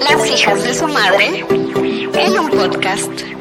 Las 0.00 0.26
hijas 0.26 0.64
de 0.64 0.74
su 0.74 0.88
madre 0.88 1.44
en 1.50 2.38
un 2.38 2.50
podcast. 2.50 3.39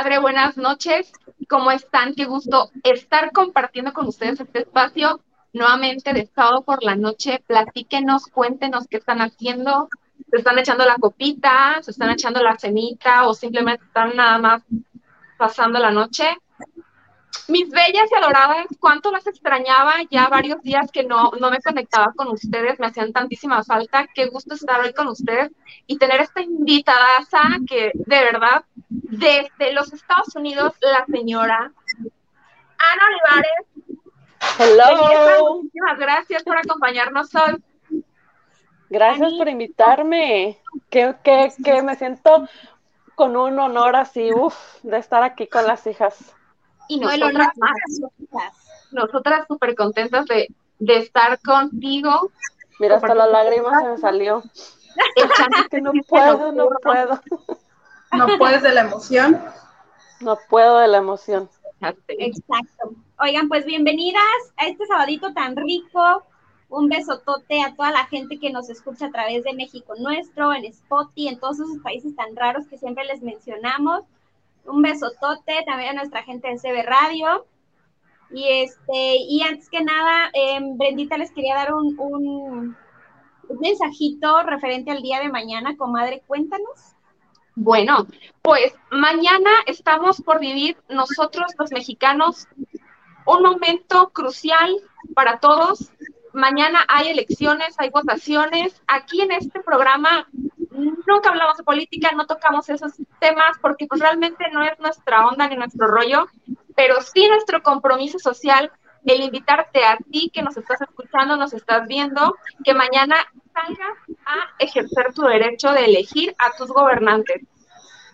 Madre, 0.00 0.18
buenas 0.18 0.56
noches. 0.56 1.12
¿Cómo 1.46 1.70
están? 1.70 2.14
Qué 2.14 2.24
gusto 2.24 2.70
estar 2.84 3.32
compartiendo 3.32 3.92
con 3.92 4.06
ustedes 4.06 4.40
este 4.40 4.60
espacio 4.60 5.20
nuevamente 5.52 6.14
de 6.14 6.24
sábado 6.24 6.62
por 6.62 6.82
la 6.82 6.96
noche. 6.96 7.44
Platíquenos, 7.46 8.28
cuéntenos 8.28 8.86
qué 8.88 8.96
están 8.96 9.20
haciendo. 9.20 9.90
¿Se 10.30 10.38
están 10.38 10.58
echando 10.58 10.86
la 10.86 10.94
copita? 10.94 11.82
¿Se 11.82 11.90
están 11.90 12.08
echando 12.08 12.42
la 12.42 12.56
cenita? 12.56 13.28
¿O 13.28 13.34
simplemente 13.34 13.84
están 13.84 14.16
nada 14.16 14.38
más 14.38 14.62
pasando 15.36 15.78
la 15.78 15.90
noche? 15.90 16.34
Mis 17.48 17.68
bellas 17.70 18.08
y 18.10 18.14
adoradas, 18.14 18.66
cuánto 18.78 19.10
las 19.10 19.26
extrañaba 19.26 19.94
ya 20.10 20.28
varios 20.28 20.62
días 20.62 20.90
que 20.90 21.04
no, 21.04 21.32
no 21.40 21.50
me 21.50 21.60
conectaba 21.60 22.12
con 22.14 22.28
ustedes, 22.28 22.78
me 22.78 22.86
hacían 22.86 23.12
tantísima 23.12 23.62
falta. 23.64 24.06
Qué 24.14 24.26
gusto 24.26 24.54
estar 24.54 24.80
hoy 24.80 24.92
con 24.92 25.08
ustedes 25.08 25.50
y 25.86 25.98
tener 25.98 26.20
esta 26.20 26.42
invitada 26.42 27.26
que 27.68 27.92
de 27.94 28.20
verdad, 28.24 28.64
desde 28.88 29.72
los 29.72 29.92
Estados 29.92 30.34
Unidos, 30.34 30.74
la 30.80 31.04
señora 31.06 31.72
Ana 32.78 33.02
Olivares. 33.08 33.70
Hello. 34.58 35.54
muchísimas 35.54 35.98
gracias 35.98 36.42
por 36.42 36.56
acompañarnos 36.56 37.34
hoy. 37.34 37.62
Gracias 38.88 39.32
por 39.34 39.48
invitarme. 39.48 40.58
Que, 40.88 41.14
que, 41.22 41.52
que 41.64 41.82
me 41.82 41.94
siento 41.94 42.48
con 43.14 43.36
un 43.36 43.58
honor 43.58 43.96
así, 43.96 44.30
uff, 44.32 44.56
de 44.82 44.98
estar 44.98 45.22
aquí 45.22 45.46
con 45.46 45.66
las 45.66 45.86
hijas. 45.86 46.34
Y 46.90 46.98
nosotras 46.98 47.50
más, 47.56 47.72
nosotras. 48.90 49.46
súper 49.46 49.76
contentas 49.76 50.26
de, 50.26 50.48
de 50.80 50.96
estar 50.96 51.40
contigo. 51.40 52.32
Mira, 52.80 52.96
hasta 52.96 53.14
la 53.14 53.28
lágrima 53.28 53.80
se 53.80 53.88
me 53.88 53.98
salió. 53.98 54.42
Que 55.70 55.80
no 55.80 55.92
puedo, 56.08 56.50
no 56.50 56.68
puedo. 56.82 57.20
No 58.12 58.26
puedes 58.38 58.62
de 58.62 58.72
la 58.72 58.80
emoción. 58.80 59.40
No 60.20 60.36
puedo 60.48 60.78
de 60.78 60.88
la 60.88 60.98
emoción. 60.98 61.48
Exacto. 62.08 62.94
Oigan, 63.20 63.48
pues 63.48 63.64
bienvenidas 63.64 64.22
a 64.56 64.66
este 64.66 64.84
sabadito 64.86 65.32
tan 65.32 65.54
rico. 65.54 66.24
Un 66.68 66.88
besotote 66.88 67.62
a 67.62 67.76
toda 67.76 67.92
la 67.92 68.06
gente 68.06 68.40
que 68.40 68.50
nos 68.50 68.68
escucha 68.68 69.06
a 69.06 69.10
través 69.12 69.44
de 69.44 69.54
México 69.54 69.94
Nuestro, 69.96 70.52
en 70.52 70.64
Spotify, 70.64 71.28
en 71.28 71.38
todos 71.38 71.60
esos 71.60 71.78
países 71.84 72.16
tan 72.16 72.34
raros 72.34 72.66
que 72.66 72.78
siempre 72.78 73.04
les 73.04 73.22
mencionamos. 73.22 74.02
Un 74.64 74.82
besotote 74.82 75.62
también 75.66 75.90
a 75.90 76.00
nuestra 76.00 76.22
gente 76.22 76.48
de 76.48 76.56
CB 76.58 76.84
Radio. 76.86 77.46
Y 78.32 78.48
este, 78.48 79.16
y 79.16 79.42
antes 79.42 79.68
que 79.68 79.82
nada, 79.82 80.30
em, 80.32 80.78
Brendita 80.78 81.18
les 81.18 81.32
quería 81.32 81.56
dar 81.56 81.74
un, 81.74 81.98
un, 81.98 82.76
un 83.48 83.58
mensajito 83.60 84.42
referente 84.44 84.90
al 84.90 85.02
día 85.02 85.20
de 85.20 85.28
mañana, 85.28 85.76
comadre, 85.76 86.22
cuéntanos. 86.26 86.94
Bueno, 87.56 88.06
pues 88.42 88.72
mañana 88.90 89.50
estamos 89.66 90.22
por 90.22 90.38
vivir 90.38 90.76
nosotros 90.88 91.52
los 91.58 91.72
mexicanos 91.72 92.46
un 93.26 93.42
momento 93.42 94.10
crucial 94.10 94.76
para 95.14 95.40
todos. 95.40 95.90
Mañana 96.32 96.84
hay 96.88 97.08
elecciones, 97.08 97.74
hay 97.78 97.90
votaciones. 97.90 98.80
Aquí 98.86 99.20
en 99.20 99.32
este 99.32 99.60
programa 99.60 100.28
nunca 100.80 101.30
hablamos 101.30 101.56
de 101.56 101.64
política, 101.64 102.10
no 102.14 102.26
tocamos 102.26 102.68
esos 102.68 102.92
temas 103.18 103.58
porque 103.60 103.86
pues 103.86 104.00
realmente 104.00 104.44
no 104.52 104.62
es 104.62 104.78
nuestra 104.78 105.26
onda 105.26 105.48
ni 105.48 105.56
nuestro 105.56 105.86
rollo, 105.86 106.26
pero 106.74 107.00
sí 107.00 107.28
nuestro 107.28 107.62
compromiso 107.62 108.18
social, 108.18 108.70
el 109.04 109.22
invitarte 109.22 109.84
a 109.84 109.96
ti 109.96 110.30
que 110.32 110.42
nos 110.42 110.56
estás 110.56 110.80
escuchando, 110.82 111.36
nos 111.36 111.52
estás 111.52 111.86
viendo, 111.86 112.36
que 112.64 112.74
mañana 112.74 113.16
salgas 113.52 113.98
a 114.26 114.36
ejercer 114.58 115.12
tu 115.14 115.22
derecho 115.22 115.72
de 115.72 115.86
elegir 115.86 116.34
a 116.38 116.52
tus 116.56 116.68
gobernantes. 116.68 117.42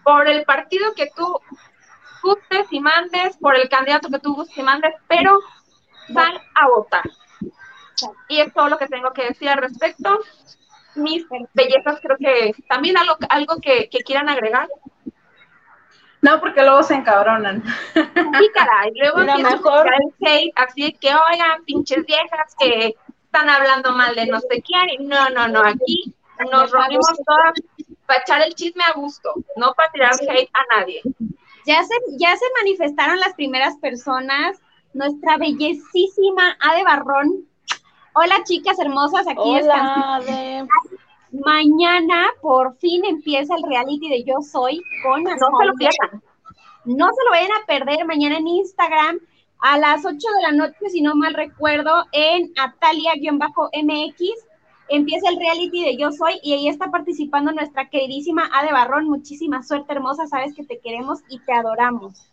Por 0.05 0.29
el 0.29 0.45
partido 0.45 0.95
que 0.95 1.11
tú 1.15 1.41
gustes 2.23 2.67
y 2.71 2.81
mandes, 2.81 3.37
por 3.39 3.57
el 3.57 3.69
candidato 3.69 4.09
que 4.09 4.21
tú 4.21 4.35
gustes 4.35 4.59
y 4.59 4.63
mandes, 4.63 4.95
pero 5.09 5.41
sal 6.13 6.41
a 6.55 6.69
votar. 6.69 7.05
Y 8.29 8.41
es 8.41 8.53
todo 8.53 8.69
lo 8.69 8.79
que 8.79 8.89
tengo 8.89 9.13
que 9.13 9.25
decir 9.29 9.49
al 9.49 9.59
respecto. 9.59 10.21
Mis 10.97 11.25
bellezas, 11.55 12.01
creo 12.01 12.17
que 12.19 12.55
también 12.69 12.97
algo, 12.97 13.17
algo 13.29 13.57
que, 13.61 13.89
que 13.89 13.99
quieran 13.99 14.29
agregar. 14.29 14.69
No, 16.23 16.41
porque 16.41 16.63
luego 16.63 16.83
se 16.83 16.95
encabronan. 16.95 17.63
Sí, 17.95 18.51
caray, 18.55 18.91
luego 18.95 19.19
mejor- 19.19 19.87
el 19.87 20.27
hate, 20.29 20.53
así 20.57 20.93
que, 20.95 21.11
oigan, 21.15 21.65
pinches 21.65 22.05
viejas 22.05 22.55
que 22.59 22.95
están 23.25 23.49
hablando 23.49 23.93
mal 23.93 24.15
de 24.15 24.27
no 24.27 24.41
sé 24.41 24.63
quién. 24.63 24.89
Y 24.99 25.05
no, 25.07 25.29
no, 25.31 25.47
no, 25.47 25.61
aquí 25.61 26.15
nos 26.51 26.71
reunimos 26.73 27.13
todas 27.25 27.53
para 28.07 28.21
echar 28.21 28.43
el 28.43 28.55
chisme 28.55 28.83
a 28.85 28.93
gusto, 28.93 29.35
no 29.57 29.73
para 29.75 29.91
tirar 29.93 30.13
hate 30.15 30.51
a 30.53 30.79
nadie. 30.79 31.03
Ya 31.67 31.83
se, 31.85 31.95
ya 32.19 32.37
se 32.37 32.45
manifestaron 32.59 33.21
las 33.21 33.35
primeras 33.35 33.77
personas. 33.79 34.59
Nuestra 34.95 35.37
bellísima 35.37 36.57
Ade 36.61 36.83
Barrón. 36.85 37.45
Hola, 38.19 38.43
chicas 38.45 38.79
hermosas, 38.79 39.29
aquí. 39.29 39.43
Hola, 39.45 40.23
de... 40.25 40.67
Mañana 41.39 42.29
por 42.41 42.75
fin 42.79 43.05
empieza 43.05 43.55
el 43.55 43.63
reality 43.63 44.09
de 44.09 44.25
Yo 44.25 44.37
Soy 44.41 44.81
con 45.03 45.23
No 45.23 45.33
se 45.37 45.67
lo 45.67 45.75
pierdan. 45.75 46.23
No 46.87 47.09
se 47.09 47.25
lo 47.25 47.31
vayan 47.31 47.51
a 47.53 47.67
perder 47.67 48.07
mañana 48.07 48.39
en 48.39 48.47
Instagram 48.47 49.19
a 49.59 49.77
las 49.77 50.07
8 50.07 50.17
de 50.17 50.43
la 50.43 50.53
noche, 50.53 50.89
si 50.89 51.03
no 51.03 51.15
mal 51.15 51.35
recuerdo, 51.35 52.05
en 52.13 52.55
Atalia-MX. 52.57 54.19
Empieza 54.89 55.29
el 55.29 55.39
reality 55.39 55.85
de 55.85 55.99
Yo 55.99 56.11
Soy 56.11 56.41
y 56.43 56.55
ahí 56.55 56.69
está 56.69 56.91
participando 56.91 57.53
nuestra 57.53 57.91
queridísima 57.91 58.49
Ade 58.51 58.73
Barrón. 58.73 59.11
Muchísima 59.11 59.63
suerte, 59.63 59.93
hermosa. 59.93 60.27
Sabes 60.27 60.55
que 60.55 60.65
te 60.65 60.79
queremos 60.79 61.21
y 61.29 61.39
te 61.41 61.53
adoramos. 61.53 62.31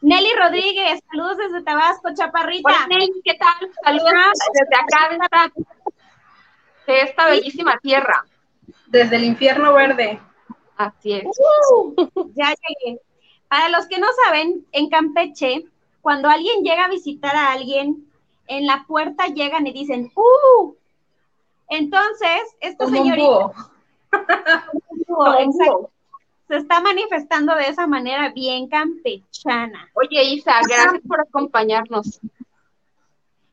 Nelly 0.00 0.32
Rodríguez, 0.34 1.00
saludos 1.10 1.38
desde 1.38 1.62
Tabasco, 1.62 2.14
Chaparrita. 2.14 2.68
Hola, 2.68 2.86
Nelly, 2.88 3.20
¿qué 3.24 3.34
tal? 3.34 3.70
Saludos 3.82 4.12
desde 4.52 4.76
acá, 4.76 5.08
de 5.08 5.16
esta, 5.16 5.52
de 6.86 7.00
esta 7.00 7.26
bellísima 7.26 7.78
tierra. 7.78 8.24
Desde 8.86 9.16
el 9.16 9.24
infierno 9.24 9.72
verde. 9.72 10.20
Así 10.76 11.14
es. 11.14 11.24
Uh, 11.24 12.30
ya 12.34 12.54
llegué. 12.54 13.00
Para 13.48 13.68
los 13.70 13.86
que 13.88 13.98
no 13.98 14.06
saben, 14.24 14.66
en 14.72 14.88
Campeche, 14.88 15.64
cuando 16.00 16.28
alguien 16.28 16.62
llega 16.62 16.84
a 16.84 16.88
visitar 16.88 17.34
a 17.34 17.52
alguien, 17.52 18.06
en 18.46 18.66
la 18.66 18.84
puerta 18.86 19.26
llegan 19.26 19.66
y 19.66 19.72
dicen, 19.72 20.12
¡uh! 20.14 20.74
Entonces, 21.68 22.40
esta 22.60 22.86
un 22.86 22.92
señorita 22.92 23.26
búho, 23.26 23.54
exacto, 25.38 25.90
se 26.48 26.56
está 26.56 26.80
manifestando 26.80 27.54
de 27.54 27.68
esa 27.68 27.86
manera 27.86 28.30
bien 28.30 28.68
campechana. 28.68 29.88
Oye, 29.94 30.22
Isa, 30.24 30.54
gracias 30.66 31.02
por 31.06 31.20
acompañarnos. 31.20 32.20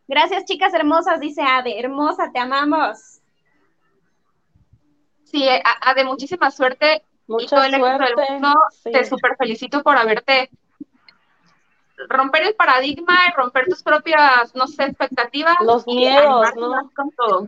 Gracias, 0.07 0.45
chicas 0.45 0.73
hermosas, 0.73 1.19
dice 1.19 1.41
Ade. 1.41 1.79
Hermosa, 1.79 2.31
te 2.31 2.39
amamos. 2.39 3.19
Sí, 5.23 5.47
a, 5.49 5.61
a 5.81 5.93
de 5.93 6.03
muchísima 6.05 6.51
suerte 6.51 7.03
y 7.27 7.31
Mucha 7.31 7.55
todo 7.55 7.63
el 7.65 7.73
éxito 7.73 7.87
del 7.89 7.97
suerte. 8.13 8.31
mundo. 8.33 8.53
Sí. 8.71 8.91
Te 8.91 9.03
súper 9.05 9.35
felicito 9.37 9.81
por 9.83 9.97
haberte 9.97 10.49
romper 12.09 12.43
el 12.43 12.55
paradigma 12.55 13.17
y 13.29 13.35
romper 13.35 13.65
tus 13.67 13.81
propias, 13.81 14.53
no 14.55 14.67
sé, 14.67 14.83
expectativas. 14.85 15.55
Los 15.61 15.83
y 15.87 15.95
miedos, 15.95 16.47
¿no? 16.55 16.91
Con 16.95 17.11
todo. 17.11 17.47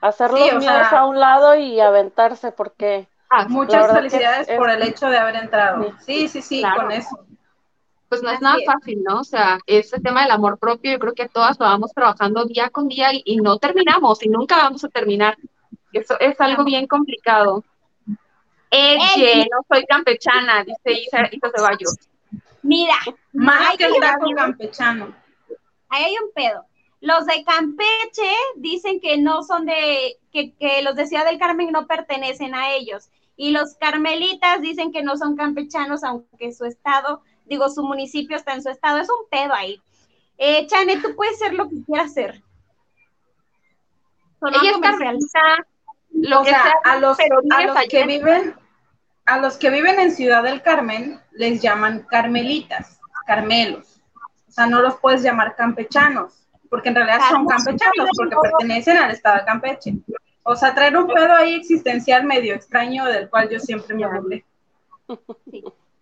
Hacer 0.00 0.30
Sí, 0.30 0.38
los 0.38 0.54
miedos 0.64 0.88
sea- 0.88 1.00
a 1.00 1.06
un 1.06 1.20
lado 1.20 1.54
y 1.56 1.78
aventarse, 1.80 2.50
porque 2.52 3.06
Ah, 3.30 3.46
Muchas 3.48 3.90
felicidades 3.92 4.48
es- 4.48 4.58
por 4.58 4.68
el 4.68 4.82
hecho 4.82 5.08
de 5.08 5.16
haber 5.18 5.36
entrado. 5.36 5.94
Sí, 6.00 6.26
sí, 6.28 6.42
sí, 6.42 6.60
Claro. 6.60 6.82
con 6.82 6.92
eso. 6.92 7.24
pues 8.08 8.24
no 8.24 8.30
es 8.32 8.40
nada 8.40 8.56
fácil, 8.66 9.04
¿no? 9.04 9.20
O 9.20 9.24
sea, 9.24 9.60
ese 9.66 10.00
tema 10.00 10.22
del 10.22 10.32
amor 10.32 10.58
propio, 10.58 10.90
yo 10.90 10.98
creo 10.98 11.14
que 11.14 11.28
todas 11.28 11.60
lo 11.60 11.66
vamos 11.66 11.92
trabajando 11.94 12.44
día 12.44 12.68
con 12.68 12.88
día 12.88 13.12
y, 13.14 13.22
y 13.24 13.36
no 13.36 13.56
terminamos 13.58 14.20
y 14.24 14.28
nunca 14.28 14.56
vamos 14.56 14.82
a 14.82 14.88
terminar. 14.88 15.36
Eso 15.92 16.18
es 16.18 16.40
algo 16.40 16.64
bien 16.64 16.88
complicado. 16.88 17.62
Eche, 18.70 19.46
no 19.50 19.58
soy 19.68 19.84
campechana, 19.86 20.64
dice 20.64 21.00
Isa, 21.02 21.28
Isa 21.30 21.50
Ceballos. 21.54 21.96
Mira, 22.62 22.94
Más 23.32 23.76
que 23.76 23.84
el 23.84 23.92
qué 23.94 24.00
taco 24.00 24.26
campechano. 24.34 25.14
ahí 25.88 26.04
hay 26.04 26.14
un 26.22 26.32
pedo. 26.34 26.64
Los 27.00 27.26
de 27.26 27.44
Campeche 27.44 28.30
dicen 28.56 29.00
que 29.00 29.16
no 29.18 29.42
son 29.42 29.64
de, 29.66 30.18
que, 30.32 30.52
que 30.54 30.82
los 30.82 30.96
de 30.96 31.06
Ciudad 31.06 31.24
del 31.24 31.38
Carmen 31.38 31.70
no 31.72 31.86
pertenecen 31.86 32.54
a 32.54 32.72
ellos. 32.72 33.08
Y 33.42 33.52
los 33.52 33.74
carmelitas 33.76 34.60
dicen 34.60 34.92
que 34.92 35.02
no 35.02 35.16
son 35.16 35.34
campechanos, 35.34 36.04
aunque 36.04 36.52
su 36.52 36.66
estado, 36.66 37.22
digo, 37.46 37.70
su 37.70 37.82
municipio 37.82 38.36
está 38.36 38.52
en 38.52 38.62
su 38.62 38.68
estado. 38.68 38.98
Es 38.98 39.08
un 39.08 39.26
pedo 39.30 39.54
ahí. 39.54 39.80
Eh, 40.36 40.66
Chane, 40.66 40.98
tú 40.98 41.16
puedes 41.16 41.38
ser 41.38 41.54
lo 41.54 41.66
que 41.66 41.76
quieras 41.86 42.12
ser. 42.12 42.42
Ella 44.42 44.70
es 44.72 44.78
carmelita, 44.78 45.66
lo 46.12 46.40
o 46.40 46.44
que 46.44 46.50
sea, 46.50 46.62
sea, 46.64 46.74
a 46.84 46.98
los, 46.98 47.16
a 47.50 47.64
los 47.64 47.76
que 47.88 48.00
en- 48.00 48.08
viven, 48.08 48.54
a 49.24 49.38
los 49.38 49.56
que 49.56 49.70
viven 49.70 49.98
en 50.00 50.12
Ciudad 50.12 50.42
del 50.42 50.60
Carmen 50.60 51.18
les 51.32 51.62
llaman 51.62 52.00
carmelitas, 52.10 53.00
carmelos. 53.26 54.02
O 54.48 54.52
sea, 54.52 54.66
no 54.66 54.82
los 54.82 54.96
puedes 54.96 55.22
llamar 55.22 55.56
campechanos, 55.56 56.46
porque 56.68 56.90
en 56.90 56.94
realidad 56.96 57.20
son 57.30 57.46
campechanos, 57.46 58.08
porque 58.18 58.36
pertenecen 58.42 58.98
al 58.98 59.12
estado 59.12 59.38
de 59.38 59.44
Campeche. 59.46 59.94
O 60.42 60.56
sea, 60.56 60.74
traer 60.74 60.96
un 60.96 61.06
pedo 61.06 61.34
ahí 61.34 61.54
existencial 61.54 62.24
medio 62.24 62.54
extraño 62.54 63.04
del 63.06 63.28
cual 63.28 63.48
yo 63.50 63.58
siempre 63.60 63.94
me 63.94 64.06
burlé. 64.06 64.44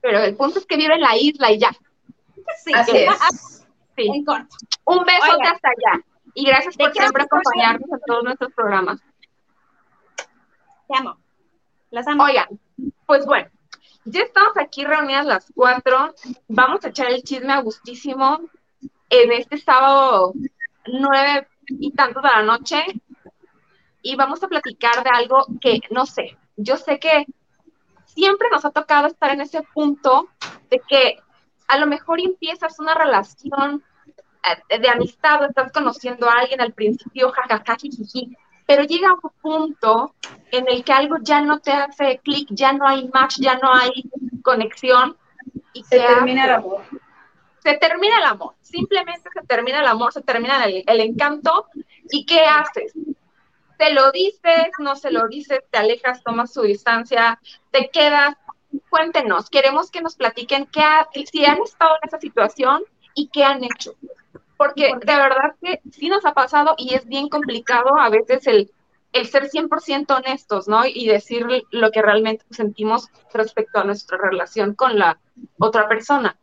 pero 0.01 0.19
el 0.21 0.37
punto 0.37 0.59
es 0.59 0.67
que 0.67 0.77
vive 0.77 0.95
en 0.95 1.01
la 1.01 1.17
isla 1.17 1.51
y 1.51 1.59
ya. 1.59 1.71
Sí, 2.65 2.73
Así 2.75 2.97
es. 2.97 3.67
Sí. 3.97 4.09
en 4.15 4.25
corto. 4.25 4.57
Un 4.85 5.05
besote 5.05 5.33
Oigan. 5.39 5.55
hasta 5.55 5.69
allá. 5.69 6.05
Y 6.35 6.47
gracias 6.47 6.77
¿De 6.77 6.85
por 6.85 6.93
siempre 6.93 7.23
acompañarnos 7.25 7.91
en 7.91 8.01
todos 8.07 8.25
nuestros 8.25 8.53
programas. 8.55 9.01
Te 10.87 10.97
amo. 10.97 11.17
Las 11.91 12.07
amo. 12.07 12.25
Oigan, 12.25 12.47
pues 13.07 13.27
bueno, 13.27 13.49
ya 14.05 14.21
estamos 14.23 14.57
aquí 14.57 14.85
reunidas 14.85 15.27
las 15.27 15.53
cuatro. 15.55 16.15
Vamos 16.47 16.85
a 16.85 16.89
echar 16.89 17.11
el 17.11 17.23
chisme 17.23 17.53
a 17.53 17.61
gustísimo 17.61 18.41
en 19.11 19.33
este 19.33 19.59
sábado 19.59 20.33
nueve 20.87 21.49
y 21.69 21.91
tantos 21.93 22.23
de 22.23 22.29
la 22.29 22.43
noche. 22.43 22.85
Y 24.03 24.17
vamos 24.17 24.43
a 24.43 24.49
platicar 24.49 25.03
de 25.03 25.11
algo 25.11 25.47
que, 25.61 25.81
no 25.91 26.07
sé, 26.07 26.37
yo 26.57 26.77
sé 26.77 26.99
que 26.99 27.27
siempre 28.05 28.49
nos 28.51 28.65
ha 28.65 28.71
tocado 28.71 29.07
estar 29.07 29.31
en 29.31 29.41
ese 29.41 29.63
punto 29.75 30.29
de 30.71 30.81
que 30.89 31.19
a 31.69 31.79
lo 31.79 31.87
mejor 31.87 32.21
empiezas 32.21 32.79
una 32.81 32.95
relación 32.95 33.85
eh, 34.71 34.79
de 34.79 34.89
amistad 34.89 35.45
estás 35.45 35.73
conociendo 35.73 36.29
a 36.29 36.41
alguien 36.41 36.61
al 36.61 36.73
principio, 36.73 37.31
jajaja, 37.31 37.77
jijiji, 37.77 38.37
pero 38.67 38.83
llega 38.85 39.15
un 39.15 39.31
punto 39.41 40.15
en 40.51 40.69
el 40.69 40.85
que 40.85 40.93
algo 40.93 41.17
ya 41.23 41.41
no 41.41 41.61
te 41.61 41.73
hace 41.73 42.19
clic, 42.19 42.49
ya 42.51 42.73
no 42.73 42.87
hay 42.87 43.09
match, 43.13 43.39
ya 43.39 43.59
no 43.59 43.73
hay 43.73 44.05
conexión. 44.43 45.17
Y 45.73 45.85
Se 45.85 45.99
¿qué 45.99 46.07
termina 46.07 46.45
el 46.45 46.51
amor. 46.51 46.83
Se 47.63 47.75
termina 47.75 48.19
el 48.19 48.25
amor, 48.25 48.55
simplemente 48.63 49.29
se 49.33 49.47
termina 49.47 49.81
el 49.81 49.87
amor, 49.87 50.13
se 50.13 50.23
termina 50.23 50.65
el, 50.65 50.85
el 50.87 51.01
encanto. 51.01 51.67
¿Y 52.11 52.25
qué 52.25 52.41
haces? 52.41 52.93
Te 53.79 53.93
lo 53.95 54.11
dices, 54.13 54.69
no 54.81 54.97
se 54.97 55.11
lo 55.11 55.29
dices, 55.29 55.61
te 55.71 55.79
alejas, 55.79 56.23
tomas 56.25 56.53
su 56.53 56.63
distancia, 56.63 57.41
te 57.71 57.91
quedas. 57.91 58.35
Cuéntenos, 58.91 59.49
queremos 59.51 59.91
que 59.91 60.03
nos 60.03 60.17
platiquen 60.17 60.67
qué 60.67 60.81
ha- 60.81 61.09
si 61.33 61.45
han 61.47 61.63
estado 61.63 61.95
en 62.03 62.09
esa 62.09 62.19
situación 62.21 62.83
y 63.15 63.29
qué 63.29 63.45
han 63.45 63.65
hecho. 63.65 63.95
Porque 64.57 64.87
de 65.05 65.17
verdad 65.17 65.57
que 65.63 65.81
sí 65.93 66.09
nos 66.09 66.27
ha 66.27 66.35
pasado 66.35 66.75
y 66.79 66.95
es 66.95 67.07
bien 67.07 67.29
complicado 67.29 67.97
a 67.99 68.11
veces 68.11 68.47
el, 68.49 68.73
el 69.13 69.27
ser 69.29 69.49
100% 69.49 70.17
honestos, 70.17 70.69
¿no? 70.69 70.85
Y 70.87 71.07
decir 71.09 71.47
lo 71.71 71.91
que 71.93 72.03
realmente 72.03 72.45
sentimos 72.51 73.09
respecto 73.33 73.79
a 73.81 73.85
nuestra 73.85 74.19
relación 74.19 74.75
con 74.75 74.99
la 74.99 75.21
otra 75.59 75.89
persona. 75.89 76.37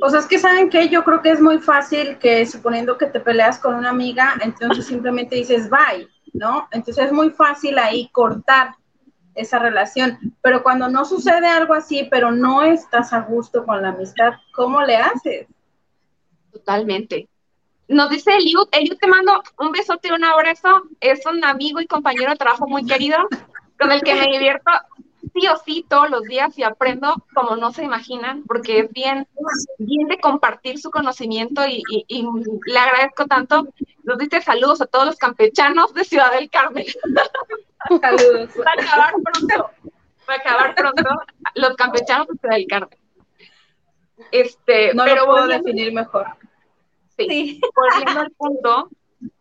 O 0.00 0.10
sea, 0.10 0.20
es 0.20 0.26
que 0.26 0.38
saben 0.38 0.70
que 0.70 0.88
yo 0.88 1.04
creo 1.04 1.22
que 1.22 1.30
es 1.30 1.40
muy 1.40 1.58
fácil 1.58 2.18
que 2.18 2.44
suponiendo 2.46 2.98
que 2.98 3.06
te 3.06 3.20
peleas 3.20 3.58
con 3.58 3.74
una 3.74 3.90
amiga, 3.90 4.34
entonces 4.40 4.86
simplemente 4.86 5.36
dices 5.36 5.70
bye, 5.70 6.08
¿no? 6.32 6.68
Entonces 6.72 7.06
es 7.06 7.12
muy 7.12 7.30
fácil 7.30 7.78
ahí 7.78 8.08
cortar 8.10 8.74
esa 9.34 9.58
relación. 9.58 10.18
Pero 10.42 10.62
cuando 10.62 10.88
no 10.88 11.04
sucede 11.04 11.46
algo 11.46 11.74
así, 11.74 12.08
pero 12.10 12.30
no 12.30 12.62
estás 12.62 13.12
a 13.12 13.20
gusto 13.20 13.64
con 13.64 13.82
la 13.82 13.90
amistad, 13.90 14.34
¿cómo 14.52 14.82
le 14.82 14.96
haces? 14.96 15.46
Totalmente. 16.52 17.28
Nos 17.86 18.08
dice 18.10 18.34
Eliud, 18.36 18.68
Eliud 18.72 18.96
te 18.98 19.06
mando 19.06 19.42
un 19.58 19.70
besote 19.70 20.08
y 20.08 20.12
un 20.12 20.24
abrazo. 20.24 20.84
Es 21.00 21.24
un 21.26 21.44
amigo 21.44 21.80
y 21.80 21.86
compañero 21.86 22.30
de 22.30 22.36
trabajo 22.36 22.66
muy 22.66 22.84
querido, 22.86 23.18
con 23.78 23.92
el 23.92 24.02
que 24.02 24.14
me 24.14 24.26
divierto 24.26 24.70
sí 25.34 25.46
o 25.48 25.56
sí 25.64 25.84
todos 25.88 26.08
los 26.10 26.22
días 26.22 26.56
y 26.58 26.62
aprendo 26.62 27.14
como 27.34 27.56
no 27.56 27.72
se 27.72 27.84
imaginan, 27.84 28.44
porque 28.44 28.78
es 28.80 28.90
bien, 28.92 29.26
bien 29.78 30.06
de 30.08 30.18
compartir 30.20 30.78
su 30.78 30.90
conocimiento 30.90 31.66
y, 31.66 31.82
y- 31.90 32.04
y 32.08 32.26
le 32.66 32.78
agradezco 32.78 33.26
tanto. 33.26 33.66
Nos 34.04 34.18
dice 34.18 34.40
saludos 34.40 34.80
a 34.80 34.86
todos 34.86 35.06
los 35.06 35.16
campechanos 35.16 35.92
de 35.92 36.04
Ciudad 36.04 36.32
del 36.32 36.48
Carmen. 36.50 36.86
Saludos. 38.00 38.50
Va 38.58 38.70
a 38.70 38.82
acabar 38.82 39.14
pronto. 39.22 39.70
Va 40.28 40.34
a 40.34 40.36
acabar 40.36 40.74
pronto 40.74 41.02
los 41.54 41.76
campechanos 41.76 42.28
de 42.28 42.34
Ciudad 42.38 42.54
del 42.56 42.66
Carmen. 42.66 42.98
Este, 44.30 44.94
No 44.94 45.04
pero 45.04 45.22
lo 45.22 45.26
puedo 45.32 45.46
definir 45.48 45.92
mejor. 45.92 46.26
Sí. 47.18 47.26
Sí. 47.28 47.60
volviendo 47.74 48.20
al 48.20 48.30
punto, 48.32 48.88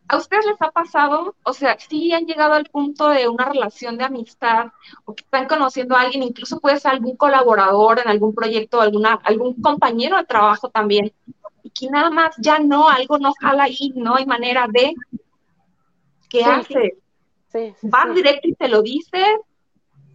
¿a 0.07 0.17
ustedes 0.17 0.45
les 0.45 0.61
ha 0.61 0.71
pasado? 0.71 1.35
O 1.43 1.53
sea, 1.53 1.77
si 1.79 2.11
han 2.13 2.25
llegado 2.25 2.53
al 2.53 2.65
punto 2.65 3.09
de 3.09 3.27
una 3.27 3.45
relación 3.45 3.97
de 3.97 4.03
amistad 4.05 4.67
o 5.05 5.15
que 5.15 5.23
están 5.23 5.47
conociendo 5.47 5.95
a 5.95 6.01
alguien, 6.01 6.23
incluso 6.23 6.59
puede 6.59 6.79
ser 6.79 6.91
algún 6.91 7.15
colaborador 7.15 7.99
en 7.99 8.07
algún 8.07 8.33
proyecto, 8.35 8.81
alguna, 8.81 9.19
algún 9.23 9.61
compañero 9.61 10.17
de 10.17 10.25
trabajo 10.25 10.69
también, 10.69 11.11
y 11.63 11.69
que 11.69 11.89
nada 11.89 12.09
más 12.09 12.35
ya 12.37 12.59
no, 12.59 12.89
algo 12.89 13.17
no 13.17 13.33
jala 13.39 13.63
ahí, 13.63 13.93
no 13.95 14.15
hay 14.15 14.25
manera 14.25 14.67
de. 14.67 14.93
¿Qué 16.29 16.39
Sí. 16.39 16.49
haces? 16.49 16.93
Sí, 17.51 17.73
¿Vas 17.83 18.13
directo 18.15 18.47
y 18.47 18.55
te 18.55 18.67
lo 18.67 18.81
dices? 18.81 19.27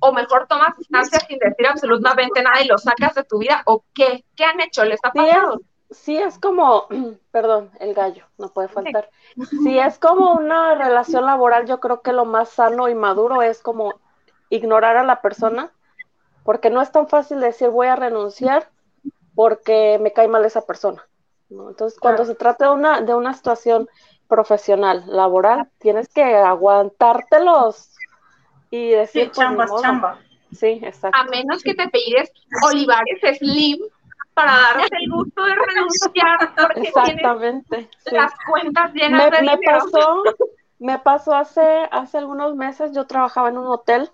¿O 0.01 0.13
mejor 0.13 0.47
tomas 0.49 0.77
distancia 0.77 1.21
sin 1.21 1.39
decir 1.39 1.67
absolutamente 1.67 2.43
nada 2.43 2.61
y 2.63 2.67
lo 2.67 2.79
sacas 2.79 3.15
de 3.15 3.25
tu 3.25 3.39
vida? 3.39 3.63
¿O 3.67 3.85
qué? 3.95 4.25
¿Qué 4.37 4.45
han 4.45 4.61
hecho? 4.61 4.85
¿Les 4.85 5.01
ha 5.03 5.13
pasado? 5.13 5.61
Sí, 5.91 6.19
es 6.19 6.39
como, 6.39 6.87
perdón, 7.31 7.71
el 7.81 7.95
gallo, 7.95 8.25
no 8.39 8.49
puede 8.49 8.69
faltar. 8.69 9.11
Si 9.63 9.79
es 9.79 9.99
como 9.99 10.33
una 10.33 10.75
relación 10.75 11.25
laboral, 11.27 11.67
yo 11.67 11.81
creo 11.81 12.03
que 12.03 12.13
lo 12.13 12.25
más 12.25 12.51
sano 12.51 12.89
y 12.89 12.95
maduro 12.95 13.43
es 13.43 13.63
como 13.63 14.01
ignorar 14.51 14.97
a 14.97 15.05
la 15.05 15.21
persona, 15.21 15.71
porque 16.43 16.71
no 16.71 16.83
es 16.83 16.91
tan 16.91 17.09
fácil 17.09 17.41
decir 17.41 17.69
voy 17.69 17.87
a 17.87 17.97
renunciar 17.97 18.69
porque 19.35 19.99
me 20.01 20.13
cae 20.13 20.29
mal 20.29 20.45
esa 20.45 20.67
persona. 20.67 21.07
¿no? 21.49 21.69
Entonces, 21.69 21.99
cuando 22.01 22.25
se 22.25 22.35
trata 22.35 22.67
de 22.67 22.73
una, 22.73 23.01
de 23.01 23.15
una 23.15 23.35
situación 23.35 23.89
profesional, 24.27 25.05
laboral, 25.07 25.69
tienes 25.79 26.09
que 26.09 26.23
aguantártelos 26.23 27.91
y 28.71 28.91
decir, 28.91 29.25
Sí, 29.25 29.31
pues, 29.35 29.39
chamba, 29.39 29.67
chamba. 29.81 30.19
Sí, 30.53 30.81
exacto. 30.83 31.19
a 31.19 31.25
menos 31.25 31.63
que 31.63 31.75
te 31.75 31.83
apellides 31.83 32.33
Olivares 32.65 33.21
Slim 33.39 33.79
para 34.39 34.53
darte 34.53 34.97
el 35.01 35.11
gusto 35.11 35.43
de 35.43 35.55
renunciar 35.57 36.55
porque 36.55 36.81
Exactamente. 36.83 37.91
sí. 38.07 38.15
las 38.15 38.33
cuentas 38.49 38.93
llenas 38.95 39.31
me, 39.31 39.37
de 39.37 39.43
me 39.43 39.57
dinero. 39.57 39.79
pasó, 39.81 40.23
me 40.79 40.99
pasó 41.01 41.35
hace, 41.35 41.89
hace 41.91 42.19
algunos 42.19 42.55
meses, 42.55 42.93
yo 42.93 43.09
trabajaba 43.09 43.49
en 43.49 43.59
un 43.59 43.67
hotel 43.67 44.09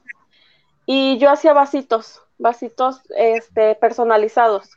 y 0.87 1.19
yo 1.19 1.31
hacía 1.31 1.53
vasitos, 1.53 2.23
vasitos 2.39 3.03
este, 3.19 3.75
personalizados. 3.75 4.71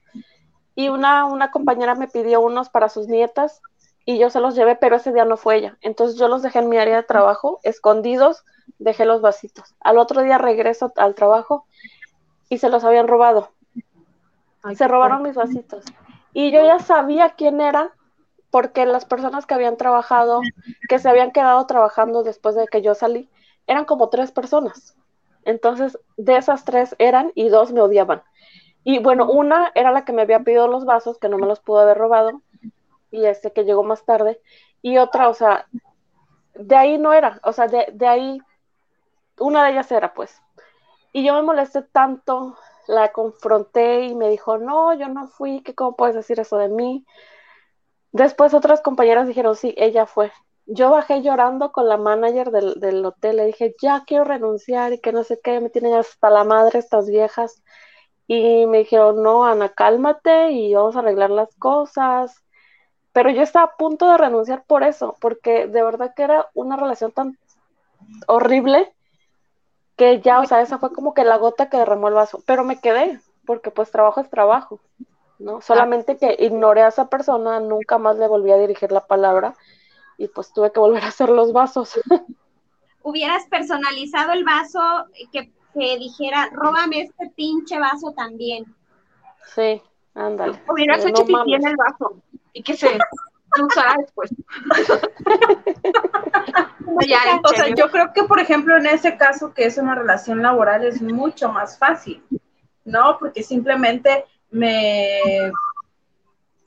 Y 0.75 0.89
una, 0.89 1.23
una 1.23 1.49
compañera 1.49 1.95
me 1.95 2.09
pidió 2.09 2.41
unos 2.41 2.67
para 2.67 2.89
sus 2.89 3.07
nietas 3.07 3.61
y 4.03 4.19
yo 4.19 4.29
se 4.29 4.41
los 4.41 4.53
llevé, 4.53 4.75
pero 4.75 4.97
ese 4.97 5.13
día 5.13 5.23
no 5.23 5.37
fue 5.37 5.55
ella. 5.55 5.77
Entonces 5.79 6.19
yo 6.19 6.27
los 6.27 6.41
dejé 6.41 6.59
en 6.59 6.67
mi 6.67 6.77
área 6.77 6.97
de 6.97 7.03
trabajo, 7.03 7.61
escondidos, 7.63 8.43
dejé 8.79 9.05
los 9.05 9.21
vasitos. 9.21 9.75
Al 9.79 9.97
otro 9.97 10.23
día 10.23 10.37
regreso 10.37 10.91
al 10.97 11.15
trabajo 11.15 11.65
y 12.49 12.57
se 12.57 12.69
los 12.69 12.83
habían 12.83 13.07
robado 13.07 13.53
Ay, 14.67 14.75
se 14.75 14.87
robaron 14.87 15.23
mis 15.23 15.35
vasitos. 15.35 15.85
Y 16.33 16.51
yo 16.51 16.63
ya 16.63 16.79
sabía 16.79 17.29
quién 17.37 17.61
eran, 17.61 17.89
porque 18.51 18.85
las 18.85 19.05
personas 19.05 19.45
que 19.45 19.53
habían 19.53 19.77
trabajado, 19.77 20.41
que 20.89 20.99
se 20.99 21.07
habían 21.09 21.31
quedado 21.31 21.65
trabajando 21.67 22.23
después 22.23 22.53
de 22.55 22.67
que 22.67 22.81
yo 22.81 22.93
salí, 22.93 23.29
eran 23.65 23.85
como 23.85 24.09
tres 24.09 24.31
personas. 24.33 24.97
Entonces, 25.45 25.97
de 26.17 26.35
esas 26.35 26.65
tres 26.65 26.95
eran 26.99 27.31
y 27.33 27.47
dos 27.47 27.71
me 27.71 27.79
odiaban. 27.79 28.23
Y 28.83 28.99
bueno, 28.99 29.29
una 29.31 29.71
era 29.73 29.91
la 29.91 30.03
que 30.03 30.11
me 30.11 30.23
había 30.23 30.41
pedido 30.41 30.67
los 30.67 30.83
vasos, 30.83 31.17
que 31.17 31.29
no 31.29 31.37
me 31.37 31.47
los 31.47 31.61
pudo 31.61 31.79
haber 31.79 31.97
robado, 31.97 32.41
y 33.09 33.25
este 33.25 33.51
que 33.53 33.63
llegó 33.63 33.83
más 33.83 34.03
tarde. 34.03 34.41
Y 34.81 34.97
otra, 34.97 35.29
o 35.29 35.33
sea, 35.33 35.65
de 36.55 36.75
ahí 36.75 36.97
no 36.97 37.13
era, 37.13 37.39
o 37.43 37.53
sea, 37.53 37.67
de, 37.67 37.87
de 37.93 38.07
ahí, 38.07 38.41
una 39.39 39.63
de 39.63 39.71
ellas 39.71 39.89
era, 39.93 40.13
pues. 40.13 40.41
Y 41.13 41.25
yo 41.25 41.33
me 41.35 41.41
molesté 41.41 41.83
tanto, 41.83 42.57
la 42.87 43.11
confronté 43.11 44.05
y 44.05 44.15
me 44.15 44.29
dijo, 44.29 44.57
no, 44.57 44.93
yo 44.93 45.09
no 45.09 45.27
fui, 45.27 45.61
que 45.61 45.75
cómo 45.75 45.95
puedes 45.95 46.15
decir 46.15 46.39
eso 46.39 46.57
de 46.57 46.69
mí. 46.69 47.05
Después 48.11 48.53
otras 48.53 48.81
compañeras 48.81 49.27
dijeron, 49.27 49.55
sí, 49.55 49.73
ella 49.77 50.05
fue. 50.05 50.31
Yo 50.65 50.89
bajé 50.91 51.21
llorando 51.21 51.71
con 51.71 51.87
la 51.87 51.97
manager 51.97 52.51
del, 52.51 52.79
del 52.79 53.05
hotel, 53.05 53.37
le 53.37 53.45
dije, 53.45 53.75
ya 53.81 54.03
quiero 54.05 54.23
renunciar 54.23 54.93
y 54.93 54.99
que 54.99 55.13
no 55.13 55.23
sé 55.23 55.39
qué, 55.43 55.59
me 55.59 55.69
tienen 55.69 55.93
hasta 55.93 56.29
la 56.29 56.43
madre 56.43 56.79
estas 56.79 57.07
viejas. 57.07 57.63
Y 58.27 58.65
me 58.65 58.79
dijeron, 58.79 59.23
no, 59.23 59.45
Ana, 59.45 59.69
cálmate 59.69 60.51
y 60.51 60.73
vamos 60.73 60.95
a 60.95 60.99
arreglar 60.99 61.29
las 61.29 61.55
cosas. 61.55 62.43
Pero 63.13 63.29
yo 63.31 63.41
estaba 63.41 63.65
a 63.67 63.77
punto 63.77 64.09
de 64.11 64.17
renunciar 64.17 64.63
por 64.65 64.83
eso, 64.83 65.15
porque 65.21 65.67
de 65.67 65.83
verdad 65.83 66.13
que 66.15 66.23
era 66.23 66.49
una 66.53 66.75
relación 66.75 67.11
tan 67.11 67.37
horrible 68.27 68.93
que 69.97 70.21
ya, 70.21 70.39
o 70.41 70.45
sea, 70.45 70.61
esa 70.61 70.77
fue 70.79 70.93
como 70.93 71.13
que 71.13 71.23
la 71.25 71.37
gota 71.37 71.69
que 71.69 71.77
derramó 71.77 72.07
el 72.07 72.13
vaso, 72.15 72.41
pero 72.45 72.63
me 72.63 72.79
quedé, 72.79 73.19
porque 73.45 73.71
pues 73.71 73.91
trabajo 73.91 74.21
es 74.21 74.29
trabajo, 74.29 74.79
¿no? 75.39 75.61
Solamente 75.61 76.17
que 76.17 76.35
ignoré 76.39 76.83
a 76.83 76.89
esa 76.89 77.09
persona, 77.09 77.59
nunca 77.59 77.97
más 77.97 78.17
le 78.17 78.27
volví 78.27 78.51
a 78.51 78.57
dirigir 78.57 78.91
la 78.91 79.05
palabra 79.07 79.55
y 80.17 80.27
pues 80.29 80.53
tuve 80.53 80.71
que 80.71 80.79
volver 80.79 81.03
a 81.03 81.07
hacer 81.09 81.29
los 81.29 81.53
vasos. 81.53 81.99
Hubieras 83.03 83.45
personalizado 83.47 84.33
el 84.33 84.43
vaso 84.43 84.79
que, 85.31 85.51
que 85.73 85.97
dijera, 85.97 86.49
róbame 86.51 87.01
este 87.01 87.29
pinche 87.35 87.79
vaso 87.79 88.11
también. 88.13 88.65
Sí, 89.55 89.81
ándale. 90.13 90.61
Hubieras 90.67 91.05
Eh, 91.05 91.09
hecho 91.09 91.21
no 91.21 91.25
pipí 91.25 91.33
mames. 91.33 91.63
en 91.63 91.67
el 91.67 91.75
vaso 91.77 92.21
y 92.53 92.63
que 92.63 92.75
se 92.75 92.97
usara 93.63 93.95
después. 93.99 94.29
ya, 97.07 97.19
O 97.43 97.49
sea, 97.49 97.67
yo 97.75 97.89
creo 97.91 98.11
que, 98.13 98.23
por 98.23 98.39
ejemplo, 98.39 98.77
en 98.77 98.85
ese 98.87 99.17
caso 99.17 99.53
que 99.53 99.65
es 99.65 99.77
una 99.77 99.95
relación 99.95 100.41
laboral 100.41 100.85
es 100.85 101.01
mucho 101.01 101.51
más 101.51 101.77
fácil, 101.77 102.23
¿no? 102.85 103.17
Porque 103.19 103.43
simplemente 103.43 104.25
me, 104.51 105.51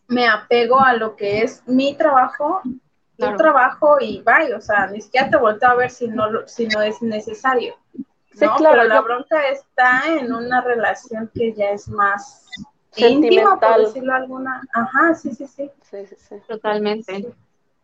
me 0.09 0.29
apego 0.29 0.81
a 0.81 0.93
lo 0.95 1.17
que 1.17 1.43
es 1.43 1.63
mi 1.67 1.95
trabajo, 1.97 2.61
Claro. 3.17 3.37
tu 3.37 3.43
trabajo 3.43 3.97
y 4.01 4.23
bye, 4.23 4.55
o 4.55 4.63
sea, 4.63 4.87
ni 4.87 5.03
siquiera 5.03 5.29
te 5.29 5.37
volteo 5.37 5.69
a 5.69 5.75
ver 5.75 5.91
si 5.91 6.09
no, 6.09 6.25
si 6.47 6.67
no 6.69 6.81
es 6.81 7.03
necesario. 7.03 7.75
Sí, 8.33 8.47
¿no? 8.47 8.57
claro, 8.57 8.77
Pero 8.79 8.89
la 8.89 8.95
yo- 8.95 9.03
bronca 9.03 9.43
está 9.49 10.05
en 10.07 10.33
una 10.33 10.63
relación 10.63 11.31
que 11.35 11.53
ya 11.53 11.69
es 11.69 11.87
más 11.89 12.47
íntima, 12.97 13.59
por 13.61 13.79
decirlo 13.79 14.15
alguna. 14.15 14.63
Ajá, 14.73 15.15
sí, 15.15 15.31
sí, 15.35 15.47
sí. 15.47 15.71
Sí, 15.91 16.07
sí, 16.07 16.17
sí. 16.17 16.35
Totalmente. 16.49 17.27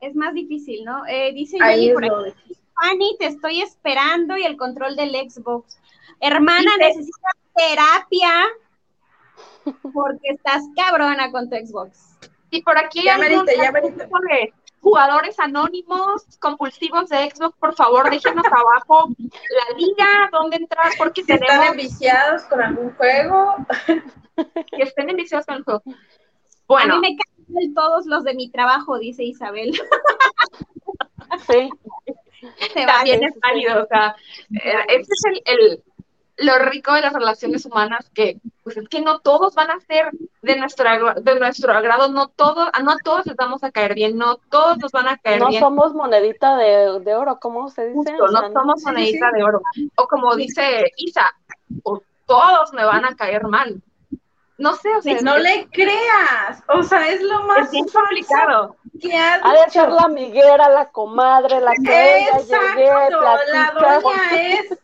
Es 0.00 0.14
más 0.14 0.34
difícil, 0.34 0.84
¿no? 0.84 1.06
Eh, 1.06 1.32
dice 1.32 1.58
Ahí 1.60 1.86
Jenny 1.88 2.08
por. 2.08 2.34
Fanny, 2.75 3.16
te 3.18 3.26
estoy 3.26 3.62
esperando 3.62 4.36
y 4.36 4.44
el 4.44 4.56
control 4.56 4.96
del 4.96 5.14
Xbox. 5.30 5.78
Hermana, 6.20 6.70
Dice- 6.78 6.88
necesitas 6.88 7.32
terapia 7.54 8.30
porque 9.92 10.28
estás 10.28 10.62
cabrona 10.76 11.30
con 11.30 11.48
tu 11.48 11.56
Xbox. 11.56 12.16
Y 12.50 12.62
por 12.62 12.78
aquí 12.78 13.02
Ya 13.04 13.18
merita, 13.18 13.40
algún 13.40 13.56
ya 13.56 13.72
tipo 14.04 14.18
de 14.20 14.52
jugadores 14.87 15.37
anónimos, 15.40 16.23
compulsivos 16.38 17.09
de 17.09 17.28
Xbox, 17.28 17.57
por 17.59 17.75
favor, 17.75 18.09
déjenos 18.09 18.47
abajo 18.47 19.09
la 19.19 19.76
liga, 19.76 20.28
dónde 20.31 20.59
entrar, 20.59 20.93
porque 20.97 21.25
Si 21.25 21.33
están 21.33 21.45
tenemos 21.49 21.71
enviciados 21.73 22.43
con 22.45 22.61
algún 22.62 22.95
juego, 22.95 23.57
que 24.37 24.83
estén 24.85 25.11
enviciados 25.11 25.45
con 25.45 25.57
el 25.57 25.64
juego. 25.64 25.83
A 25.88 25.93
Bueno, 26.69 27.00
mí 27.00 27.09
me 27.11 27.16
caen 27.16 27.75
todos 27.75 28.07
los 28.07 28.23
de 28.23 28.35
mi 28.35 28.49
trabajo, 28.49 28.97
dice 29.00 29.25
Isabel. 29.25 29.73
Sí, 31.49 31.69
Se 32.73 32.87
también 32.87 33.21
vale. 33.21 33.26
es 33.26 33.35
válido, 33.43 33.83
o 33.83 33.87
sea, 33.87 34.14
eh, 34.62 34.85
ese 34.88 35.00
es 35.00 35.25
el, 35.25 35.43
el- 35.47 35.83
lo 36.38 36.59
rico 36.59 36.93
de 36.93 37.00
las 37.00 37.12
relaciones 37.12 37.64
humanas, 37.64 38.11
que 38.14 38.38
pues 38.62 38.76
es 38.76 38.88
que 38.88 39.00
no 39.00 39.21
todos 39.21 39.55
van 39.55 39.71
a 39.71 39.81
ser 39.81 40.11
de 40.43 40.57
nuestro, 40.57 40.85
de 41.14 41.38
nuestro 41.40 41.73
agrado, 41.73 42.09
no 42.09 42.28
todos, 42.28 42.69
no 42.83 42.90
a 42.93 42.97
todos 43.02 43.25
les 43.26 43.37
vamos 43.37 43.64
a 43.64 43.71
caer 43.71 43.95
bien, 43.95 44.19
no 44.19 44.37
todos 44.50 44.76
nos 44.78 44.93
van 44.93 45.09
a 45.09 45.16
caer 45.19 45.40
no 45.40 45.49
bien. 45.49 45.62
somos 45.62 45.95
monedita 45.95 46.57
de, 46.57 47.00
de 47.00 47.14
oro, 47.14 47.38
¿cómo 47.40 47.71
se 47.71 47.87
dice? 47.88 48.12
Justo, 48.12 48.25
O 48.25 48.28
sea, 48.28 48.49
no 48.49 48.52
somos 48.52 48.83
monedita 48.83 49.31
sí. 49.31 49.37
de 49.37 49.45
oro. 49.45 49.62
O 49.97 50.07
como 50.09 50.35
dice 50.37 50.93
Isa, 50.97 51.35
o 51.85 52.02
todos 52.26 52.73
me 52.75 52.85
van 52.85 53.05
a 53.05 53.14
caer 53.16 53.45
mal. 53.45 53.81
No 54.59 54.75
sé, 54.75 54.88
o 54.95 55.02
sea, 55.02 55.21
no 55.21 55.37
es, 55.37 55.43
le 55.43 55.69
creas. 55.71 56.62
O 56.69 56.83
sea, 56.83 57.09
es 57.09 57.21
lo 57.23 57.43
más 57.45 57.73
es 57.75 57.93
complicado. 57.93 58.76
que 59.00 59.14
has 59.14 59.40
Ha 59.45 59.52
de 59.52 59.59
dicho. 59.66 59.71
ser 59.81 59.90
la 59.90 60.02
amiguera, 60.02 60.69
la 60.71 60.88
comadre, 60.90 61.61
la 61.61 61.73
que 61.85 62.19
ella 62.21 62.38
llegué, 62.38 62.87
Exacto, 62.87 63.21
la 63.21 63.73
platica. 63.75 64.00
doña 64.00 64.43
es 64.55 64.78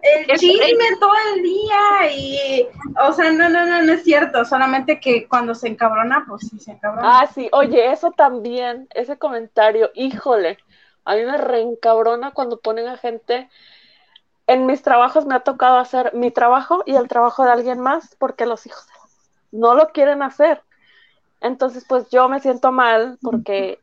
el 0.00 0.38
chisme 0.38 0.84
todo 0.98 1.12
el 1.34 1.42
día 1.42 2.12
y, 2.16 2.68
o 3.00 3.12
sea, 3.12 3.30
no, 3.30 3.48
no, 3.48 3.66
no, 3.66 3.82
no 3.82 3.92
es 3.92 4.02
cierto, 4.04 4.44
solamente 4.44 5.00
que 5.00 5.28
cuando 5.28 5.54
se 5.54 5.68
encabrona, 5.68 6.24
pues 6.26 6.48
sí 6.48 6.58
se 6.58 6.72
encabrona. 6.72 7.20
Ah, 7.20 7.26
sí, 7.26 7.48
oye, 7.52 7.92
eso 7.92 8.10
también, 8.10 8.88
ese 8.94 9.18
comentario, 9.18 9.90
híjole, 9.94 10.58
a 11.04 11.14
mí 11.14 11.24
me 11.24 11.36
reencabrona 11.36 12.32
cuando 12.32 12.60
ponen 12.60 12.88
a 12.88 12.96
gente. 12.96 13.48
En 14.46 14.66
mis 14.66 14.82
trabajos 14.82 15.26
me 15.26 15.34
ha 15.34 15.40
tocado 15.40 15.78
hacer 15.78 16.14
mi 16.14 16.30
trabajo 16.30 16.82
y 16.86 16.96
el 16.96 17.08
trabajo 17.08 17.44
de 17.44 17.52
alguien 17.52 17.80
más 17.80 18.16
porque 18.18 18.46
los 18.46 18.66
hijos 18.66 18.86
no 19.50 19.74
lo 19.74 19.88
quieren 19.88 20.22
hacer. 20.22 20.62
Entonces, 21.40 21.84
pues 21.88 22.08
yo 22.10 22.28
me 22.28 22.40
siento 22.40 22.72
mal 22.72 23.18
porque, 23.20 23.80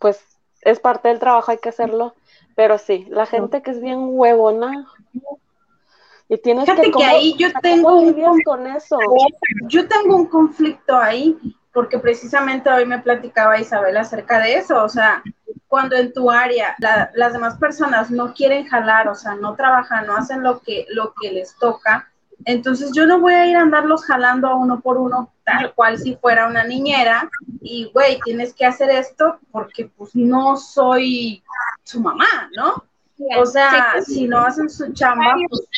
pues, 0.00 0.24
es 0.62 0.80
parte 0.80 1.08
del 1.08 1.18
trabajo, 1.20 1.50
hay 1.50 1.58
que 1.58 1.68
hacerlo. 1.68 2.14
Pero 2.56 2.78
sí, 2.78 3.06
la 3.08 3.26
gente 3.26 3.62
que 3.62 3.70
es 3.70 3.80
bien 3.80 3.98
huevona 4.02 4.88
y 6.28 6.36
tienes 6.38 6.64
Fíjate 6.64 6.82
que 6.86 6.90
¿cómo- 6.92 7.06
ahí 7.06 7.34
yo 7.38 7.48
¿cómo 7.52 7.60
tengo 7.62 7.94
un 8.00 8.42
con 8.42 8.66
eso? 8.66 8.98
Yo 9.68 9.88
tengo 9.88 10.16
un 10.16 10.26
conflicto 10.26 10.96
ahí, 10.98 11.36
porque 11.72 11.98
precisamente 11.98 12.70
hoy 12.70 12.84
me 12.84 12.98
platicaba 12.98 13.58
Isabel 13.58 13.96
acerca 13.96 14.38
de 14.40 14.56
eso, 14.56 14.82
o 14.84 14.88
sea, 14.88 15.22
cuando 15.68 15.96
en 15.96 16.12
tu 16.12 16.30
área 16.30 16.74
la- 16.78 17.10
las 17.14 17.32
demás 17.32 17.56
personas 17.56 18.10
no 18.10 18.34
quieren 18.34 18.66
jalar, 18.66 19.08
o 19.08 19.14
sea, 19.14 19.34
no 19.36 19.54
trabajan, 19.54 20.06
no 20.06 20.16
hacen 20.16 20.42
lo 20.42 20.60
que, 20.60 20.86
lo 20.90 21.14
que 21.20 21.32
les 21.32 21.54
toca, 21.56 22.10
entonces 22.44 22.92
yo 22.94 23.06
no 23.06 23.20
voy 23.20 23.34
a 23.34 23.46
ir 23.46 23.56
a 23.56 23.62
andarlos 23.62 24.04
jalando 24.04 24.48
a 24.48 24.54
uno 24.54 24.80
por 24.80 24.96
uno, 24.96 25.32
tal 25.44 25.74
cual 25.74 25.98
si 25.98 26.16
fuera 26.16 26.46
una 26.46 26.64
niñera, 26.64 27.28
y 27.60 27.90
güey, 27.92 28.20
tienes 28.24 28.54
que 28.54 28.64
hacer 28.66 28.90
esto 28.90 29.38
porque 29.50 29.90
pues 29.96 30.14
no 30.14 30.56
soy 30.56 31.42
su 31.84 32.00
mamá, 32.00 32.48
¿no? 32.54 32.84
O 33.36 33.46
sea, 33.46 33.94
Sí, 34.02 34.14
si 34.14 34.28
no 34.28 34.38
hacen 34.38 34.68
su 34.70 34.92
chamba, 34.92 35.34
pues 35.48 35.68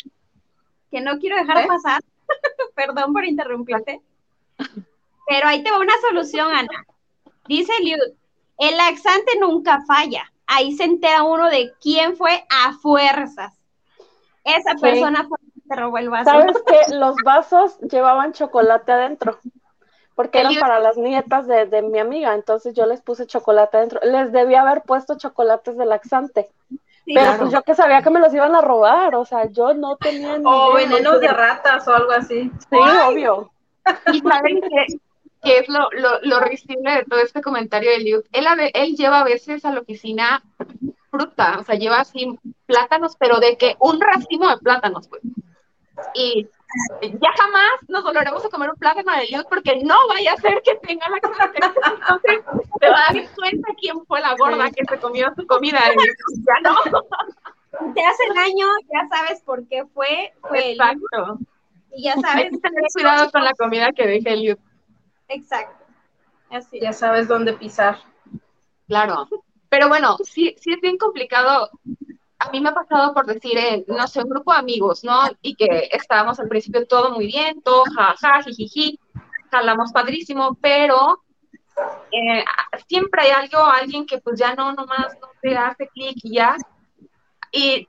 que 0.91 1.01
no 1.01 1.17
quiero 1.19 1.37
dejar 1.37 1.63
¿Eh? 1.63 1.67
pasar. 1.67 2.01
Perdón 2.75 3.13
por 3.13 3.25
interrumpirte. 3.25 4.01
Pero 5.27 5.47
ahí 5.47 5.63
te 5.63 5.71
va 5.71 5.79
una 5.79 5.93
solución, 6.01 6.51
Ana. 6.53 6.85
Dice 7.47 7.71
Liud, 7.81 7.99
el 8.57 8.77
laxante 8.77 9.31
nunca 9.39 9.81
falla. 9.87 10.31
Ahí 10.47 10.73
se 10.73 10.83
entera 10.83 11.23
uno 11.23 11.49
de 11.49 11.73
quién 11.81 12.17
fue 12.17 12.45
a 12.49 12.73
fuerzas. 12.73 13.53
Esa 14.43 14.73
Sí. 14.73 14.81
persona 14.81 15.25
fue 15.27 15.37
la 15.41 15.51
que 15.53 15.61
te 15.69 15.75
robó 15.75 15.97
el 15.97 16.09
vaso. 16.09 16.29
¿Sabes 16.29 16.57
que 16.89 16.95
Los 16.95 17.15
vasos 17.23 17.79
llevaban 17.79 18.33
chocolate 18.33 18.91
adentro, 18.91 19.39
porque 20.15 20.39
eran 20.39 20.55
para 20.59 20.79
las 20.79 20.97
nietas 20.97 21.47
de, 21.47 21.67
de 21.67 21.81
mi 21.81 21.99
amiga, 21.99 22.35
entonces 22.35 22.73
yo 22.75 22.85
les 22.85 23.01
puse 23.01 23.25
chocolate 23.25 23.77
adentro. 23.77 24.01
Les 24.03 24.31
debía 24.33 24.61
haber 24.61 24.81
puesto 24.83 25.17
chocolates 25.17 25.77
de 25.77 25.85
laxante, 25.85 26.49
Sí, 27.05 27.15
pero 27.15 27.25
claro. 27.25 27.39
pues 27.39 27.51
yo 27.51 27.63
que 27.63 27.75
sabía 27.75 28.01
que 28.01 28.09
me 28.11 28.19
los 28.19 28.33
iban 28.33 28.55
a 28.55 28.61
robar, 28.61 29.15
o 29.15 29.25
sea, 29.25 29.45
yo 29.51 29.73
no 29.73 29.97
tenía 29.97 30.37
ni 30.37 30.45
o 30.45 30.79
idea. 30.79 30.87
venenos 30.89 31.19
de 31.19 31.27
ratas 31.29 31.87
o 31.87 31.93
algo 31.95 32.11
así. 32.11 32.51
Sí, 32.69 32.77
obvio. 33.07 33.51
Y 34.11 34.19
saben 34.21 34.61
que, 34.61 34.85
que 35.41 35.59
es 35.59 35.69
lo, 35.69 35.89
lo, 35.91 36.21
lo 36.21 36.39
risible 36.39 36.91
de 36.91 37.05
todo 37.05 37.19
este 37.21 37.41
comentario 37.41 37.91
de 37.91 37.99
Liud. 37.99 38.23
Él, 38.31 38.45
él 38.73 38.95
lleva 38.95 39.21
a 39.21 39.23
veces 39.23 39.65
a 39.65 39.71
la 39.71 39.81
oficina 39.81 40.43
fruta, 41.09 41.57
o 41.59 41.63
sea, 41.63 41.75
lleva 41.75 41.99
así 42.01 42.39
plátanos, 42.65 43.15
pero 43.17 43.39
de 43.39 43.57
que 43.57 43.75
un 43.79 43.99
racimo 43.99 44.49
de 44.49 44.57
plátanos, 44.57 45.07
pues. 45.07 45.21
Y 46.13 46.47
ya 47.01 47.29
jamás 47.37 47.71
nos 47.87 48.03
volveremos 48.03 48.45
a 48.45 48.49
comer 48.49 48.69
un 48.69 48.77
plátano 48.77 49.11
de 49.13 49.27
Liud 49.27 49.45
porque 49.49 49.81
no 49.83 49.95
vaya 50.07 50.33
a 50.33 50.37
ser 50.37 50.61
que 50.63 50.75
tenga 50.75 51.07
la 51.09 51.17
Entonces, 51.17 52.41
te 52.81 52.89
va 52.89 52.97
a 53.07 53.13
dar 53.13 53.29
cuenta 53.35 53.67
quién 53.79 54.05
fue 54.05 54.19
la 54.19 54.35
gorda 54.35 54.69
que 54.71 54.83
se 54.89 54.99
comió 54.99 55.31
su 55.37 55.45
comida. 55.45 55.79
Y 56.33 56.43
ya 56.43 56.69
no. 56.69 56.75
Te 57.93 58.03
hace 58.03 58.23
daño, 58.35 58.67
ya 58.91 59.07
sabes 59.07 59.41
por 59.43 59.65
qué 59.67 59.85
fue, 59.93 60.33
fue. 60.41 60.71
Exacto. 60.71 61.39
Y 61.95 62.03
ya 62.03 62.13
Hay 62.13 62.21
sabes. 62.21 62.49
que 62.51 62.57
tener 62.57 62.83
cuidado 62.93 63.31
con 63.31 63.43
la 63.43 63.53
comida 63.53 63.91
que 63.93 64.07
deje 64.07 64.35
Liud. 64.35 64.57
Exacto. 65.29 65.85
Así. 66.49 66.79
Ya 66.81 66.91
sabes 66.91 67.27
dónde 67.27 67.53
pisar. 67.53 67.97
Claro. 68.87 69.27
Pero 69.69 69.87
bueno, 69.87 70.17
sí, 70.23 70.53
sí 70.59 70.73
es 70.73 70.81
bien 70.81 70.97
complicado. 70.97 71.69
A 72.39 72.49
mí 72.49 72.59
me 72.59 72.69
ha 72.69 72.73
pasado 72.73 73.13
por 73.13 73.25
decir, 73.25 73.57
en, 73.57 73.85
no 73.87 74.05
sé, 74.07 74.21
un 74.21 74.29
grupo 74.29 74.51
de 74.51 74.59
amigos, 74.59 75.03
¿no? 75.03 75.21
Y 75.41 75.55
que 75.55 75.89
estábamos 75.91 76.39
al 76.39 76.49
principio 76.49 76.85
todo 76.87 77.11
muy 77.11 77.27
bien, 77.27 77.61
todo 77.61 77.83
jaja, 77.95 78.43
jijiji, 78.43 78.99
jalamos 79.49 79.93
padrísimo, 79.93 80.57
pero 80.61 81.23
eh, 82.11 82.43
siempre 82.87 83.23
hay 83.23 83.31
algo, 83.31 83.63
alguien 83.65 84.05
que 84.05 84.19
pues 84.19 84.39
ya 84.39 84.55
no, 84.55 84.73
nomás 84.73 85.17
no 85.21 85.29
te 85.41 85.57
hace 85.57 85.87
clic 85.89 86.17
y 86.23 86.35
ya. 86.35 86.55
Y 87.51 87.87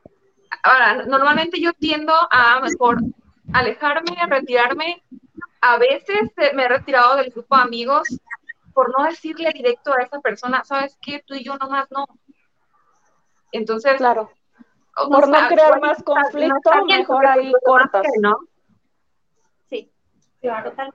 ahora, 0.62 1.04
normalmente 1.06 1.60
yo 1.60 1.72
tiendo 1.72 2.12
a 2.30 2.60
mejor 2.60 2.98
alejarme, 3.52 4.16
retirarme. 4.28 5.02
A 5.60 5.78
veces 5.78 6.30
eh, 6.38 6.52
me 6.54 6.64
he 6.64 6.68
retirado 6.68 7.16
del 7.16 7.30
grupo 7.30 7.56
de 7.56 7.62
amigos 7.62 8.08
por 8.74 8.96
no 8.96 9.04
decirle 9.04 9.50
directo 9.52 9.92
a 9.92 10.02
esa 10.02 10.20
persona, 10.20 10.64
¿sabes 10.64 10.98
qué? 11.00 11.22
Tú 11.26 11.34
y 11.34 11.44
yo 11.44 11.56
nomás 11.56 11.90
no. 11.90 12.06
Entonces, 13.52 13.96
Claro. 13.96 14.30
Por 14.94 15.28
no 15.28 15.38
sea, 15.38 15.48
crear 15.48 15.80
más 15.80 15.98
no 16.00 16.04
conflicto, 16.04 16.54
está 16.56 16.84
bien, 16.84 16.98
mejor 17.00 17.26
ahí 17.26 17.50
pues, 17.50 17.62
cortas. 17.64 18.02
que, 18.02 18.20
¿no? 18.20 18.38
Sí, 19.70 19.90
Claro. 20.40 20.70
total. 20.70 20.94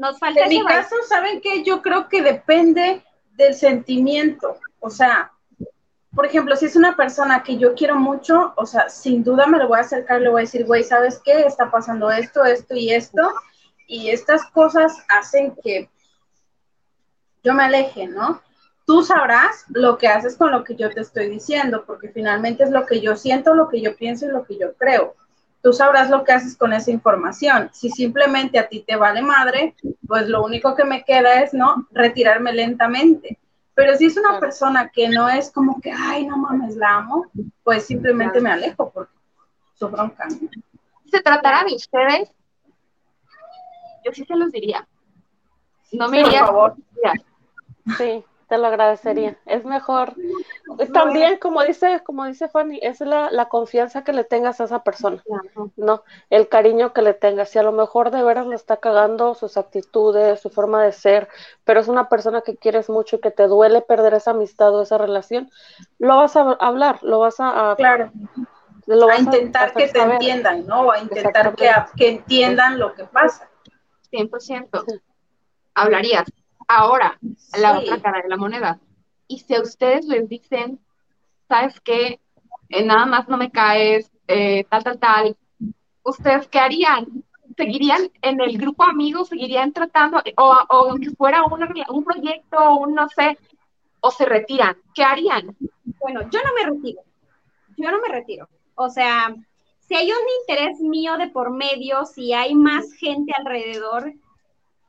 Nos 0.00 0.18
falta 0.18 0.44
En 0.44 0.48
mi 0.48 0.64
caso, 0.64 0.96
¿saben 1.06 1.42
qué? 1.42 1.62
Yo 1.62 1.82
creo 1.82 2.08
que 2.08 2.22
depende 2.22 3.04
del 3.32 3.52
sentimiento. 3.52 4.56
O 4.78 4.88
sea, 4.88 5.30
por 6.14 6.24
ejemplo, 6.24 6.56
si 6.56 6.64
es 6.64 6.74
una 6.74 6.96
persona 6.96 7.42
que 7.42 7.58
yo 7.58 7.74
quiero 7.74 7.96
mucho, 7.96 8.54
o 8.56 8.64
sea, 8.64 8.88
sin 8.88 9.22
duda 9.22 9.46
me 9.46 9.58
lo 9.58 9.68
voy 9.68 9.76
a 9.76 9.82
acercar, 9.82 10.22
le 10.22 10.30
voy 10.30 10.40
a 10.40 10.44
decir, 10.46 10.64
güey, 10.64 10.84
¿sabes 10.84 11.20
qué? 11.22 11.42
Está 11.42 11.70
pasando 11.70 12.10
esto, 12.10 12.46
esto 12.46 12.74
y 12.74 12.94
esto, 12.94 13.30
y 13.86 14.08
estas 14.08 14.42
cosas 14.52 15.04
hacen 15.10 15.54
que 15.62 15.90
yo 17.44 17.52
me 17.52 17.64
aleje, 17.64 18.06
¿no? 18.06 18.40
Tú 18.86 19.02
sabrás 19.02 19.66
lo 19.68 19.98
que 19.98 20.08
haces 20.08 20.34
con 20.34 20.50
lo 20.50 20.64
que 20.64 20.76
yo 20.76 20.88
te 20.88 21.02
estoy 21.02 21.28
diciendo, 21.28 21.84
porque 21.86 22.08
finalmente 22.08 22.64
es 22.64 22.70
lo 22.70 22.86
que 22.86 23.02
yo 23.02 23.16
siento, 23.16 23.52
lo 23.52 23.68
que 23.68 23.82
yo 23.82 23.94
pienso 23.96 24.24
y 24.24 24.30
lo 24.30 24.46
que 24.46 24.56
yo 24.56 24.72
creo. 24.76 25.14
Tú 25.62 25.72
sabrás 25.72 26.08
lo 26.08 26.24
que 26.24 26.32
haces 26.32 26.56
con 26.56 26.72
esa 26.72 26.90
información. 26.90 27.70
Si 27.72 27.90
simplemente 27.90 28.58
a 28.58 28.68
ti 28.68 28.80
te 28.86 28.96
vale 28.96 29.22
madre, 29.22 29.74
pues 30.06 30.28
lo 30.28 30.42
único 30.42 30.74
que 30.74 30.84
me 30.84 31.04
queda 31.04 31.42
es, 31.42 31.52
¿no? 31.52 31.86
Retirarme 31.92 32.52
lentamente 32.52 33.38
pero 33.80 33.96
si 33.96 34.04
es 34.04 34.16
una 34.18 34.38
persona 34.38 34.90
que 34.90 35.08
no 35.08 35.26
es 35.30 35.50
como 35.50 35.80
que, 35.80 35.90
ay, 35.90 36.26
no 36.26 36.36
mames, 36.36 36.76
la 36.76 36.96
amo, 36.96 37.24
pues 37.64 37.86
simplemente 37.86 38.38
me 38.38 38.50
alejo 38.50 38.90
porque 38.90 39.14
su 39.72 39.88
bronca. 39.88 40.28
Se 41.10 41.22
tratara 41.22 41.64
de 41.64 41.76
ustedes, 41.76 42.30
yo 44.04 44.12
sí 44.12 44.22
se 44.26 44.36
los 44.36 44.52
diría. 44.52 44.86
No 45.92 46.08
me 46.08 46.20
iría. 46.20 46.40
Por 46.40 46.48
favor. 46.48 46.74
Sí 47.96 48.22
te 48.50 48.58
lo 48.58 48.66
agradecería. 48.66 49.38
Es 49.46 49.64
mejor, 49.64 50.14
también 50.92 51.38
como 51.38 51.62
dice, 51.62 52.00
como 52.04 52.24
dice 52.24 52.48
Fanny, 52.48 52.78
es 52.82 53.00
la, 53.00 53.30
la 53.30 53.48
confianza 53.48 54.04
que 54.04 54.12
le 54.12 54.24
tengas 54.24 54.60
a 54.60 54.64
esa 54.64 54.82
persona, 54.82 55.22
¿no? 55.76 56.02
El 56.30 56.48
cariño 56.48 56.92
que 56.92 57.02
le 57.02 57.14
tengas. 57.14 57.50
Si 57.50 57.58
a 57.58 57.62
lo 57.62 57.72
mejor 57.72 58.10
de 58.10 58.22
veras 58.22 58.46
lo 58.46 58.54
está 58.54 58.78
cagando, 58.78 59.34
sus 59.34 59.56
actitudes, 59.56 60.40
su 60.40 60.50
forma 60.50 60.82
de 60.82 60.92
ser, 60.92 61.28
pero 61.64 61.80
es 61.80 61.88
una 61.88 62.08
persona 62.08 62.42
que 62.42 62.56
quieres 62.56 62.88
mucho 62.88 63.16
y 63.16 63.20
que 63.20 63.30
te 63.30 63.46
duele 63.46 63.82
perder 63.82 64.14
esa 64.14 64.32
amistad 64.32 64.74
o 64.74 64.82
esa 64.82 64.98
relación, 64.98 65.50
lo 65.98 66.16
vas 66.16 66.36
a 66.36 66.52
hablar, 66.60 67.02
lo 67.02 67.20
vas 67.20 67.36
a... 67.38 67.74
claro. 67.76 68.10
Lo 68.86 69.06
vas 69.06 69.18
a 69.18 69.22
intentar 69.22 69.72
que 69.72 69.86
te 69.86 70.00
entiendan, 70.00 70.66
¿no? 70.66 70.90
A 70.90 70.98
intentar 70.98 71.54
que, 71.54 71.70
que 71.96 72.08
entiendan 72.08 72.78
lo 72.78 72.94
que 72.94 73.04
pasa. 73.04 73.48
100%. 74.10 75.00
Hablarías 75.74 76.26
Ahora, 76.72 77.18
la 77.58 77.80
otra 77.80 78.00
cara 78.00 78.22
de 78.22 78.28
la 78.28 78.36
moneda. 78.36 78.78
Y 79.30 79.38
si 79.38 79.54
a 79.54 79.62
ustedes 79.62 80.06
les 80.06 80.28
dicen, 80.28 80.80
¿sabes 81.48 81.80
qué? 81.80 82.18
Eh, 82.68 82.84
nada 82.84 83.06
más 83.06 83.28
no 83.28 83.36
me 83.36 83.52
caes, 83.52 84.10
eh, 84.26 84.64
tal, 84.68 84.82
tal, 84.82 84.98
tal, 84.98 85.36
¿ustedes 86.02 86.48
qué 86.48 86.58
harían? 86.58 87.22
¿Seguirían 87.56 88.10
en 88.22 88.40
el 88.40 88.58
grupo 88.58 88.82
amigos? 88.82 89.28
¿Seguirían 89.28 89.72
tratando? 89.72 90.20
O, 90.36 90.56
o 90.68 90.90
aunque 90.90 91.10
fuera 91.10 91.44
un 91.44 92.04
proyecto, 92.04 92.74
un 92.74 92.96
no 92.96 93.08
sé, 93.08 93.38
o 94.00 94.10
se 94.10 94.26
retiran, 94.26 94.76
¿qué 94.96 95.04
harían? 95.04 95.56
Bueno, 96.00 96.22
yo 96.28 96.40
no 96.42 96.52
me 96.56 96.74
retiro. 96.74 97.02
Yo 97.76 97.90
no 97.92 98.00
me 98.00 98.08
retiro. 98.08 98.48
O 98.74 98.88
sea, 98.88 99.32
si 99.78 99.94
hay 99.94 100.10
un 100.10 100.26
interés 100.40 100.80
mío 100.80 101.16
de 101.18 101.28
por 101.28 101.52
medio, 101.52 102.04
si 102.04 102.32
hay 102.32 102.56
más 102.56 102.92
gente 102.94 103.32
alrededor, 103.38 104.12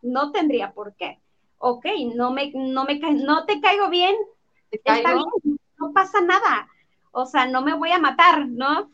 no 0.01 0.31
tendría 0.31 0.71
por 0.71 0.95
qué 0.95 1.20
ok, 1.61 1.85
no 2.15 2.31
me, 2.31 2.51
no 2.53 2.85
me, 2.85 2.99
no 2.99 3.45
te 3.45 3.61
caigo 3.61 3.89
bien, 3.89 4.15
está 4.71 4.95
bien, 4.95 5.17
no 5.77 5.93
pasa 5.93 6.21
nada. 6.21 6.67
O 7.11 7.25
sea, 7.25 7.45
no 7.45 7.61
me 7.61 7.75
voy 7.75 7.91
a 7.91 7.99
matar, 7.99 8.47
¿no? 8.47 8.91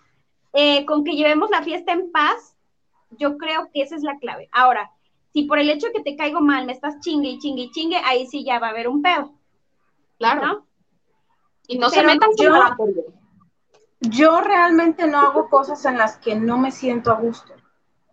Eh, 0.54 0.86
con 0.86 1.04
que 1.04 1.16
llevemos 1.16 1.50
la 1.50 1.62
fiesta 1.62 1.92
en 1.92 2.12
paz, 2.12 2.56
yo 3.12 3.38
creo 3.38 3.70
que 3.74 3.82
esa 3.82 3.96
es 3.96 4.04
la 4.04 4.18
clave. 4.18 4.50
Ahora, 4.52 4.92
si 5.34 5.44
por 5.44 5.60
el 5.60 5.70
hecho 5.70 5.88
de 5.88 5.94
que 5.94 6.04
te 6.04 6.16
caigo 6.16 6.42
mal 6.42 6.66
me 6.66 6.74
estás 6.74 7.00
chingue 7.00 7.30
y 7.30 7.40
chingue 7.40 7.64
y 7.64 7.72
chingue, 7.72 7.98
ahí 8.04 8.28
sí 8.28 8.44
ya 8.44 8.60
va 8.60 8.68
a 8.68 8.72
haber 8.72 8.88
un 8.88 9.02
pedo. 9.02 9.34
Claro. 10.18 10.66
Y 11.68 11.78
no 11.78 11.90
se 11.90 12.04
metan 12.04 12.30
yo, 12.38 12.50
yo 14.00 14.42
realmente 14.42 15.08
no 15.08 15.20
hago 15.20 15.50
cosas 15.50 15.84
en 15.86 15.98
las 15.98 16.18
que 16.18 16.36
no 16.36 16.58
me 16.58 16.72
siento 16.72 17.12
a 17.12 17.20
gusto. 17.20 17.54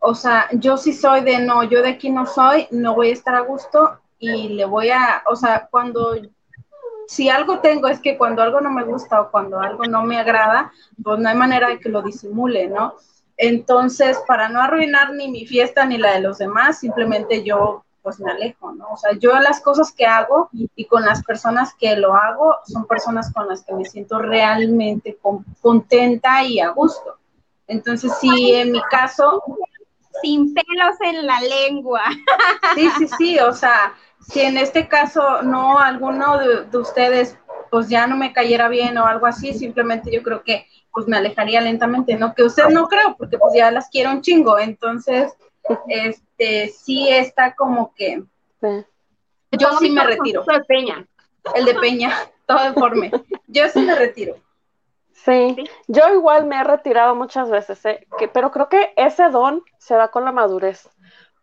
O 0.00 0.14
sea, 0.14 0.48
yo 0.52 0.76
sí 0.76 0.92
soy 0.92 1.22
de 1.22 1.38
no, 1.38 1.62
yo 1.62 1.82
de 1.82 1.90
aquí 1.90 2.10
no 2.10 2.26
soy, 2.26 2.68
no 2.70 2.94
voy 2.94 3.08
a 3.10 3.12
estar 3.14 3.34
a 3.34 3.40
gusto 3.40 4.00
y 4.18 4.48
le 4.48 4.64
voy 4.64 4.90
a, 4.90 5.22
o 5.26 5.36
sea, 5.36 5.68
cuando, 5.70 6.16
si 7.06 7.28
algo 7.28 7.60
tengo 7.60 7.88
es 7.88 8.00
que 8.00 8.16
cuando 8.16 8.42
algo 8.42 8.60
no 8.60 8.70
me 8.70 8.84
gusta 8.84 9.20
o 9.20 9.30
cuando 9.30 9.60
algo 9.60 9.84
no 9.84 10.02
me 10.02 10.18
agrada, 10.18 10.72
pues 11.02 11.18
no 11.18 11.28
hay 11.28 11.36
manera 11.36 11.68
de 11.68 11.78
que 11.78 11.88
lo 11.88 12.02
disimule, 12.02 12.68
¿no? 12.68 12.94
Entonces, 13.36 14.18
para 14.26 14.48
no 14.48 14.60
arruinar 14.60 15.12
ni 15.12 15.28
mi 15.28 15.46
fiesta 15.46 15.84
ni 15.84 15.98
la 15.98 16.12
de 16.12 16.20
los 16.20 16.38
demás, 16.38 16.78
simplemente 16.78 17.42
yo 17.42 17.84
pues 18.02 18.20
me 18.20 18.30
alejo, 18.30 18.70
¿no? 18.72 18.92
O 18.92 18.96
sea, 18.98 19.12
yo 19.18 19.32
las 19.40 19.62
cosas 19.62 19.90
que 19.90 20.04
hago 20.04 20.50
y 20.52 20.84
con 20.84 21.06
las 21.06 21.24
personas 21.24 21.72
que 21.74 21.96
lo 21.96 22.14
hago 22.14 22.56
son 22.66 22.86
personas 22.86 23.32
con 23.32 23.48
las 23.48 23.64
que 23.64 23.72
me 23.72 23.86
siento 23.86 24.18
realmente 24.18 25.18
contenta 25.62 26.44
y 26.44 26.60
a 26.60 26.68
gusto. 26.68 27.16
Entonces, 27.66 28.12
si 28.20 28.52
en 28.54 28.72
mi 28.72 28.82
caso... 28.90 29.42
Sin 30.22 30.54
pelos 30.54 30.96
en 31.00 31.26
la 31.26 31.40
lengua. 31.40 32.02
Sí, 32.74 32.88
sí, 32.98 33.08
sí, 33.18 33.38
o 33.38 33.52
sea, 33.52 33.94
si 34.20 34.40
en 34.40 34.56
este 34.56 34.88
caso 34.88 35.42
no 35.42 35.78
alguno 35.78 36.38
de, 36.38 36.78
ustedes 36.78 37.38
pues 37.70 37.88
ya 37.88 38.06
no 38.06 38.16
me 38.16 38.32
cayera 38.32 38.68
bien 38.68 38.96
o 38.98 39.06
algo 39.06 39.26
así, 39.26 39.52
simplemente 39.52 40.12
yo 40.12 40.22
creo 40.22 40.44
que 40.44 40.66
pues 40.92 41.08
me 41.08 41.16
alejaría 41.16 41.60
lentamente, 41.60 42.14
¿no? 42.16 42.34
Que 42.34 42.44
usted 42.44 42.68
no 42.68 42.86
creo, 42.86 43.16
porque 43.16 43.36
pues 43.36 43.52
ya 43.54 43.70
las 43.72 43.88
quiero 43.88 44.12
un 44.12 44.22
chingo, 44.22 44.60
entonces, 44.60 45.32
este, 45.88 46.68
sí 46.68 47.08
está 47.08 47.54
como 47.56 47.92
que... 47.94 48.22
Yo 49.50 49.76
sí 49.78 49.90
me 49.90 50.04
retiro. 50.04 50.44
El 50.46 50.58
de 50.58 50.64
Peña. 50.64 51.06
El 51.54 51.64
de 51.64 51.74
Peña, 51.74 52.12
todo 52.46 52.62
deforme. 52.62 53.10
Yo 53.48 53.68
sí 53.68 53.80
me 53.80 53.96
retiro. 53.96 54.36
Sí, 55.24 55.56
yo 55.88 56.02
igual 56.12 56.46
me 56.46 56.60
he 56.60 56.64
retirado 56.64 57.14
muchas 57.14 57.48
veces, 57.50 57.84
¿eh? 57.86 58.06
que, 58.18 58.28
pero 58.28 58.50
creo 58.50 58.68
que 58.68 58.92
ese 58.96 59.30
don 59.30 59.62
se 59.78 59.94
da 59.94 60.08
con 60.08 60.24
la 60.24 60.32
madurez 60.32 60.90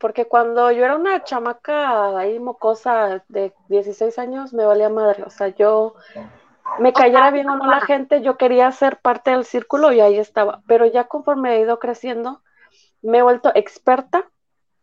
porque 0.02 0.26
cuando 0.26 0.72
yo 0.72 0.84
era 0.84 0.96
una 0.96 1.24
chamaca 1.24 2.18
ahí 2.18 2.40
mocosa 2.40 3.24
de 3.30 3.54
16 3.70 4.18
años, 4.18 4.52
me 4.52 4.66
valía 4.66 4.90
madre, 4.90 5.24
o 5.24 5.30
sea, 5.30 5.50
yo 5.50 5.94
me 6.80 6.92
cayera 6.92 7.30
bien 7.30 7.48
o 7.50 7.56
no 7.56 7.68
la 7.68 7.82
gente, 7.82 8.22
yo 8.22 8.36
quería 8.36 8.72
ser 8.72 8.98
parte 8.98 9.30
del 9.30 9.46
círculo 9.46 9.94
y 9.94 10.02
ahí 10.02 10.18
estaba, 10.18 10.64
pero 10.68 10.88
ya 10.88 11.04
conforme 11.04 11.56
he 11.56 11.62
ido 11.62 11.78
creciendo, 11.78 12.42
me 13.04 13.20
he 13.20 13.22
vuelto 13.22 13.52
experta 13.54 14.28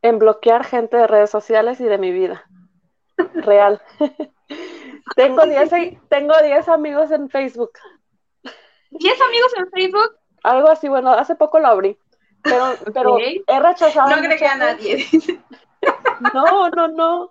en 0.03 0.21
bloquear 0.21 0.65
gente 0.65 0.97
de 0.97 1.09
redes 1.09 1.31
sociales 1.31 1.81
y 1.81 1.85
de 1.85 1.99
mi 1.99 2.13
vida. 2.13 2.45
Real. 3.35 3.83
tengo 5.17 5.45
10 5.45 5.71
tengo 6.09 6.35
10 6.41 6.69
amigos 6.69 7.11
en 7.11 7.29
Facebook. 7.29 7.73
¿10 8.91 9.27
amigos 9.27 9.53
en 9.57 9.71
Facebook? 9.71 10.17
Algo 10.43 10.69
así, 10.69 10.89
bueno, 10.89 11.11
hace 11.11 11.35
poco 11.35 11.59
lo 11.59 11.69
abrí. 11.69 11.99
Pero, 12.43 12.75
pero 12.95 13.19
he 13.19 13.61
rechazado. 13.61 14.09
No 14.09 14.17
agregué 14.17 14.47
a 14.47 14.57
nadie. 14.57 15.05
No, 16.35 16.71
no, 16.71 16.89
no. 16.89 17.31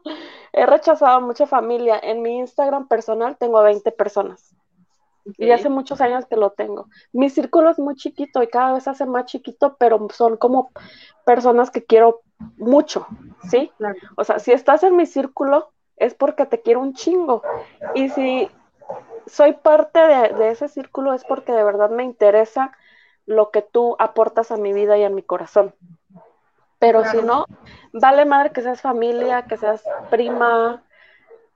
He 0.54 0.66
rechazado 0.66 1.22
mucha 1.22 1.48
familia. 1.48 2.00
En 2.02 2.22
mi 2.22 2.38
Instagram 2.38 2.88
personal 2.88 3.38
tengo 3.38 3.58
a 3.58 3.64
20 3.64 3.92
personas. 3.92 4.56
Y 5.38 5.52
hace 5.52 5.68
muchos 5.70 6.00
años 6.00 6.26
que 6.26 6.38
lo 6.38 6.52
tengo. 6.52 6.88
Mi 7.12 7.30
círculo 7.30 7.70
es 7.70 7.80
muy 7.80 7.96
chiquito 7.96 8.42
y 8.42 8.48
cada 8.48 8.74
vez 8.74 8.88
hace 8.88 9.06
más 9.06 9.26
chiquito, 9.26 9.76
pero 9.78 10.08
son 10.14 10.38
como 10.38 10.72
personas 11.26 11.70
que 11.70 11.84
quiero 11.84 12.22
mucho, 12.58 13.08
¿sí? 13.50 13.72
O 14.16 14.24
sea, 14.24 14.40
si 14.40 14.54
estás 14.54 14.84
en 14.84 14.96
mi 14.96 15.06
círculo 15.06 15.72
es 15.98 16.14
porque 16.14 16.46
te 16.46 16.62
quiero 16.62 16.80
un 16.80 16.94
chingo. 16.94 17.42
Y 17.94 18.08
si 18.10 18.50
soy 19.28 19.54
parte 19.54 20.00
de, 20.00 20.30
de 20.34 20.50
ese 20.50 20.68
círculo 20.68 21.14
es 21.14 21.24
porque 21.24 21.52
de 21.52 21.64
verdad 21.64 21.90
me 21.90 22.04
interesa 22.04 22.72
lo 23.26 23.52
que 23.52 23.62
tú 23.62 23.96
aportas 24.00 24.52
a 24.52 24.58
mi 24.58 24.74
vida 24.74 24.98
y 24.98 25.04
a 25.04 25.10
mi 25.10 25.22
corazón. 25.22 25.76
Pero 26.80 27.04
si 27.06 27.22
no, 27.22 27.46
vale 27.92 28.26
madre 28.26 28.52
que 28.52 28.62
seas 28.62 28.82
familia, 28.82 29.44
que 29.44 29.58
seas 29.58 29.84
prima, 30.10 30.84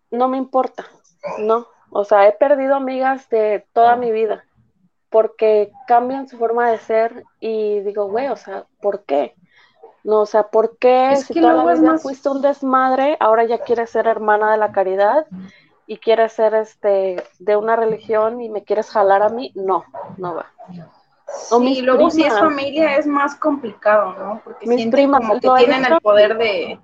no 0.10 0.28
me 0.28 0.38
importa, 0.38 0.86
¿no? 1.40 1.68
O 1.92 2.04
sea, 2.04 2.28
he 2.28 2.34
perdido 2.34 2.76
amigas 2.76 3.30
de 3.30 3.66
toda 3.74 3.96
mi 3.96 4.12
vida 4.12 4.46
porque 5.10 5.72
cambian 5.88 6.28
su 6.28 6.38
forma 6.38 6.72
de 6.72 6.78
ser 6.78 7.24
y 7.40 7.82
digo, 7.82 8.08
güey, 8.08 8.30
o 8.30 8.38
sea, 8.38 8.66
¿por 8.82 9.04
qué? 9.04 9.36
No, 10.04 10.22
o 10.22 10.26
sea, 10.26 10.48
¿por 10.48 10.78
qué 10.78 11.16
si 11.18 11.40
toda 11.40 11.54
la 11.54 11.74
vida 11.74 11.98
fuiste 12.00 12.30
un 12.30 12.42
desmadre, 12.42 13.18
ahora 13.20 13.44
ya 13.44 13.60
quieres 13.60 13.90
ser 13.92 14.08
hermana 14.08 14.52
de 14.52 14.58
la 14.58 14.72
caridad 14.72 15.28
y 15.88 15.98
quieres 15.98 16.34
ser 16.34 16.54
este 16.54 17.24
de 17.40 17.56
una 17.56 17.76
religión 17.76 18.42
y 18.42 18.50
me 18.50 18.64
quieres 18.64 18.90
jalar 18.90 19.22
a 19.22 19.30
mí? 19.30 19.52
No, 19.56 19.86
no 20.18 20.36
va. 20.36 20.52
Sí, 21.50 21.82
luego 21.82 22.10
si 22.10 22.24
es 22.24 22.38
familia 22.38 22.98
es 22.98 23.08
más 23.08 23.36
complicado, 23.36 24.14
¿no? 24.18 24.42
Porque 24.44 24.68
mis 24.68 24.78
sienten 24.78 25.12
como 25.12 25.40
que 25.40 25.50
tienen 25.58 25.86
el 25.86 26.02
poder 26.02 26.38
de, 26.38 26.80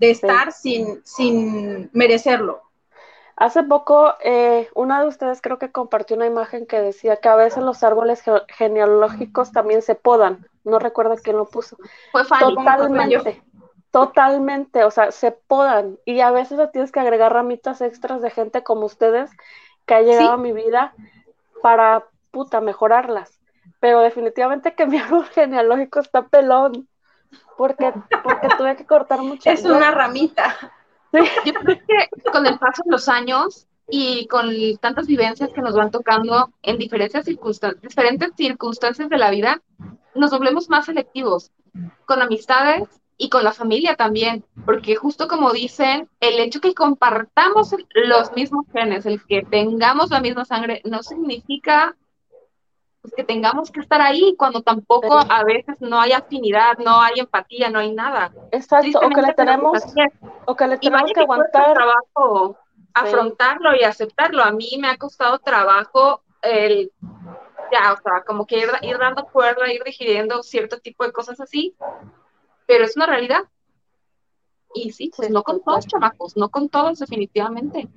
estar 0.00 0.52
sin, 0.52 1.04
sin 1.04 1.90
merecerlo. 1.92 2.62
Hace 3.36 3.62
poco, 3.62 4.14
eh, 4.24 4.68
una 4.74 5.00
de 5.00 5.06
ustedes 5.06 5.40
creo 5.40 5.58
que 5.58 5.70
compartió 5.70 6.16
una 6.16 6.26
imagen 6.26 6.66
que 6.66 6.80
decía 6.80 7.18
que 7.18 7.28
a 7.28 7.36
veces 7.36 7.62
los 7.62 7.84
árboles 7.84 8.22
genealógicos 8.48 9.52
también 9.52 9.80
se 9.80 9.94
podan. 9.94 10.48
No 10.64 10.80
recuerdo 10.80 11.14
quién 11.22 11.36
lo 11.36 11.46
puso. 11.46 11.76
Fue 12.10 12.24
Totalmente. 12.24 13.40
Totalmente, 13.98 14.84
o 14.84 14.90
sea, 14.92 15.10
se 15.10 15.32
podan. 15.32 15.98
Y 16.04 16.20
a 16.20 16.30
veces 16.30 16.56
le 16.56 16.68
tienes 16.68 16.92
que 16.92 17.00
agregar 17.00 17.32
ramitas 17.32 17.80
extras 17.80 18.22
de 18.22 18.30
gente 18.30 18.62
como 18.62 18.86
ustedes 18.86 19.30
que 19.86 19.94
ha 19.94 20.02
llegado 20.02 20.32
a 20.32 20.36
mi 20.36 20.52
vida 20.52 20.94
para, 21.62 22.04
puta, 22.30 22.60
mejorarlas. 22.60 23.40
Pero 23.80 24.00
definitivamente 24.00 24.74
que 24.74 24.86
mi 24.86 24.98
árbol 24.98 25.24
genealógico 25.26 25.98
está 25.98 26.22
pelón, 26.22 26.86
porque, 27.56 27.92
porque 28.22 28.48
tuve 28.56 28.76
que 28.76 28.86
cortar 28.86 29.20
mucho. 29.22 29.50
Es 29.50 29.64
una 29.64 29.90
ramita. 29.90 30.54
Yo 31.12 31.54
creo 31.54 31.78
que 31.86 32.30
con 32.30 32.46
el 32.46 32.56
paso 32.58 32.82
de 32.84 32.92
los 32.92 33.08
años 33.08 33.66
y 33.88 34.28
con 34.28 34.48
tantas 34.80 35.08
vivencias 35.08 35.50
que 35.52 35.62
nos 35.62 35.74
van 35.74 35.90
tocando 35.90 36.50
en 36.62 36.78
diferentes 36.78 37.24
circunstancias, 37.24 37.82
diferentes 37.82 38.30
circunstancias 38.36 39.08
de 39.08 39.18
la 39.18 39.30
vida, 39.30 39.60
nos 40.14 40.30
volvemos 40.30 40.68
más 40.68 40.84
selectivos 40.84 41.50
con 42.04 42.22
amistades 42.22 42.88
y 43.18 43.28
con 43.28 43.42
la 43.42 43.52
familia 43.52 43.96
también, 43.96 44.44
porque 44.64 44.94
justo 44.94 45.26
como 45.26 45.52
dicen, 45.52 46.08
el 46.20 46.38
hecho 46.38 46.60
que 46.60 46.72
compartamos 46.72 47.74
los 47.94 48.32
mismos 48.32 48.64
genes, 48.72 49.06
el 49.06 49.20
que 49.26 49.42
tengamos 49.42 50.10
la 50.10 50.20
misma 50.20 50.44
sangre, 50.44 50.80
no 50.84 51.02
significa 51.02 51.96
pues, 53.02 53.14
que 53.14 53.24
tengamos 53.24 53.72
que 53.72 53.80
estar 53.80 54.00
ahí 54.00 54.36
cuando 54.38 54.62
tampoco 54.62 55.18
a 55.18 55.42
veces 55.42 55.76
no 55.80 56.00
hay 56.00 56.12
afinidad, 56.12 56.78
no 56.78 57.00
hay 57.00 57.18
empatía, 57.18 57.70
no 57.70 57.80
hay 57.80 57.92
nada. 57.92 58.32
Exacto, 58.52 59.00
o 59.02 59.08
que 59.08 59.22
le 59.22 59.34
tenemos, 59.34 59.82
o 60.46 60.54
que 60.54 60.66
le 60.68 60.78
tenemos 60.78 61.12
que 61.12 61.20
aguantar. 61.20 61.74
trabajo 61.74 62.56
afrontarlo 62.94 63.74
y 63.74 63.82
aceptarlo. 63.82 64.44
A 64.44 64.52
mí 64.52 64.78
me 64.80 64.88
ha 64.88 64.96
costado 64.96 65.38
trabajo 65.40 66.22
el 66.42 66.92
ya, 67.70 67.92
o 67.92 68.00
sea, 68.00 68.22
como 68.26 68.46
que 68.46 68.58
ir, 68.58 68.68
ir 68.82 68.96
dando 68.98 69.26
cuerda, 69.26 69.70
ir 69.72 69.82
digiriendo 69.84 70.42
cierto 70.42 70.78
tipo 70.78 71.04
de 71.04 71.12
cosas 71.12 71.40
así, 71.40 71.74
pero 72.68 72.84
es 72.84 72.96
una 72.96 73.06
realidad. 73.06 73.40
Y 74.74 74.92
sí, 74.92 75.10
pues 75.16 75.30
no 75.30 75.42
con 75.42 75.64
todos, 75.64 75.86
chamacos, 75.86 76.36
no 76.36 76.50
con 76.50 76.68
todos 76.68 76.98
definitivamente. 76.98 77.88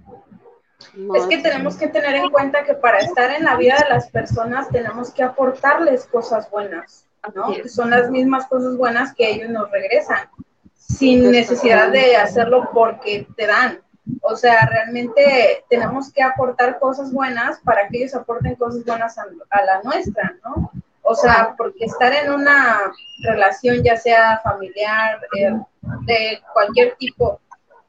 es 1.13 1.25
que 1.27 1.37
tenemos 1.39 1.75
que 1.75 1.89
tener 1.89 2.15
en 2.15 2.29
cuenta 2.29 2.63
que 2.63 2.73
para 2.73 2.99
estar 2.99 3.29
en 3.31 3.43
la 3.43 3.57
vida 3.57 3.75
de 3.83 3.89
las 3.93 4.09
personas 4.09 4.69
tenemos 4.69 5.11
que 5.11 5.23
aportarles 5.23 6.05
cosas 6.05 6.49
buenas, 6.49 7.05
¿no? 7.35 7.53
Que 7.53 7.67
son 7.67 7.89
las 7.89 8.09
mismas 8.09 8.47
cosas 8.47 8.77
buenas 8.77 9.13
que 9.13 9.29
ellos 9.29 9.49
nos 9.49 9.69
regresan, 9.69 10.29
sin 10.73 11.29
necesidad 11.29 11.91
de 11.91 12.15
hacerlo 12.15 12.69
porque 12.73 13.27
te 13.35 13.47
dan. 13.47 13.81
O 14.21 14.35
sea, 14.37 14.65
realmente 14.67 15.65
tenemos 15.69 16.11
que 16.13 16.23
aportar 16.23 16.79
cosas 16.79 17.11
buenas 17.11 17.59
para 17.59 17.89
que 17.89 17.97
ellos 17.97 18.15
aporten 18.15 18.55
cosas 18.55 18.85
buenas 18.85 19.17
a, 19.17 19.25
a 19.49 19.65
la 19.65 19.83
nuestra, 19.83 20.37
¿no? 20.43 20.71
O 21.03 21.15
sea, 21.15 21.55
porque 21.57 21.85
estar 21.85 22.13
en 22.13 22.31
una 22.31 22.91
relación, 23.23 23.83
ya 23.83 23.97
sea 23.97 24.39
familiar, 24.43 25.19
eh, 25.37 25.59
de 26.01 26.41
cualquier 26.53 26.95
tipo, 26.95 27.39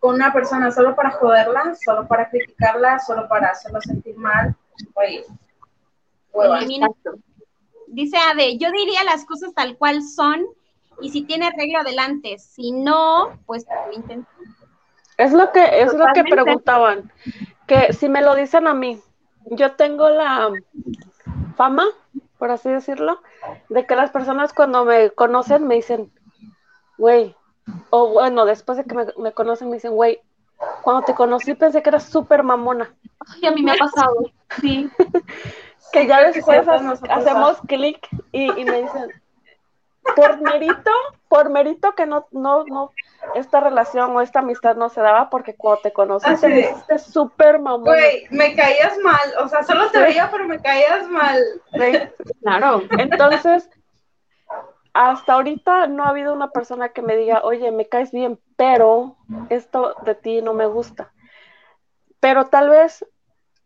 con 0.01 0.14
una 0.14 0.33
persona 0.33 0.70
solo 0.70 0.96
para 0.96 1.11
joderla, 1.11 1.75
solo 1.85 2.07
para 2.09 2.29
criticarla, 2.29 2.98
solo 2.98 3.29
para 3.29 3.48
hacerla 3.48 3.81
sentir 3.81 4.16
mal, 4.16 4.55
oye, 4.94 5.25
Dice 7.88 8.16
Ade, 8.16 8.57
yo 8.57 8.70
diría 8.70 9.05
las 9.05 9.27
cosas 9.27 9.53
tal 9.55 9.77
cual 9.77 10.03
son 10.03 10.46
y 11.01 11.11
si 11.11 11.22
tiene 11.22 11.46
arreglo 11.46 11.81
adelante, 11.81 12.38
si 12.38 12.72
no, 12.72 13.38
pues 13.44 13.66
lo 13.66 14.14
Es 15.18 15.33
lo 15.33 15.53
que 15.53 15.83
es 15.83 15.92
lo 15.92 16.07
que 16.14 16.25
preguntaban, 16.25 17.12
que 17.66 17.92
si 17.92 18.09
me 18.09 18.22
lo 18.22 18.35
dicen 18.35 18.66
a 18.66 18.75
mí, 18.75 18.98
yo 19.44 19.72
tengo 19.72 20.09
la 20.09 20.51
fama 21.57 21.85
por 22.43 22.51
así 22.51 22.69
decirlo, 22.69 23.23
de 23.69 23.87
que 23.87 23.95
las 23.95 24.11
personas 24.11 24.53
cuando 24.53 24.85
me 24.85 25.13
conocen 25.13 25.65
me 25.65 25.77
dicen, 25.77 26.11
güey, 26.99 27.37
o 27.91 28.09
bueno, 28.09 28.47
después 28.47 28.79
de 28.79 28.85
que 28.85 28.97
me, 29.17 29.31
conocen 29.31 29.69
me 29.69 29.77
dicen, 29.77 29.93
güey, 29.93 30.19
cuando 30.83 31.03
te 31.03 31.15
conocí 31.15 31.55
pensé 31.55 31.85
que 31.85 31.91
eras 31.91 32.03
súper 32.03 32.43
mamona. 32.43 32.97
Y 33.41 33.47
a 33.47 33.53
mí 33.53 33.63
me 33.63 33.71
ha 33.71 33.77
pasado, 33.77 34.33
sí. 34.61 34.91
que 35.93 36.09
ya 36.09 36.33
después 36.33 36.67
hacemos 36.67 37.61
clic 37.69 38.09
y, 38.33 38.51
y 38.61 38.65
me 38.65 38.83
dicen, 38.83 39.23
por 40.17 40.41
mérito, 40.41 40.91
por 41.29 41.51
mérito 41.51 41.93
que 41.95 42.07
no, 42.07 42.27
no, 42.33 42.65
no, 42.65 42.91
esta 43.35 43.61
relación 43.61 44.15
o 44.17 44.21
esta 44.21 44.41
amistad 44.41 44.77
no 44.77 44.88
se 44.88 45.01
daba 45.01 45.31
porque 45.31 45.55
cuando 45.55 45.83
te 45.83 45.93
conocí 45.93 46.29
te 46.41 46.61
hiciste 46.61 46.99
súper 46.99 47.59
mamón. 47.59 47.85
Güey, 47.85 48.27
me 48.31 48.55
caías 48.55 48.99
mal, 48.99 49.21
o 49.43 49.49
sea, 49.49 49.62
solo 49.62 49.91
te 49.91 50.01
veía, 50.01 50.31
pero 50.31 50.47
me 50.47 50.61
caías 50.61 51.09
mal. 51.09 51.41
claro. 52.43 52.83
Entonces, 52.99 53.69
hasta 54.93 55.35
ahorita 55.35 55.87
no 55.87 56.05
ha 56.05 56.09
habido 56.09 56.35
una 56.35 56.51
persona 56.51 56.91
que 56.91 57.03
me 57.03 57.17
diga, 57.17 57.41
oye, 57.45 57.71
me 57.71 57.88
caes 57.88 58.12
bien, 58.12 58.38
pero 58.57 59.17
esto 59.49 59.95
de 60.05 60.15
ti 60.15 60.43
no 60.43 60.53
me 60.53 60.67
gusta. 60.67 61.12
Pero 62.21 62.47
tal 62.47 62.69
vez 62.69 63.07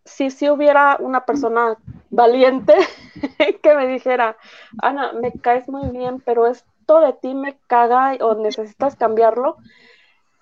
si 0.07 0.31
sí 0.31 0.49
hubiera 0.49 0.97
una 1.01 1.27
persona 1.27 1.77
valiente 2.11 2.75
que 3.62 3.75
me 3.75 3.87
dijera, 3.87 4.37
Ana, 4.81 5.12
me 5.12 5.33
caes 5.33 5.69
muy 5.69 5.90
bien, 5.90 6.21
pero 6.21 6.47
esto 6.47 7.01
de 7.01 7.12
ti 7.12 7.35
me 7.35 7.59
caga 7.66 8.16
o 8.21 8.35
necesitas 8.37 8.97
cambiarlo, 8.97 9.57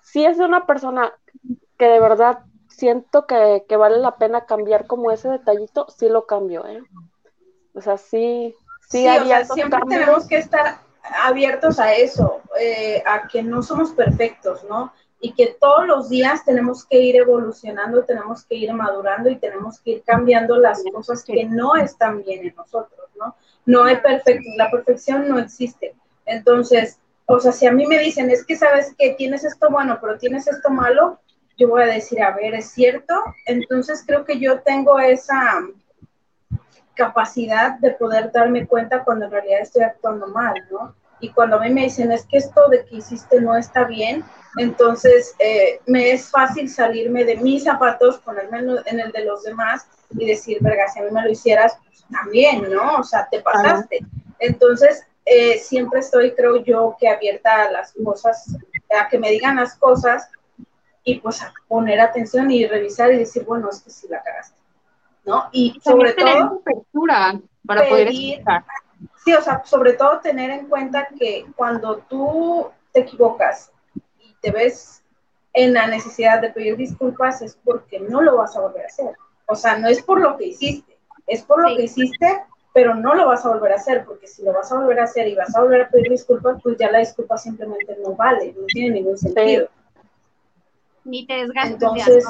si 0.01 0.23
es 0.23 0.37
de 0.37 0.45
una 0.45 0.65
persona 0.65 1.11
que 1.77 1.87
de 1.87 1.99
verdad 1.99 2.39
siento 2.67 3.25
que, 3.25 3.63
vale 3.77 3.97
la 3.97 4.17
pena 4.17 4.45
cambiar 4.45 4.85
como 4.85 5.11
ese 5.11 5.29
detallito, 5.29 5.87
sí 5.89 6.09
lo 6.09 6.25
cambio, 6.25 6.65
¿eh? 6.67 6.81
O 7.73 7.81
sea, 7.81 7.97
sí, 7.97 8.55
sí, 8.87 9.07
haría 9.07 9.43
siempre 9.45 9.79
tenemos 9.89 10.27
que 10.27 10.37
estar 10.37 10.77
abiertos 11.23 11.79
a 11.79 11.93
eso, 11.93 12.41
eh, 12.59 13.03
a 13.05 13.27
que 13.27 13.41
no 13.41 13.63
somos 13.63 13.91
perfectos, 13.91 14.63
¿no? 14.69 14.93
Y 15.25 15.31
que 15.33 15.57
todos 15.59 15.87
los 15.87 16.07
días 16.07 16.45
tenemos 16.45 16.85
que 16.85 16.99
ir 16.99 17.15
evolucionando, 17.15 18.03
tenemos 18.03 18.45
que 18.45 18.57
ir 18.57 18.71
madurando 18.73 19.27
y 19.27 19.37
tenemos 19.37 19.79
que 19.79 19.93
ir 19.93 20.03
cambiando 20.03 20.55
las 20.57 20.83
cosas 20.93 21.23
que 21.23 21.45
no 21.45 21.75
están 21.75 22.23
bien 22.23 22.45
en 22.45 22.53
nosotros, 22.55 23.09
¿no? 23.17 23.35
No 23.65 23.85
hay 23.85 23.95
perfecto, 23.95 24.47
la 24.55 24.69
perfección 24.69 25.27
no 25.27 25.39
existe. 25.39 25.95
Entonces, 26.27 26.99
o 27.25 27.39
sea, 27.39 27.51
si 27.51 27.65
a 27.65 27.71
mí 27.71 27.87
me 27.87 27.97
dicen, 27.97 28.29
es 28.29 28.45
que 28.45 28.55
sabes 28.55 28.93
que 28.99 29.15
tienes 29.15 29.43
esto 29.43 29.71
bueno, 29.71 29.97
pero 29.99 30.19
tienes 30.19 30.45
esto 30.45 30.69
malo, 30.69 31.19
yo 31.57 31.69
voy 31.69 31.81
a 31.81 31.87
decir, 31.87 32.21
a 32.21 32.35
ver, 32.35 32.53
¿es 32.53 32.69
cierto? 32.69 33.15
Entonces 33.47 34.03
creo 34.05 34.25
que 34.25 34.39
yo 34.39 34.59
tengo 34.59 34.99
esa 34.99 35.59
capacidad 36.93 37.79
de 37.79 37.89
poder 37.93 38.31
darme 38.31 38.67
cuenta 38.67 39.03
cuando 39.03 39.25
en 39.25 39.31
realidad 39.31 39.61
estoy 39.61 39.81
actuando 39.81 40.27
mal, 40.27 40.53
¿no? 40.69 40.93
Y 41.25 41.29
cuando 41.29 41.55
a 41.55 41.59
mí 41.59 41.71
me 41.71 41.85
dicen, 41.85 42.11
es 42.11 42.23
que 42.27 42.37
esto 42.37 42.67
de 42.69 42.85
que 42.85 42.97
hiciste 42.97 43.41
no 43.41 43.57
está 43.57 43.85
bien, 43.85 44.23
entonces, 44.57 45.33
eh, 45.39 45.79
me 45.87 46.11
es 46.11 46.29
fácil 46.29 46.69
salirme 46.69 47.25
de 47.25 47.35
mis 47.37 47.63
zapatos, 47.63 48.19
ponerme 48.19 48.59
en 48.85 48.99
el 48.99 49.11
de 49.11 49.25
los 49.25 49.41
demás 49.41 49.87
y 50.11 50.27
decir, 50.27 50.59
verga, 50.61 50.87
si 50.87 50.99
a 50.99 51.03
mí 51.03 51.09
me 51.11 51.23
lo 51.23 51.31
hicieras, 51.31 51.79
pues 51.83 52.05
también, 52.11 52.71
¿no? 52.71 52.97
O 52.97 53.03
sea, 53.03 53.27
te 53.29 53.41
pasaste. 53.41 54.05
Entonces, 54.37 55.03
eh, 55.25 55.57
siempre 55.57 56.01
estoy, 56.01 56.35
creo 56.35 56.63
yo, 56.63 56.95
que 56.99 57.09
abierta 57.09 57.63
a 57.63 57.71
las 57.71 57.91
cosas, 57.93 58.55
a 58.95 59.09
que 59.09 59.17
me 59.17 59.31
digan 59.31 59.55
las 59.55 59.75
cosas 59.75 60.29
y 61.03 61.19
pues 61.21 61.41
a 61.41 61.51
poner 61.67 61.99
atención 62.01 62.51
y 62.51 62.67
revisar 62.67 63.11
y 63.11 63.17
decir, 63.17 63.45
bueno, 63.45 63.69
es 63.71 63.81
que 63.81 63.89
sí 63.89 64.07
la 64.11 64.21
cagaste, 64.21 64.59
¿no? 65.25 65.49
Y 65.51 65.81
sobre 65.83 66.13
todo... 66.13 66.61
Apertura 66.61 67.41
para 67.65 67.89
poder 67.89 68.09
explicar. 68.09 68.63
Sí, 69.25 69.33
o 69.33 69.41
sea, 69.41 69.63
sobre 69.65 69.93
todo 69.93 70.19
tener 70.19 70.51
en 70.51 70.67
cuenta 70.67 71.07
que 71.19 71.47
cuando 71.55 71.97
tú 72.07 72.69
te 72.93 72.99
equivocas 73.01 73.71
te 74.39 74.51
ves 74.51 75.01
en 75.53 75.73
la 75.73 75.87
necesidad 75.87 76.39
de 76.41 76.51
pedir 76.51 76.77
disculpas 76.77 77.41
es 77.41 77.57
porque 77.63 77.99
no 77.99 78.21
lo 78.21 78.37
vas 78.37 78.55
a 78.55 78.61
volver 78.61 78.83
a 78.83 78.87
hacer. 78.87 79.15
O 79.47 79.55
sea, 79.55 79.79
no 79.79 79.87
es 79.87 80.03
por 80.03 80.21
lo 80.21 80.37
que 80.37 80.47
hiciste, 80.47 80.95
es 81.25 81.41
por 81.41 81.67
lo 81.67 81.75
que 81.75 81.83
hiciste, 81.83 82.43
pero 82.71 82.93
no 82.93 83.15
lo 83.15 83.27
vas 83.27 83.43
a 83.45 83.49
volver 83.49 83.71
a 83.71 83.77
hacer, 83.77 84.05
porque 84.05 84.27
si 84.27 84.43
lo 84.43 84.53
vas 84.53 84.71
a 84.71 84.75
volver 84.75 84.99
a 84.99 85.05
hacer 85.05 85.27
y 85.27 85.33
vas 85.33 85.55
a 85.55 85.61
volver 85.61 85.81
a 85.81 85.89
pedir 85.89 86.11
disculpas, 86.11 86.61
pues 86.61 86.77
ya 86.77 86.91
la 86.91 86.99
disculpa 86.99 87.37
simplemente 87.37 87.97
no 88.03 88.11
vale, 88.15 88.53
no 88.55 88.65
tiene 88.67 88.95
ningún 88.95 89.17
sentido. 89.17 89.69
Ni 91.03 91.25
te 91.25 91.33
desgastes. 91.33 91.73
Entonces, 91.73 92.25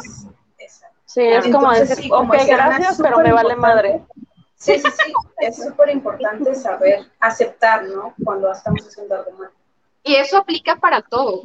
sí, 1.05 1.21
es 1.21 1.47
como 1.49 1.71
decir, 1.73 2.09
ok, 2.13 2.35
gracias, 2.47 3.01
pero 3.01 3.17
me 3.19 3.33
vale 3.33 3.55
madre. 3.57 4.01
Sí, 4.55 4.79
sí, 4.79 4.89
sí, 4.89 5.13
es 5.39 5.63
súper 5.63 5.89
importante 5.89 6.55
saber 6.55 7.05
aceptar, 7.19 7.83
¿no? 7.83 8.13
Cuando 8.23 8.51
estamos 8.51 8.87
haciendo 8.87 9.15
algo 9.15 9.31
mal. 9.33 9.49
Y 10.03 10.15
eso 10.15 10.37
aplica 10.37 10.77
para 10.77 11.01
todo. 11.01 11.43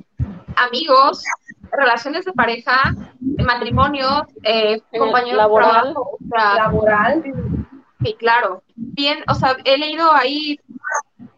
Amigos, 0.56 1.24
relaciones 1.72 2.24
de 2.24 2.32
pareja, 2.32 2.94
matrimonios, 3.20 4.22
eh, 4.42 4.80
compañeros 4.96 5.38
laboral, 5.38 5.94
de 6.18 6.28
trabajo, 6.28 6.56
laboral. 6.58 7.24
Sí, 8.02 8.14
claro. 8.18 8.62
Bien, 8.74 9.24
o 9.28 9.34
sea, 9.34 9.56
he 9.64 9.78
leído 9.78 10.12
ahí 10.12 10.58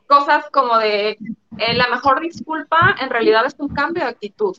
cosas 0.07 0.45
como 0.51 0.79
de 0.79 1.19
eh, 1.59 1.75
la 1.75 1.89
mejor 1.89 2.21
disculpa 2.21 2.97
en 3.01 3.11
realidad 3.11 3.47
es 3.47 3.55
un 3.59 3.69
cambio 3.69 4.05
de 4.05 4.11
actitud. 4.11 4.57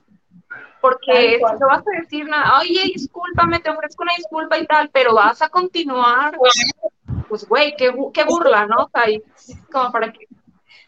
Porque 0.82 1.40
si 1.40 1.58
te 1.58 1.66
vas 1.66 1.84
a 1.88 2.02
decir, 2.02 2.28
oye, 2.60 2.92
discúlpame, 2.94 3.60
te 3.60 3.70
ofrezco 3.70 4.04
una 4.04 4.16
disculpa 4.18 4.58
y 4.58 4.66
tal, 4.66 4.90
pero 4.90 5.16
vas 5.16 5.42
a 5.42 5.48
continuar, 5.48 6.38
pues 7.34 7.48
güey, 7.50 7.74
qué, 7.76 7.92
qué 8.14 8.24
burla, 8.26 8.68
¿no? 8.68 8.76
O 8.84 8.90
sea, 8.94 9.06
como 9.72 9.92
para 9.92 10.14
que 10.14 10.28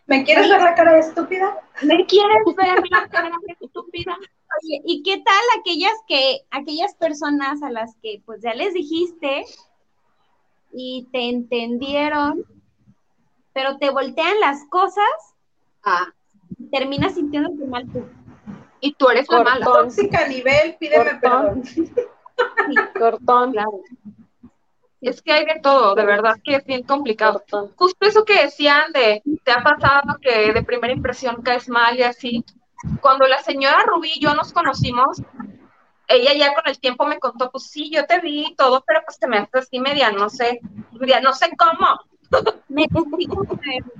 ¿Me 0.05 0.23
quieres 0.23 0.47
ver 0.47 0.61
la 0.61 0.75
cara 0.75 0.93
de 0.93 0.99
estúpida? 0.99 1.57
¿Me 1.81 2.05
quieres 2.05 2.55
ver 2.55 2.83
la 2.91 3.07
cara 3.09 3.31
de 3.47 3.55
estúpida? 3.59 4.15
Oye, 4.61 4.79
¿y 4.85 5.01
qué 5.01 5.17
tal 5.17 5.41
aquellas 5.59 5.93
que, 6.07 6.41
aquellas 6.51 6.93
personas 6.93 7.63
a 7.63 7.71
las 7.71 7.95
que 8.03 8.21
pues 8.27 8.43
ya 8.43 8.53
les 8.53 8.75
dijiste, 8.75 9.43
y 10.71 11.07
te 11.11 11.29
entendieron, 11.29 12.45
pero 13.51 13.77
te 13.79 13.89
voltean 13.89 14.39
las 14.39 14.63
cosas, 14.69 15.03
Ah, 15.83 16.13
terminas 16.71 17.15
sintiéndote 17.15 17.65
mal 17.65 17.91
tú. 17.91 18.05
y 18.81 18.93
tú 18.93 19.09
eres 19.09 19.25
la 19.31 19.41
mala. 19.43 19.65
Cortón. 19.65 19.85
Tóxica 19.87 20.27
nivel, 20.27 20.75
pídeme 20.79 21.19
Cortón. 21.19 21.63
perdón. 21.63 22.89
Cortón, 22.99 23.51
Claro. 23.53 23.81
Es 25.05 25.21
que 25.21 25.33
hay 25.33 25.45
de 25.45 25.59
todo, 25.61 25.93
de 25.93 26.03
verdad 26.03 26.37
que 26.43 26.55
es 26.55 26.65
bien 26.65 26.81
complicado. 26.81 27.43
Justo 27.75 28.07
eso 28.07 28.25
que 28.25 28.41
decían 28.41 28.91
de, 28.91 29.21
te 29.43 29.51
ha 29.51 29.61
pasado 29.61 30.17
que 30.19 30.51
de 30.51 30.63
primera 30.63 30.91
impresión 30.93 31.43
caes 31.43 31.69
mal 31.69 31.95
y 31.95 32.01
así. 32.01 32.43
Cuando 33.01 33.27
la 33.27 33.39
señora 33.43 33.83
Rubí 33.85 34.13
y 34.15 34.19
yo 34.19 34.33
nos 34.33 34.51
conocimos, 34.51 35.21
ella 36.07 36.33
ya 36.33 36.55
con 36.55 36.67
el 36.67 36.79
tiempo 36.79 37.05
me 37.05 37.19
contó, 37.19 37.51
pues 37.51 37.65
sí, 37.69 37.91
yo 37.91 38.07
te 38.07 38.19
vi 38.19 38.47
y 38.47 38.55
todo, 38.55 38.83
pero 38.85 39.01
pues 39.05 39.19
te 39.19 39.27
me 39.27 39.37
haces 39.37 39.53
así 39.53 39.79
media, 39.79 40.11
no 40.11 40.27
sé, 40.27 40.59
media, 40.91 41.21
no 41.21 41.33
sé 41.33 41.51
cómo, 41.55 41.99
Me, 42.69 42.87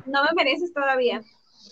no 0.07 0.23
me 0.23 0.29
mereces 0.35 0.73
todavía. 0.73 1.21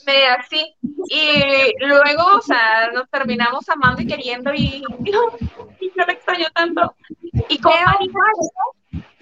media 0.05 0.35
así. 0.35 0.75
Y 1.09 1.73
luego, 1.79 2.37
o 2.37 2.41
sea, 2.41 2.91
nos 2.91 3.09
terminamos 3.09 3.67
amando 3.67 4.01
y 4.03 4.07
queriendo 4.07 4.53
y, 4.53 4.83
y 5.05 5.11
yo 5.11 6.05
le 6.05 6.13
extraño 6.13 6.45
tanto. 6.53 6.95
Y 7.49 7.59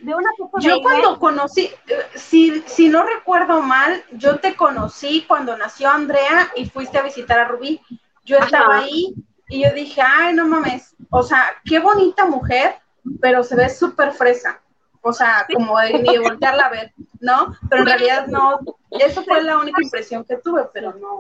de 0.02 0.16
una 0.16 0.30
foto 0.38 0.58
de 0.58 0.64
Yo 0.64 0.82
cuando 0.82 1.20
conocí, 1.20 1.70
si, 2.16 2.62
si 2.66 2.90
no 2.90 3.04
recuerdo 3.04 3.62
mal, 3.62 4.04
yo 4.12 4.40
te 4.40 4.56
conocí 4.56 5.26
cuando 5.28 5.58
nació 5.58 5.90
Andrea 5.90 6.52
y 6.56 6.66
fuiste 6.66 6.98
a 6.98 7.04
visitar 7.04 7.40
a 7.40 7.46
Rubí. 7.46 7.82
Yo 8.26 8.38
estaba 8.38 8.78
Ajá. 8.78 8.84
ahí 8.84 9.14
y 9.50 9.64
yo 9.64 9.72
dije, 9.74 10.02
ay, 10.02 10.34
no 10.34 10.48
mames, 10.48 10.96
o 11.10 11.24
sea, 11.24 11.44
qué 11.66 11.80
bonita 11.80 12.26
mujer, 12.26 12.76
pero 13.20 13.44
se 13.44 13.56
ve 13.56 13.70
súper 13.70 14.14
fresa. 14.14 14.62
O 15.02 15.14
sea, 15.14 15.48
como 15.52 15.80
de 15.80 16.00
ni 16.00 16.14
de 16.14 16.20
voltearla 16.20 16.66
a 16.66 16.70
ver, 16.70 16.94
¿no? 17.20 17.56
Pero 17.70 17.82
en 17.82 17.88
realidad 17.88 18.28
no, 18.28 18.60
eso 18.92 19.24
fue 19.24 19.44
la 19.44 19.58
única 19.58 19.82
impresión 19.82 20.24
que 20.24 20.38
tuve, 20.38 20.66
pero 20.74 20.94
no. 20.94 21.18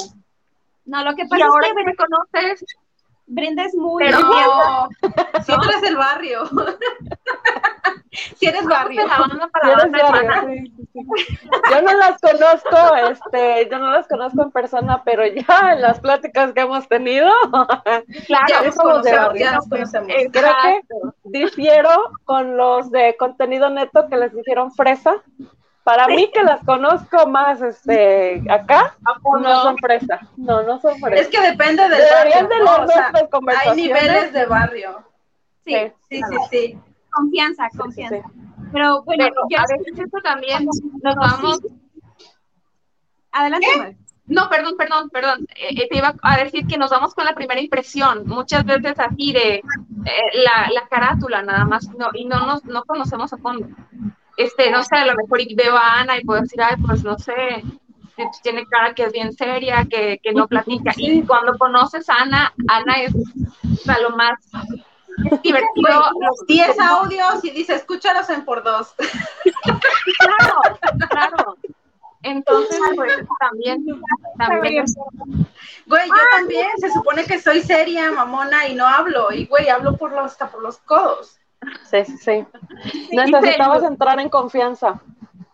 No, 0.85 1.03
lo 1.03 1.15
que 1.15 1.25
pasa 1.25 1.45
ahora 1.45 1.67
es 1.67 1.73
que 1.73 1.79
que 1.79 1.85
me 1.85 1.95
conoces, 1.95 2.65
Brenda 3.33 3.63
es 3.65 3.73
muy... 3.75 4.03
Pero- 4.03 4.19
No, 4.19 4.89
si 5.45 5.53
tú 5.55 5.61
eres 5.69 5.81
del 5.81 5.95
barrio. 5.97 6.43
si 8.35 8.45
eres 8.45 8.65
barrio. 8.65 9.03
Yo 11.69 11.81
no 11.81 11.93
las 11.93 12.19
conozco, 12.21 12.95
este, 13.09 13.69
yo 13.69 13.79
no 13.79 13.91
las 13.91 14.07
conozco 14.07 14.43
en 14.43 14.51
persona, 14.51 15.01
pero 15.03 15.25
ya 15.25 15.71
en 15.73 15.81
las 15.81 15.99
pláticas 15.99 16.51
que 16.53 16.61
hemos 16.61 16.87
tenido, 16.87 17.31
Claro, 18.27 18.45
Ya 18.49 18.61
nos 18.63 18.75
conocemos, 18.75 19.19
barrio. 19.27 19.39
ya 19.45 19.51
nos 19.53 19.67
conocemos. 19.69 20.11
creo 20.31 20.53
que 20.61 20.81
difiero 21.25 21.89
con 22.25 22.57
los 22.57 22.91
de 22.91 23.15
contenido 23.17 23.69
neto 23.69 24.07
que 24.09 24.17
les 24.17 24.33
dijeron 24.35 24.71
fresa. 24.73 25.15
Para 25.83 26.07
mí 26.07 26.29
que 26.31 26.43
las 26.43 26.63
conozco 26.63 27.25
más, 27.27 27.59
este, 27.61 28.43
acá, 28.51 28.95
¿A 29.03 29.15
poco 29.19 29.39
no 29.39 29.61
son 29.63 29.77
fresa, 29.79 30.19
no, 30.37 30.61
no 30.63 30.79
son 30.79 30.93
Es 30.95 31.01
fresa. 31.01 31.29
que 31.31 31.41
depende 31.41 31.81
del 31.89 31.91
Deberían 31.99 32.47
barrio. 32.47 32.49
de 32.49 32.63
¿no? 32.63 32.83
O 32.83 32.87
sea, 32.87 33.11
hay 33.61 33.75
niveles 33.75 34.33
de 34.33 34.45
barrio. 34.45 35.03
Sí, 35.65 35.73
Sí. 35.75 35.91
Sí, 36.09 36.21
sí, 36.29 36.37
sí. 36.51 36.79
confianza, 37.11 37.67
Sí, 37.71 37.77
confianza. 37.77 38.15
sí. 38.17 38.39
Pero 38.71 39.01
bueno, 39.03 39.25
Pero 39.29 39.41
yo 39.49 39.57
a 39.59 39.65
veces 39.77 39.99
eso 40.07 40.17
también 40.23 40.65
nos 40.65 41.15
vamos. 41.15 41.59
adelante. 43.31 43.97
No, 44.27 44.49
perdón, 44.49 44.75
perdón, 44.77 45.09
perdón. 45.09 45.47
Eh, 45.55 45.75
eh, 45.83 45.87
te 45.89 45.97
iba 45.97 46.15
a 46.21 46.37
decir 46.37 46.65
que 46.67 46.77
nos 46.77 46.89
vamos 46.91 47.13
con 47.13 47.25
la 47.25 47.33
primera 47.33 47.59
impresión. 47.59 48.25
Muchas 48.27 48.63
veces 48.65 48.97
así 48.99 49.33
de 49.33 49.55
eh, 49.55 49.63
la, 50.45 50.69
la 50.73 50.87
carátula 50.87 51.41
nada 51.41 51.65
más 51.65 51.89
no, 51.97 52.09
y 52.13 52.25
no 52.25 52.45
nos 52.45 52.63
no 52.65 52.83
conocemos 52.85 53.33
a 53.33 53.37
fondo. 53.37 53.67
Este, 54.43 54.71
no 54.71 54.83
sé, 54.83 54.95
a 54.95 55.05
lo 55.05 55.15
mejor 55.15 55.39
veo 55.55 55.75
a 55.75 55.99
Ana 55.99 56.17
y 56.17 56.23
puedo 56.25 56.41
decir, 56.41 56.61
ay, 56.61 56.75
pues 56.85 57.03
no 57.03 57.17
sé, 57.17 57.63
t- 58.15 58.29
tiene 58.43 58.65
cara 58.67 58.93
que 58.93 59.03
es 59.03 59.11
bien 59.11 59.33
seria, 59.33 59.85
que, 59.89 60.19
que 60.21 60.33
no 60.33 60.47
platica. 60.47 60.91
Y 60.97 61.21
cuando 61.23 61.57
conoces 61.57 62.09
a 62.09 62.15
Ana, 62.15 62.53
Ana 62.67 62.93
es 63.01 63.13
sea, 63.83 63.99
lo 63.99 64.11
más 64.11 64.39
divertido. 65.43 65.89
lo- 66.19 66.45
10 66.47 66.79
audios 66.79 67.43
y 67.43 67.51
dice, 67.51 67.75
escúchalos 67.75 68.29
en 68.29 68.43
por 68.45 68.63
dos. 68.63 68.93
Claro, 70.19 70.61
claro. 71.09 71.57
Entonces, 72.23 72.79
pues 72.95 73.13
también, 73.39 73.83
también 74.37 74.85
Güey, 75.87 76.07
yo 76.07 76.13
también, 76.37 76.67
se 76.77 76.91
supone 76.91 77.25
que 77.25 77.39
soy 77.39 77.61
seria, 77.61 78.11
mamona, 78.11 78.67
y 78.67 78.75
no 78.75 78.85
hablo. 78.87 79.31
Y 79.31 79.45
güey, 79.47 79.69
hablo 79.69 79.97
por 79.97 80.11
los, 80.11 80.25
hasta 80.31 80.49
por 80.51 80.61
los 80.61 80.77
codos. 80.79 81.37
Sí, 81.89 82.05
sí, 82.05 82.17
sí. 82.17 82.45
Necesitabas 83.11 83.83
entrar 83.83 84.19
en 84.19 84.29
confianza. 84.29 85.01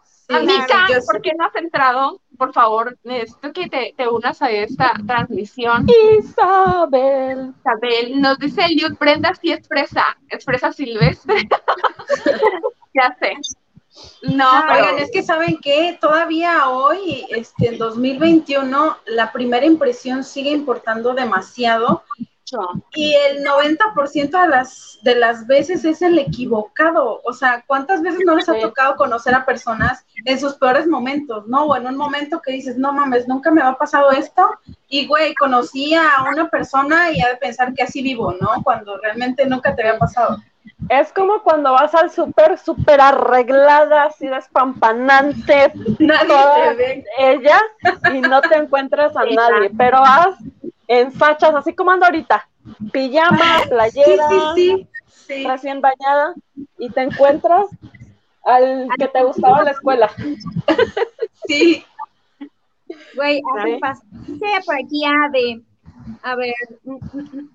Sí, 0.03 0.35
Amiga, 0.35 0.87
yo 0.89 0.97
¿por 1.05 1.21
qué 1.21 1.31
no 1.37 1.45
has 1.45 1.55
entrado? 1.55 2.21
Por 2.37 2.53
favor, 2.53 2.97
necesito 3.03 3.53
que 3.53 3.69
te, 3.69 3.93
te 3.95 4.07
unas 4.07 4.41
a 4.41 4.51
esta 4.51 4.93
transmisión. 5.05 5.87
Isabel. 6.19 7.53
Isabel, 7.59 8.21
nos 8.21 8.37
dice 8.37 8.65
Eliud, 8.65 8.97
Brenda 8.99 9.33
sí 9.41 9.51
expresa, 9.51 10.17
expresa 10.29 10.71
silvestre. 10.73 11.47
ya 12.93 13.15
sé. 13.19 13.33
No, 14.21 14.45
Ah, 14.51 14.65
pero 14.67 14.85
Oigan, 14.85 14.99
es 14.99 15.11
que 15.11 15.23
saben 15.23 15.57
que 15.59 15.97
todavía 15.99 16.69
hoy, 16.69 17.25
este, 17.29 17.69
en 17.69 17.77
2021, 17.77 18.97
la 19.07 19.31
primera 19.31 19.65
impresión 19.65 20.23
sigue 20.23 20.51
importando 20.51 21.13
demasiado 21.13 22.03
y 22.95 23.13
el 23.13 23.43
90% 23.43 24.41
de 24.41 24.47
las, 24.47 24.99
de 25.01 25.15
las 25.15 25.45
veces 25.47 25.83
es 25.85 26.01
el 26.01 26.17
equivocado. 26.17 27.21
O 27.23 27.33
sea, 27.33 27.63
¿cuántas 27.67 28.01
veces 28.01 28.21
no 28.25 28.35
les 28.35 28.47
ha 28.47 28.59
tocado 28.59 28.95
conocer 28.95 29.35
a 29.35 29.45
personas 29.45 30.05
en 30.25 30.39
sus 30.39 30.53
peores 30.55 30.87
momentos, 30.87 31.47
no? 31.47 31.65
O 31.65 31.75
en 31.75 31.87
un 31.87 31.97
momento 31.97 32.41
que 32.41 32.53
dices, 32.53 32.77
no 32.77 32.93
mames, 32.93 33.27
nunca 33.27 33.51
me 33.51 33.61
ha 33.61 33.73
pasado 33.73 34.11
esto. 34.11 34.49
Y, 34.87 35.07
güey, 35.07 35.33
conocí 35.35 35.93
a 35.93 36.25
una 36.31 36.49
persona 36.49 37.11
y 37.11 37.21
ha 37.21 37.29
de 37.29 37.37
pensar 37.37 37.73
que 37.73 37.83
así 37.83 38.01
vivo, 38.01 38.33
¿no? 38.39 38.63
Cuando 38.63 38.97
realmente 38.97 39.45
nunca 39.45 39.75
te 39.75 39.83
había 39.85 39.99
pasado. 39.99 40.37
Es 40.89 41.11
como 41.11 41.43
cuando 41.43 41.73
vas 41.73 41.93
al 41.95 42.11
súper, 42.11 42.57
súper 42.57 43.01
arreglada, 43.01 44.03
así 44.03 44.27
despampanante, 44.27 45.73
Nadie 45.99 46.27
toda 46.27 46.55
te 46.55 46.73
ve. 46.75 47.05
ella, 47.17 47.59
y 48.13 48.21
no 48.21 48.41
te 48.41 48.55
encuentras 48.55 49.15
a 49.17 49.25
nadie, 49.25 49.71
pero 49.77 49.99
vas 50.01 50.35
en 50.87 51.11
fachas, 51.11 51.53
así 51.55 51.73
como 51.73 51.91
ando 51.91 52.05
ahorita, 52.05 52.47
pijama, 52.91 53.61
playera, 53.69 54.29
sí, 54.29 54.39
sí. 54.55 54.87
sí. 55.09 55.47
recién 55.47 55.81
bañada, 55.81 56.33
y 56.77 56.89
te 56.89 57.01
encuentras 57.01 57.67
al 58.43 58.87
que 58.97 59.07
te 59.07 59.23
gustaba 59.23 59.63
la 59.63 59.71
escuela. 59.71 60.09
sí. 61.47 61.85
Güey, 63.15 63.41
Sí. 63.63 63.77
pasa. 63.81 64.01
Dice 64.11 64.45
por 64.65 64.75
aquí 64.75 65.03
a 65.05 65.29
de, 65.31 65.61
a 66.23 66.35
ver, 66.35 66.53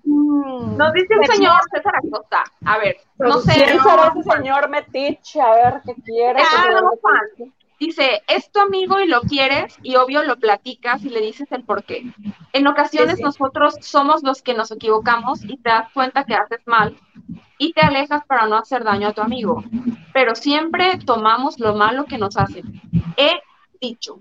nos 0.03 0.93
dice 0.93 1.17
un 1.17 1.25
señor 1.25 1.59
César 1.73 1.93
Acosta. 1.95 2.43
A 2.65 2.77
ver, 2.77 2.97
no 3.17 3.39
sé. 3.39 3.53
¿Quién 3.53 3.81
será 3.81 4.13
ese 4.15 4.31
señor 4.31 4.69
metiche? 4.69 5.41
A 5.41 5.55
ver, 5.55 5.81
¿qué 5.85 5.95
quiere? 6.03 6.41
Ah, 6.41 6.65
¿Qué 6.67 6.73
no, 6.73 6.91
quiere? 7.37 7.51
Dice, 7.85 8.21
es 8.27 8.49
tu 8.49 8.61
amigo 8.61 8.99
y 9.01 9.07
lo 9.07 9.19
quieres 9.21 9.75
y 9.83 9.95
obvio 9.97 10.23
lo 10.23 10.37
platicas 10.37 11.03
y 11.03 11.09
le 11.09 11.19
dices 11.19 11.51
el 11.51 11.65
por 11.65 11.83
qué. 11.83 12.05
En 12.53 12.65
ocasiones 12.67 13.15
Sí, 13.15 13.17
sí. 13.17 13.23
nosotros 13.23 13.75
somos 13.81 14.23
los 14.23 14.41
que 14.41 14.53
nos 14.53 14.71
equivocamos 14.71 15.43
y 15.43 15.57
te 15.57 15.69
das 15.69 15.91
cuenta 15.93 16.23
que 16.23 16.33
haces 16.33 16.61
mal 16.65 16.95
y 17.57 17.73
te 17.73 17.81
alejas 17.81 18.23
para 18.25 18.45
no 18.47 18.55
hacer 18.57 18.85
daño 18.85 19.09
a 19.09 19.13
tu 19.13 19.21
amigo. 19.21 19.63
Pero 20.13 20.33
siempre 20.35 20.97
tomamos 21.05 21.59
lo 21.59 21.75
malo 21.75 22.05
que 22.05 22.17
nos 22.17 22.37
hacen. 22.37 22.63
He 23.17 23.33
dicho. 23.81 24.19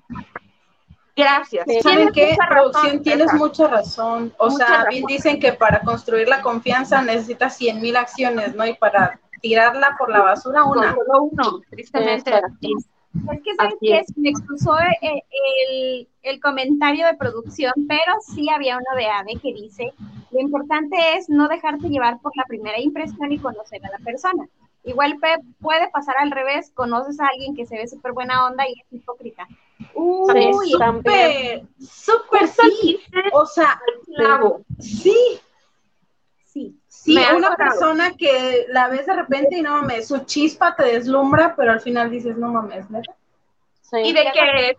Gracias. 1.15 1.65
Sí. 1.69 1.81
¿Saben 1.83 2.11
Tienes 2.11 2.15
qué? 2.15 2.31
mucha 2.33 2.47
razón, 2.47 2.73
Producción, 2.73 3.03
tienes 3.03 3.25
César. 3.27 3.39
mucha 3.39 3.69
razón. 3.69 4.35
O 4.39 4.51
Mucha 4.51 4.57
sea, 4.67 4.77
razón. 4.79 4.89
bien 4.91 5.05
dicen 5.07 5.39
que 5.41 5.53
para 5.53 5.83
construir 5.83 6.27
la 6.27 6.41
confianza 6.43 7.01
necesitas 7.03 7.57
100 7.59 7.81
mil 7.81 7.97
acciones, 7.97 8.55
¿no? 8.57 8.67
Y 8.67 8.75
para 8.75 9.21
tirarla 9.41 9.95
por 9.99 10.11
la 10.11 10.21
basura, 10.23 10.65
una. 10.65 10.95
solo 10.95 11.23
uno, 11.31 11.61
tristemente. 11.71 12.31
Exacto. 12.31 12.69
Es 13.15 13.43
que, 13.43 13.55
¿sabes 13.55 13.75
qué? 13.81 13.99
es. 13.99 14.17
Me 14.17 14.31
excusó 14.31 14.77
el, 14.79 15.23
el, 15.71 16.09
el 16.23 16.41
comentario 16.41 17.07
de 17.07 17.15
producción, 17.15 17.73
pero 17.89 18.15
sí 18.21 18.49
había 18.49 18.77
uno 18.77 18.97
de 18.97 19.07
Ade 19.07 19.41
que 19.41 19.53
dice, 19.53 19.93
lo 20.31 20.41
importante 20.41 20.97
es 21.17 21.29
no 21.29 21.49
dejarte 21.49 21.89
llevar 21.89 22.21
por 22.21 22.33
la 22.37 22.45
primera 22.45 22.81
impresión 22.81 23.33
y 23.33 23.39
conocer 23.39 23.85
a 23.85 23.91
la 23.91 23.99
persona. 23.99 24.49
Igual 24.85 25.19
puede 25.61 25.91
pasar 25.91 26.17
al 26.19 26.33
revés, 26.33 26.73
conoces 26.75 27.21
a 27.21 27.29
alguien 27.29 27.55
que 27.55 27.67
se 27.67 27.77
ve 27.77 27.87
súper 27.87 28.13
buena 28.13 28.47
onda 28.47 28.67
y 28.69 28.73
es 28.73 28.93
hipócrita. 28.93 29.47
Uy. 29.95 30.71
Súper, 30.71 31.63
súper 31.79 32.49
sí. 32.49 32.99
O 33.33 33.47
sea, 33.47 33.81
Clavo. 34.17 34.63
sí, 34.81 35.15
sí. 37.05 37.37
una 37.37 37.57
persona 37.57 38.13
que 38.13 38.67
la 38.69 38.89
ves 38.89 39.07
de 39.07 39.15
repente 39.15 39.57
y 39.57 39.63
no 39.63 39.73
mames, 39.77 40.09
su 40.09 40.19
chispa 40.25 40.75
te 40.77 40.85
deslumbra, 40.85 41.55
pero 41.57 41.73
al 41.73 41.81
final 41.81 42.11
dices, 42.11 42.37
no 42.37 42.49
mames, 42.49 42.89
¿neta? 42.91 43.13
Sí. 43.83 43.99
y 44.05 44.13
de 44.13 44.25
que 44.33 44.77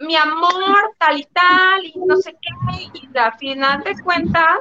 mi 0.00 0.16
amor, 0.16 0.94
tal 0.98 1.18
y 1.18 1.24
tal, 1.32 1.84
y 1.86 1.94
no 2.04 2.16
sé 2.16 2.32
qué, 2.32 2.90
y 2.92 3.16
al 3.18 3.32
final 3.38 3.82
de 3.84 3.94
cuentas, 4.02 4.58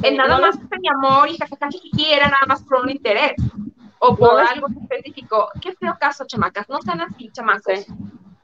Sí, 0.00 0.06
en 0.06 0.16
nada 0.16 0.36
no 0.38 0.46
más 0.46 0.56
que 0.56 0.78
mi 0.78 0.88
amor 0.88 1.28
y 1.28 1.36
jajaja, 1.36 1.68
era 2.10 2.28
nada 2.28 2.46
más 2.46 2.62
por 2.62 2.80
un 2.80 2.90
interés. 2.90 3.34
o 3.98 4.16
por 4.16 4.32
No 4.32 4.40
es- 4.40 4.50
algo 4.50 4.66
específico. 4.68 5.50
Qué 5.60 5.74
feo 5.74 5.94
caso, 6.00 6.24
chamacas, 6.26 6.66
no 6.70 6.80
sean 6.80 7.02
así, 7.02 7.28
chamacos. 7.32 7.80
Sí. 7.80 7.92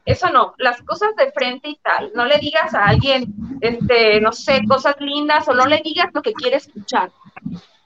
Eso 0.04 0.28
no, 0.28 0.54
las 0.58 0.82
cosas 0.82 1.16
de 1.16 1.32
frente 1.32 1.70
y 1.70 1.76
tal. 1.82 2.12
No 2.14 2.26
le 2.26 2.38
digas 2.38 2.74
a 2.74 2.84
alguien, 2.84 3.34
este, 3.62 4.20
no 4.20 4.32
sé, 4.32 4.60
cosas 4.68 4.96
lindas 5.00 5.48
o 5.48 5.54
no 5.54 5.64
le 5.64 5.80
digas 5.82 6.10
lo 6.12 6.20
que 6.20 6.34
quiere 6.34 6.58
escuchar. 6.58 7.10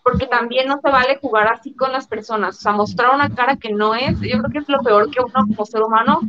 Porque 0.02 0.26
también 0.26 0.66
no 0.68 0.80
se 0.82 0.90
vale 0.90 1.18
jugar 1.20 1.48
así 1.48 1.74
con 1.74 1.92
las 1.92 2.06
personas. 2.06 2.56
O 2.58 2.60
sea, 2.60 2.72
mostrar 2.72 3.14
una 3.14 3.28
cara 3.34 3.56
que 3.56 3.70
no 3.72 3.94
es, 3.94 4.18
yo 4.20 4.38
creo 4.38 4.50
que 4.50 4.58
es 4.58 4.68
lo 4.68 4.80
peor 4.80 5.10
que 5.10 5.20
uno 5.20 5.32
como 5.46 5.64
ser 5.66 5.82
humano 5.82 6.20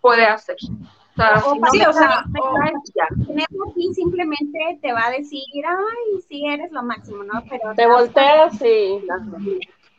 puede 0.00 0.26
hacer. 0.26 0.56
O 0.62 1.14
sea, 1.16 1.36
O 1.44 1.52
si 1.54 1.58
no 1.58 1.70
sí, 1.70 1.78
me 1.78 1.86
o 1.86 1.92
sea, 1.92 2.24
o- 2.40 3.70
aquí 3.70 3.94
simplemente 3.94 4.78
te 4.80 4.92
va 4.92 5.06
a 5.06 5.10
decir, 5.10 5.42
ay, 5.66 6.20
sí, 6.28 6.44
eres 6.46 6.70
lo 6.72 6.82
máximo, 6.82 7.24
¿no? 7.24 7.42
Pero 7.48 7.74
Te 7.76 7.86
volteas 7.86 8.60
y 8.62 9.00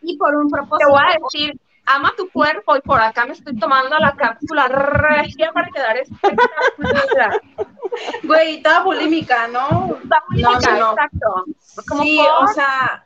y 0.01 0.17
por 0.17 0.33
un 0.35 0.49
Te 0.49 0.57
propósito. 0.57 0.89
voy 0.89 1.01
a 1.01 1.17
decir, 1.21 1.59
ama 1.85 2.13
tu 2.15 2.29
cuerpo 2.29 2.75
y 2.77 2.81
por 2.81 3.01
acá 3.01 3.25
me 3.25 3.33
estoy 3.33 3.57
tomando 3.57 3.97
la 3.97 4.15
cápsula 4.15 4.67
regia 4.67 5.51
para 5.51 5.69
quedar 5.69 5.97
espectacular. 5.97 7.41
Güey, 8.23 8.57
estaba 8.57 8.83
bulímica, 8.85 9.47
¿no? 9.47 9.69
No, 9.87 9.97
rica, 10.29 10.59
no, 10.71 10.77
no. 10.79 10.91
exacto. 10.91 11.45
Como 11.87 12.03
Sí, 12.03 12.17
por- 12.17 12.49
o 12.49 12.53
sea, 12.53 13.05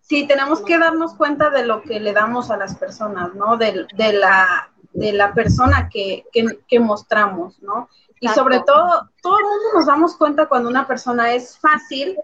sí, 0.00 0.26
tenemos 0.26 0.60
que 0.62 0.78
darnos 0.78 1.14
cuenta 1.14 1.50
de 1.50 1.64
lo 1.64 1.82
que 1.82 2.00
le 2.00 2.12
damos 2.12 2.50
a 2.50 2.56
las 2.56 2.76
personas, 2.76 3.34
¿no? 3.34 3.56
De, 3.56 3.86
de 3.94 4.12
la, 4.12 4.70
de 4.92 5.12
la 5.12 5.32
persona 5.34 5.88
que, 5.88 6.24
que, 6.32 6.44
que 6.66 6.80
mostramos, 6.80 7.60
¿no? 7.62 7.88
Y 8.20 8.26
Exacto. 8.26 8.42
sobre 8.42 8.60
todo, 8.60 9.10
todo 9.20 9.38
el 9.38 9.44
mundo 9.44 9.64
nos 9.74 9.86
damos 9.86 10.16
cuenta 10.16 10.46
cuando 10.46 10.68
una 10.70 10.86
persona 10.86 11.32
es 11.34 11.58
fácil, 11.58 12.16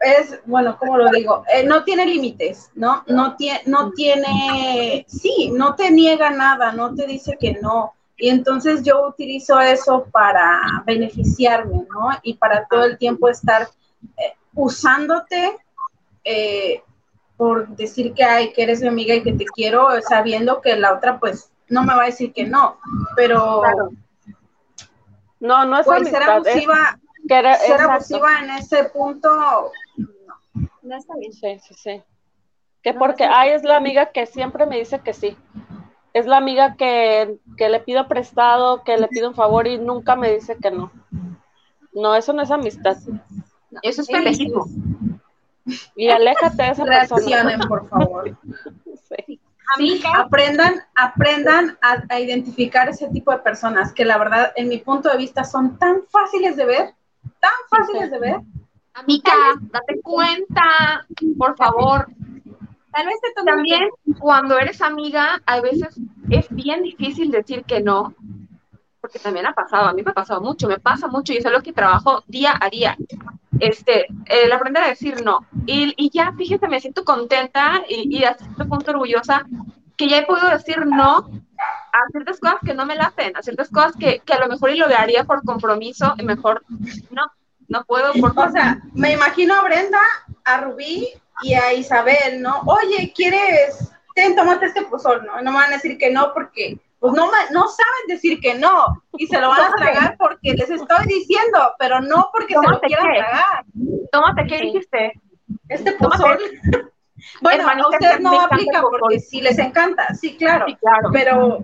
es, 0.00 0.40
bueno, 0.46 0.76
¿cómo 0.78 0.96
lo 0.96 1.10
digo? 1.10 1.44
Eh, 1.52 1.64
no 1.64 1.84
tiene 1.84 2.06
límites, 2.06 2.70
¿no? 2.74 3.04
No, 3.08 3.36
tiene, 3.36 3.62
no 3.66 3.90
tiene, 3.92 5.04
sí, 5.08 5.50
no 5.54 5.74
te 5.74 5.90
niega 5.90 6.30
nada, 6.30 6.72
no 6.72 6.94
te 6.94 7.06
dice 7.06 7.36
que 7.38 7.54
no. 7.60 7.94
Y 8.18 8.28
entonces 8.30 8.82
yo 8.82 9.06
utilizo 9.06 9.58
eso 9.60 10.06
para 10.10 10.60
beneficiarme, 10.84 11.86
¿no? 11.88 12.10
Y 12.22 12.34
para 12.34 12.66
todo 12.66 12.84
el 12.84 12.98
tiempo 12.98 13.28
estar 13.28 13.68
eh, 14.16 14.34
usándote 14.54 15.56
eh, 16.24 16.82
por 17.36 17.68
decir 17.68 18.12
que, 18.14 18.24
ay, 18.24 18.52
que 18.52 18.64
eres 18.64 18.82
mi 18.82 18.88
amiga 18.88 19.14
y 19.14 19.22
que 19.22 19.32
te 19.32 19.44
quiero, 19.46 19.88
sabiendo 20.02 20.60
que 20.60 20.74
la 20.74 20.94
otra, 20.94 21.20
pues, 21.20 21.52
no 21.68 21.84
me 21.84 21.94
va 21.94 22.02
a 22.02 22.06
decir 22.06 22.32
que 22.32 22.44
no. 22.44 22.78
Pero, 23.14 23.60
Claro. 23.60 23.90
no, 25.38 25.64
no 25.64 25.78
es 25.78 25.86
pues, 25.86 26.08
ser 26.08 26.22
amistad, 26.22 26.46
es 26.48 26.52
abusiva, 26.54 26.98
querer- 27.28 27.56
ser 27.58 27.70
exacto. 27.70 27.92
abusiva 27.92 28.38
en 28.42 28.50
ese 28.50 28.84
punto, 28.84 29.70
No 30.82 30.96
está 30.96 31.14
bien. 31.16 31.32
Sí, 31.32 31.58
sí, 31.60 31.74
sí. 31.74 32.02
Que 32.82 32.94
porque, 32.94 33.24
ay, 33.24 33.50
es 33.50 33.62
la 33.62 33.76
amiga 33.76 34.06
que 34.06 34.26
siempre 34.26 34.66
me 34.66 34.78
dice 34.78 35.00
que 35.00 35.12
sí. 35.12 35.36
Es 36.12 36.26
la 36.26 36.38
amiga 36.38 36.74
que, 36.76 37.38
que 37.56 37.68
le 37.68 37.80
pido 37.80 38.08
prestado, 38.08 38.82
que 38.82 38.96
le 38.96 39.08
pido 39.08 39.28
un 39.28 39.34
favor 39.34 39.66
y 39.66 39.78
nunca 39.78 40.16
me 40.16 40.32
dice 40.32 40.56
que 40.56 40.70
no. 40.70 40.90
No, 41.92 42.14
eso 42.14 42.32
no 42.32 42.42
es 42.42 42.50
amistad. 42.50 42.96
Eso 43.82 44.02
es 44.02 44.08
pendejismo. 44.08 44.66
Y 45.94 46.08
aléjate 46.08 46.62
de 46.62 46.70
esa 46.70 46.84
persona. 46.84 47.20
reaccionen, 47.20 47.60
por 47.60 47.88
favor. 47.88 48.36
Sí. 49.26 49.40
Amiga, 49.74 50.10
aprendan, 50.18 50.74
aprendan 50.94 51.78
a, 51.80 52.02
a 52.10 52.20
identificar 52.20 52.90
ese 52.90 53.08
tipo 53.08 53.30
de 53.30 53.38
personas 53.38 53.90
que 53.92 54.04
la 54.04 54.18
verdad, 54.18 54.52
en 54.56 54.68
mi 54.68 54.78
punto 54.78 55.08
de 55.08 55.16
vista, 55.16 55.44
son 55.44 55.78
tan 55.78 56.02
fáciles 56.10 56.56
de 56.56 56.66
ver, 56.66 56.94
tan 57.40 57.52
fáciles 57.70 58.10
de 58.10 58.18
ver. 58.18 58.36
Amiga, 58.92 59.32
date 59.60 60.00
cuenta, 60.02 61.06
por 61.38 61.56
favor. 61.56 62.08
Tal 62.98 63.06
vez 63.06 63.16
te 63.20 63.44
También 63.44 63.88
cuando 64.18 64.58
eres 64.58 64.82
amiga, 64.82 65.40
a 65.46 65.60
veces 65.60 66.00
es 66.30 66.46
bien 66.50 66.82
difícil 66.82 67.30
decir 67.30 67.64
que 67.64 67.80
no, 67.80 68.14
porque 69.00 69.20
también 69.20 69.46
ha 69.46 69.54
pasado, 69.54 69.86
a 69.86 69.92
mí 69.92 70.02
me 70.02 70.10
ha 70.10 70.14
pasado 70.14 70.40
mucho, 70.40 70.66
me 70.66 70.80
pasa 70.80 71.06
mucho 71.06 71.32
y 71.32 71.36
es 71.36 71.46
algo 71.46 71.62
que 71.62 71.72
trabajo 71.72 72.24
día 72.26 72.58
a 72.60 72.68
día. 72.68 72.96
Este, 73.60 74.06
el 74.26 74.50
aprender 74.50 74.82
a 74.82 74.88
decir 74.88 75.22
no. 75.24 75.46
Y, 75.66 75.94
y 75.96 76.10
ya, 76.10 76.32
fíjate, 76.32 76.66
me 76.68 76.80
siento 76.80 77.04
contenta 77.04 77.82
y, 77.88 78.18
y 78.18 78.24
a 78.24 78.34
cierto 78.34 78.68
punto 78.68 78.90
orgullosa 78.90 79.46
que 79.96 80.08
ya 80.08 80.18
he 80.18 80.26
podido 80.26 80.48
decir 80.50 80.84
no 80.84 81.18
a 81.18 82.10
ciertas 82.10 82.40
cosas 82.40 82.58
que 82.64 82.74
no 82.74 82.84
me 82.84 82.96
laten, 82.96 83.36
a 83.36 83.42
ciertas 83.42 83.68
cosas 83.68 83.92
que, 83.98 84.20
que 84.20 84.32
a 84.32 84.40
lo 84.40 84.48
mejor 84.48 84.70
y 84.70 84.76
lo 84.76 84.86
haría 84.86 85.24
por 85.24 85.44
compromiso 85.44 86.14
y 86.18 86.24
mejor 86.24 86.64
no, 87.10 87.30
no 87.68 87.84
puedo 87.84 88.12
por 88.14 88.36
O 88.36 88.50
sea, 88.50 88.80
me 88.92 89.12
imagino 89.12 89.54
a 89.54 89.62
Brenda, 89.62 90.00
a 90.44 90.60
Rubí 90.60 91.08
y 91.42 91.54
a 91.54 91.72
Isabel, 91.72 92.40
¿no? 92.42 92.60
Oye, 92.66 93.12
¿quieres? 93.14 93.92
Ten, 94.14 94.34
tómate 94.34 94.66
este 94.66 94.82
pozol, 94.82 95.24
¿no? 95.24 95.40
No 95.40 95.50
me 95.52 95.58
van 95.58 95.70
a 95.72 95.76
decir 95.76 95.96
que 95.98 96.10
no 96.10 96.32
porque, 96.34 96.78
pues 96.98 97.12
no, 97.12 97.26
no 97.26 97.68
saben 97.68 98.06
decir 98.08 98.40
que 98.40 98.54
no 98.56 99.02
y 99.16 99.26
se 99.26 99.40
lo 99.40 99.48
van 99.50 99.72
a 99.72 99.74
tragar 99.76 100.16
porque 100.18 100.54
les 100.54 100.68
estoy 100.70 101.06
diciendo, 101.06 101.72
pero 101.78 102.00
no 102.00 102.28
porque 102.32 102.54
se 102.54 102.68
lo 102.68 102.80
quieran 102.80 103.06
qué. 103.12 103.18
tragar. 103.18 103.64
Tómate, 104.10 104.46
¿qué 104.48 104.56
dijiste? 104.62 105.12
Este 105.68 105.92
Tómate. 105.92 106.16
pozol. 106.22 106.38
Bueno, 107.40 107.68
a 107.68 107.88
ustedes 107.88 108.20
no 108.20 108.40
aplica 108.40 108.80
porque 108.80 109.18
sí 109.18 109.40
les 109.40 109.58
encanta, 109.58 110.06
sí, 110.14 110.36
claro. 110.36 110.66
Sí, 110.68 110.76
claro. 110.76 111.10
pero 111.12 111.58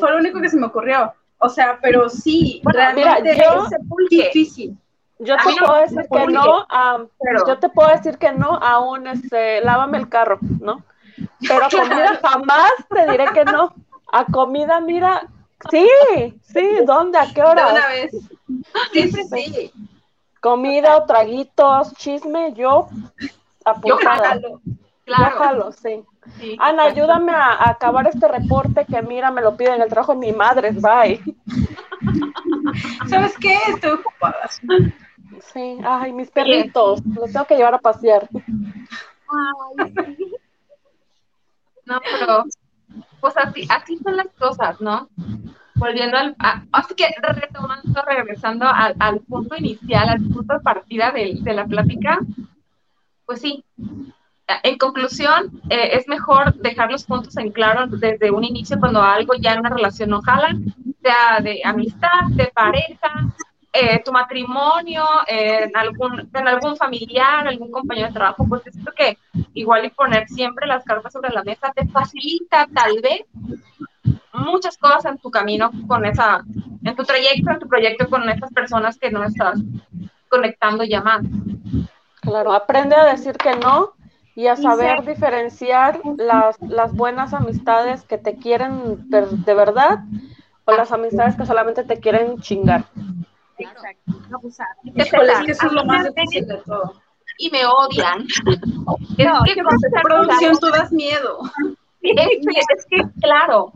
fue 0.00 0.10
lo 0.10 0.18
único 0.18 0.40
que 0.40 0.48
se 0.48 0.56
me 0.56 0.66
ocurrió. 0.66 1.14
O 1.38 1.48
sea, 1.48 1.78
pero 1.80 2.08
sí, 2.08 2.60
Bueno, 2.64 2.76
realmente 2.80 3.32
mira, 3.34 3.54
yo- 3.54 3.66
es 3.66 4.08
difícil. 4.10 4.76
Yo 5.18 5.36
te 5.36 5.50
no 5.60 5.66
puedo 5.66 5.80
decir 5.80 6.06
que 6.12 6.26
no 6.26 6.66
a, 6.68 7.04
pero- 7.20 7.46
yo 7.46 7.58
te 7.58 7.68
puedo 7.70 7.88
decir 7.88 8.18
que 8.18 8.32
no 8.32 8.50
a 8.56 8.80
un 8.80 9.06
este, 9.06 9.60
lávame 9.62 9.98
el 9.98 10.08
carro, 10.08 10.38
¿no? 10.60 10.82
Pero 11.40 11.64
a 11.64 11.68
comida 11.70 12.20
jamás 12.22 12.72
te 12.88 13.10
diré 13.10 13.26
que 13.32 13.44
no. 13.44 13.74
A 14.12 14.24
comida, 14.26 14.80
mira, 14.80 15.26
sí, 15.70 15.88
sí, 16.42 16.68
¿dónde? 16.86 17.18
¿A 17.18 17.26
qué 17.26 17.40
De 17.40 17.42
hora? 17.42 17.68
una 17.72 17.88
vez. 17.88 18.12
Sí, 18.92 19.10
sí, 19.10 19.24
sí. 19.24 19.72
Comida 20.40 20.96
o 20.96 21.04
traguitos, 21.06 21.92
chisme, 21.94 22.52
yo 22.52 22.88
apuntada. 23.64 24.28
Jalo. 24.28 24.60
Claro. 25.04 25.30
Yo 25.34 25.38
jalo, 25.38 25.72
sí. 25.72 26.04
Sí, 26.40 26.56
Ana, 26.60 26.84
ayúdame 26.84 27.32
a, 27.32 27.52
a 27.52 27.70
acabar 27.70 28.06
este 28.08 28.26
reporte 28.28 28.84
que 28.84 29.00
mira, 29.02 29.30
me 29.30 29.40
lo 29.42 29.56
piden 29.56 29.80
el 29.80 29.88
trabajo 29.88 30.12
de 30.12 30.18
mi 30.18 30.32
madre, 30.32 30.72
bye. 30.72 31.22
¿Sabes 33.08 33.36
qué? 33.38 33.56
Estoy 33.68 33.92
ocupada. 33.92 34.50
Sí, 35.40 35.78
ay, 35.84 36.12
mis 36.12 36.30
perritos, 36.30 37.02
los 37.06 37.32
tengo 37.32 37.46
que 37.46 37.56
llevar 37.56 37.74
a 37.74 37.78
pasear. 37.78 38.28
Ay, 39.28 39.92
sí. 40.16 40.32
No, 41.86 42.00
pero 42.00 42.44
pues 43.20 43.36
así, 43.36 43.66
así 43.70 43.98
son 43.98 44.16
las 44.16 44.28
cosas, 44.38 44.80
¿no? 44.80 45.08
Volviendo 45.76 46.16
al, 46.16 46.34
a- 46.38 46.64
así 46.72 46.94
que 46.94 47.06
retomando, 47.20 48.02
regresando 48.06 48.66
al, 48.66 48.96
al 48.98 49.20
punto 49.20 49.56
inicial, 49.56 50.08
al 50.08 50.22
punto 50.22 50.54
de 50.54 50.60
partida 50.60 51.10
de, 51.12 51.36
de 51.40 51.54
la 51.54 51.66
plática, 51.66 52.18
pues 53.24 53.40
sí. 53.40 53.64
En 54.62 54.78
conclusión, 54.78 55.60
eh, 55.70 55.90
es 55.94 56.06
mejor 56.06 56.54
dejar 56.54 56.90
los 56.92 57.04
puntos 57.04 57.36
en 57.36 57.50
claro 57.50 57.88
desde 57.88 58.30
un 58.30 58.44
inicio 58.44 58.78
cuando 58.78 59.02
algo 59.02 59.34
ya 59.34 59.52
en 59.54 59.60
una 59.60 59.70
relación 59.70 60.10
no 60.10 60.22
jala, 60.22 60.56
sea 61.02 61.40
de 61.42 61.60
amistad, 61.64 62.26
de 62.30 62.46
pareja, 62.54 63.26
eh, 63.78 64.02
tu 64.02 64.10
matrimonio, 64.10 65.04
eh, 65.26 65.64
en, 65.64 65.76
algún, 65.76 66.30
en 66.32 66.48
algún 66.48 66.76
familiar, 66.76 67.46
algún 67.46 67.70
compañero 67.70 68.08
de 68.08 68.14
trabajo, 68.14 68.46
pues 68.48 68.66
es 68.66 68.76
que 68.96 69.18
igual 69.52 69.84
y 69.84 69.90
poner 69.90 70.26
siempre 70.28 70.66
las 70.66 70.82
cartas 70.84 71.12
sobre 71.12 71.30
la 71.30 71.44
mesa 71.44 71.72
te 71.74 71.86
facilita 71.86 72.66
tal 72.74 73.00
vez 73.02 73.26
muchas 74.32 74.78
cosas 74.78 75.04
en 75.04 75.18
tu 75.18 75.30
camino 75.30 75.70
con 75.86 76.06
esa, 76.06 76.42
en 76.84 76.96
tu 76.96 77.04
trayecto, 77.04 77.50
en 77.50 77.58
tu 77.58 77.68
proyecto 77.68 78.08
con 78.08 78.28
esas 78.30 78.50
personas 78.52 78.98
que 78.98 79.10
no 79.10 79.24
estás 79.24 79.60
conectando 80.28 80.82
ya 80.84 81.02
más. 81.02 81.22
Claro, 82.22 82.52
aprende 82.52 82.96
a 82.96 83.04
decir 83.04 83.36
que 83.36 83.54
no 83.56 83.92
y 84.34 84.46
a 84.46 84.56
saber 84.56 85.04
diferenciar 85.04 86.00
las, 86.16 86.60
las 86.62 86.94
buenas 86.94 87.34
amistades 87.34 88.04
que 88.04 88.16
te 88.16 88.36
quieren 88.36 89.08
de, 89.10 89.26
de 89.26 89.54
verdad 89.54 90.00
o 90.64 90.72
las 90.72 90.92
amistades 90.92 91.36
que 91.36 91.46
solamente 91.46 91.84
te 91.84 92.00
quieren 92.00 92.38
chingar. 92.38 92.84
Exacto. 93.64 94.12
Abusar. 94.34 94.66
Híjole, 94.84 95.32
es 95.32 95.38
que 95.40 95.52
eso 95.52 95.66
es 95.66 95.72
lo 95.72 95.84
más 95.84 96.04
difícil 96.14 96.46
de 96.46 96.56
todo. 96.58 96.94
Y 97.38 97.50
me 97.50 97.66
odian. 97.66 98.22
es 99.18 99.26
No, 99.26 99.42
que 99.44 99.62
con 99.62 99.78
César 99.78 100.02
Producción, 100.02 100.56
tú 100.58 100.70
das 100.70 100.90
miedo. 100.92 101.40
Es 102.08 102.38
que, 102.46 102.60
es 102.76 102.86
que, 102.88 103.02
claro, 103.20 103.72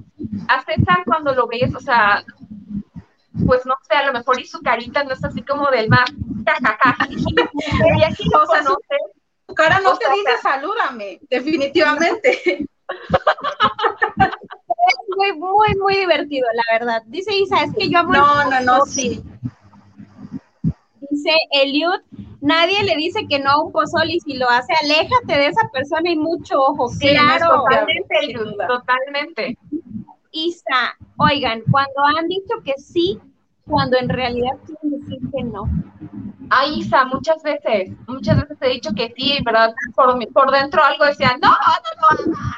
a 0.46 0.62
César 0.62 1.02
cuando 1.04 1.34
lo 1.34 1.48
ves, 1.48 1.74
o 1.74 1.80
sea, 1.80 2.22
pues 3.44 3.66
no 3.66 3.74
sé, 3.88 3.96
a 3.96 4.06
lo 4.06 4.12
mejor 4.12 4.38
y 4.38 4.46
su 4.46 4.60
carita 4.60 5.02
no 5.02 5.10
es 5.14 5.24
así 5.24 5.42
como 5.42 5.68
del 5.68 5.88
más 5.88 6.08
jajaja. 6.46 7.08
Y 7.10 8.04
aquí 8.04 8.22
O 8.32 8.46
sea, 8.46 8.62
su- 8.62 8.78
cara 9.54 9.80
no 9.80 9.94
O 9.94 9.98
te 9.98 10.04
sea, 10.04 10.14
dice 10.14 10.30
salúdame, 10.42 11.18
definitivamente. 11.28 12.40
Es 12.44 12.68
muy, 15.16 15.32
muy, 15.36 15.74
muy 15.80 15.96
divertido, 15.96 16.46
la 16.54 16.78
verdad. 16.78 17.02
Dice 17.06 17.34
Isa, 17.34 17.64
es 17.64 17.72
que 17.76 17.88
yo 17.88 17.98
amo 17.98 18.14
el 18.14 18.20
No, 18.20 18.44
no, 18.50 18.60
no, 18.60 18.86
sí. 18.86 19.22
Dice 21.10 21.30
Eliud, 21.50 22.00
Nadie 22.40 22.82
le 22.84 22.96
dice 22.96 23.26
que 23.28 23.38
no 23.38 23.50
a 23.50 23.62
un 23.62 23.72
pozole 23.72 24.14
y 24.14 24.20
si 24.20 24.34
lo 24.34 24.48
hace, 24.48 24.72
aléjate 24.82 25.34
de 25.34 25.46
esa 25.48 25.68
persona 25.72 26.10
y 26.10 26.16
mucho 26.16 26.58
ojo. 26.58 26.88
Sí, 26.88 27.12
no 27.14 27.22
claro. 27.22 27.64
Totalmente, 27.64 28.14
duda. 28.34 28.66
totalmente. 28.66 29.58
Isa, 30.32 30.96
oigan, 31.18 31.62
cuando 31.70 32.02
han 32.16 32.28
dicho 32.28 32.54
que 32.64 32.72
sí, 32.78 33.20
cuando 33.66 33.98
en 33.98 34.08
realidad 34.08 34.56
quieren 34.64 35.00
decir 35.00 35.18
que 35.34 35.44
no. 35.44 35.64
Ay, 36.48 36.80
Isa, 36.80 37.04
muchas 37.04 37.42
veces, 37.42 37.90
muchas 38.06 38.40
veces 38.40 38.56
he 38.62 38.68
dicho 38.68 38.90
que 38.96 39.12
sí, 39.16 39.38
¿verdad? 39.44 39.74
Por, 39.94 40.16
por 40.32 40.50
dentro 40.50 40.82
algo 40.82 41.04
decía, 41.04 41.36
no, 41.42 41.48
no 41.48 41.54
lo 41.54 42.32
hagas. 42.32 42.56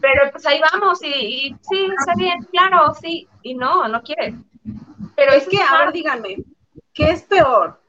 Pero 0.00 0.30
pues 0.30 0.46
ahí 0.46 0.60
vamos 0.72 1.02
y, 1.02 1.08
y 1.08 1.56
sí, 1.62 1.88
está 1.98 2.14
bien, 2.16 2.44
claro, 2.52 2.94
sí, 2.94 3.26
y 3.42 3.54
no, 3.54 3.88
no 3.88 4.00
quieres. 4.02 4.36
Pero 5.16 5.32
Es 5.32 5.48
que, 5.48 5.60
a 5.60 5.78
ver, 5.78 5.92
díganme, 5.92 6.36
¿qué 6.98 7.10
es 7.10 7.22
peor? 7.22 7.80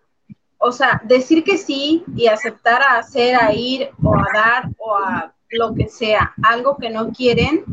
O 0.60 0.72
sea, 0.72 1.02
decir 1.04 1.44
que 1.44 1.58
sí 1.58 2.04
y 2.16 2.28
aceptar 2.28 2.82
a 2.84 3.00
hacer, 3.00 3.36
a 3.36 3.52
ir 3.52 3.90
o 4.04 4.16
a 4.16 4.28
dar 4.32 4.70
o 4.78 4.96
a 4.96 5.34
lo 5.50 5.74
que 5.74 5.90
sea, 5.90 6.36
algo 6.44 6.78
que 6.78 6.92
no 6.92 7.12
quieren, 7.12 7.66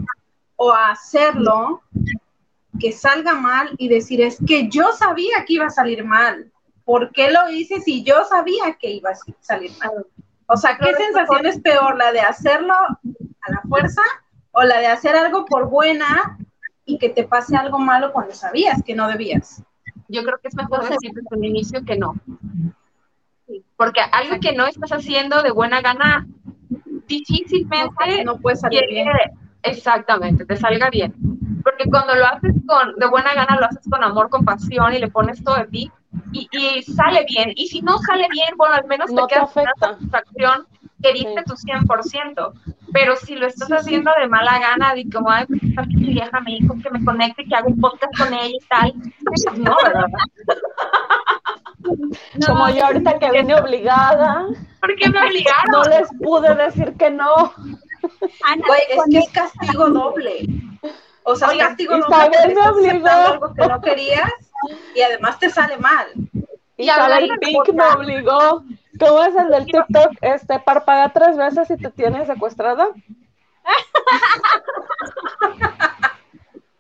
o 0.57 0.73
a 0.73 0.93
hacerlo, 0.93 1.83
que 2.81 2.91
salga 2.91 3.35
mal 3.35 3.75
y 3.77 3.89
decir, 3.89 4.23
es 4.23 4.39
que 4.47 4.69
yo 4.69 4.93
sabía 4.93 5.45
que 5.47 5.55
iba 5.55 5.67
a 5.67 5.71
salir 5.71 6.05
mal. 6.05 6.51
¿Por 6.87 7.13
qué 7.13 7.31
lo 7.31 7.51
hice 7.51 7.81
si 7.83 8.03
yo 8.03 8.25
sabía 8.25 8.79
que 8.81 8.93
iba 8.93 9.11
a 9.11 9.19
salir 9.41 9.73
mal? 9.79 10.07
O 10.47 10.57
sea, 10.57 10.79
¿qué 10.79 10.95
sensación 10.95 11.45
es 11.45 11.61
peor? 11.61 11.99
¿La 11.99 12.13
de 12.13 12.21
hacerlo 12.21 12.73
a 12.73 13.51
la 13.51 13.61
fuerza 13.69 14.03
o 14.53 14.63
la 14.63 14.79
de 14.79 14.87
hacer 14.87 15.17
algo 15.17 15.45
por 15.45 15.69
buena 15.69 16.39
y 16.87 16.97
que 16.97 17.11
te 17.11 17.25
pase 17.25 17.57
algo 17.57 17.79
malo 17.79 18.13
cuando 18.13 18.33
sabías 18.33 18.83
que 18.83 18.95
no 18.95 19.09
debías? 19.09 19.63
Yo 20.09 20.23
creo 20.25 20.39
que 20.43 20.49
es 20.49 20.55
mejor 20.57 20.89
decir 20.89 21.13
desde 21.15 21.37
un 21.37 21.45
inicio 21.45 21.85
que 21.85 21.97
no. 21.97 22.15
Porque 23.77 24.01
algo 24.01 24.37
que 24.41 24.53
no 24.53 24.67
estás 24.67 24.91
haciendo 24.93 25.43
de 25.43 25.51
buena 25.53 25.81
gana, 25.81 26.27
difícilmente 27.07 28.25
No 28.25 28.39
puede 28.39 28.57
salir 28.57 28.81
quiere- 28.81 28.95
bien. 29.05 29.09
exactamente, 29.63 30.45
te 30.45 30.57
salga 30.57 30.91
bien. 30.91 31.15
Porque 31.63 31.85
cuando 31.91 32.15
lo 32.15 32.27
haces 32.27 32.55
con, 32.67 32.95
de 32.97 33.07
buena 33.09 33.35
gana, 33.35 33.57
lo 33.59 33.67
haces 33.67 33.87
con 33.91 34.03
amor, 34.03 34.31
con 34.31 34.45
pasión 34.45 34.95
y 34.95 34.99
le 34.99 35.09
pones 35.09 35.43
todo 35.43 35.57
de 35.57 35.67
ti 35.67 35.91
y, 36.33 36.49
y 36.53 36.83
sale 36.83 37.25
bien. 37.29 37.53
Y 37.57 37.67
si 37.69 37.83
no 37.83 37.99
sale 37.99 38.29
bien, 38.31 38.51
bueno, 38.57 38.75
al 38.77 38.87
menos 38.87 39.11
No 39.11 39.27
te 39.27 39.35
te 39.35 39.41
quedas 39.41 39.53
con 39.53 39.65
la 39.65 39.73
satisfacción 39.79 40.67
que 41.03 41.13
diste 41.13 41.35
Sí. 41.39 41.45
tu 41.47 41.55
100%. 41.57 42.53
Pero 42.97 43.15
si 43.15 43.35
lo 43.35 43.47
estás 43.47 43.71
haciendo 43.71 44.11
de 44.19 44.27
mala 44.27 44.59
gana, 44.59 44.95
de 44.95 45.07
como, 45.13 45.31
ay, 45.31 45.45
pues 45.45 45.61
¿para 45.75 45.87
qué 45.87 45.97
mi 45.97 46.15
vieja 46.15 46.41
me 46.41 46.53
dijo 46.53 46.75
que 46.83 46.89
me 46.89 47.05
conecte, 47.05 47.45
que 47.45 47.55
haga 47.55 47.67
un 47.67 47.79
podcast 47.79 48.17
con 48.17 48.33
ella 48.33 48.47
y 48.49 48.67
tal, 48.71 48.95
pues 49.23 49.45
no, 49.59 49.77
¿verdad? 49.85 50.07
Como 52.47 52.71
yo 52.71 52.87
ahorita 52.87 53.19
que 53.19 53.31
vine 53.33 53.55
obligada, 53.55 54.47
¿Por 54.81 54.97
qué 54.97 55.11
me 55.11 55.21
obligaron? 55.21 55.71
no 55.73 55.85
les 55.85 56.09
pude 56.23 56.55
decir 56.55 56.95
que 56.95 57.11
no. 57.11 57.53
Ana, 58.45 58.65
es 58.89 59.03
que 59.11 59.19
es 59.19 59.29
castigo 59.29 59.91
doble. 59.91 60.47
O 61.25 61.37
sea, 61.37 61.49
es 61.49 61.55
Oigan, 61.55 61.69
castigo 61.69 61.99
doble 61.99 62.31
me 62.31 62.53
estás 62.53 62.69
obligó. 62.69 63.09
algo 63.09 63.55
que 63.55 63.67
no 63.67 63.81
querías 63.83 64.33
y 64.95 65.03
además 65.03 65.39
te 65.39 65.51
sale 65.51 65.77
mal. 65.77 66.07
Y 66.79 66.87
de 66.87 67.39
Pink 67.41 67.69
me 67.75 67.85
obligó. 67.85 68.65
¿Cómo 68.99 69.23
es 69.23 69.37
el 69.37 69.49
del 69.49 69.67
TikTok? 69.67 70.13
Este, 70.21 70.59
parpadea 70.61 71.13
tres 71.13 71.37
veces 71.37 71.71
y 71.71 71.77
te 71.77 71.91
tienes 71.91 72.27
secuestrada. 72.27 72.89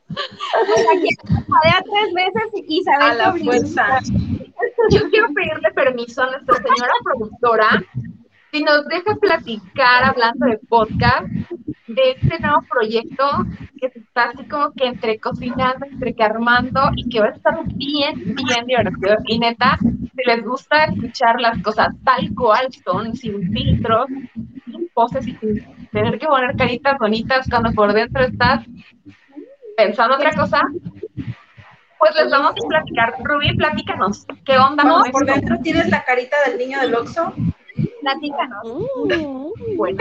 Padea 0.08 1.82
tres 1.84 2.14
veces 2.14 2.50
y 2.54 2.78
Isabel 2.80 3.10
A 3.10 3.14
la 3.14 3.34
fuerza. 3.34 4.00
Yo 4.90 5.10
quiero 5.10 5.28
pedirle 5.34 5.70
permiso 5.74 6.22
a 6.22 6.30
nuestra 6.30 6.56
señora 6.56 6.92
productora 7.04 7.82
si 8.52 8.62
nos 8.62 8.86
deja 8.86 9.14
platicar 9.16 10.04
hablando 10.04 10.46
de 10.46 10.58
podcast 10.68 11.26
este 11.88 12.38
nuevo 12.40 12.62
proyecto 12.68 13.24
que 13.80 13.90
se 13.90 13.98
está 14.00 14.30
así 14.30 14.44
como 14.48 14.72
que 14.72 14.86
entre 14.86 15.18
cocinando, 15.18 15.86
entre 15.86 16.14
que 16.14 16.22
armando 16.22 16.80
y 16.96 17.08
que 17.08 17.20
va 17.20 17.26
a 17.26 17.30
estar 17.30 17.54
bien, 17.74 18.34
bien 18.34 18.66
divertido. 18.66 19.16
Y 19.26 19.38
neta, 19.38 19.78
si 19.80 20.24
les 20.26 20.44
gusta 20.44 20.84
escuchar 20.84 21.40
las 21.40 21.62
cosas 21.62 21.88
tal 22.04 22.34
cual 22.34 22.68
son, 22.84 23.14
sin 23.14 23.52
filtros, 23.52 24.06
sin 24.64 24.88
poses 24.94 25.26
y 25.26 25.34
sin 25.36 25.88
tener 25.90 26.18
que 26.18 26.26
poner 26.26 26.56
caritas 26.56 26.98
bonitas 26.98 27.46
cuando 27.48 27.72
por 27.72 27.92
dentro 27.92 28.24
estás 28.24 28.64
pensando 29.76 30.16
otra 30.16 30.32
cosa, 30.32 30.62
pues 31.98 32.14
les 32.16 32.30
vamos 32.30 32.52
a 32.52 32.68
platicar. 32.68 33.14
Rubí, 33.22 33.56
platícanos, 33.56 34.26
¿qué 34.44 34.58
onda 34.58 34.82
con 34.82 35.10
por 35.10 35.26
dentro 35.26 35.56
tienes 35.62 35.88
la 35.88 36.04
carita 36.04 36.36
del 36.46 36.58
niño 36.58 36.80
del 36.80 36.94
Oxxo. 36.94 37.32
Platícanos. 38.00 38.64
Mm. 38.64 39.76
Bueno, 39.76 39.98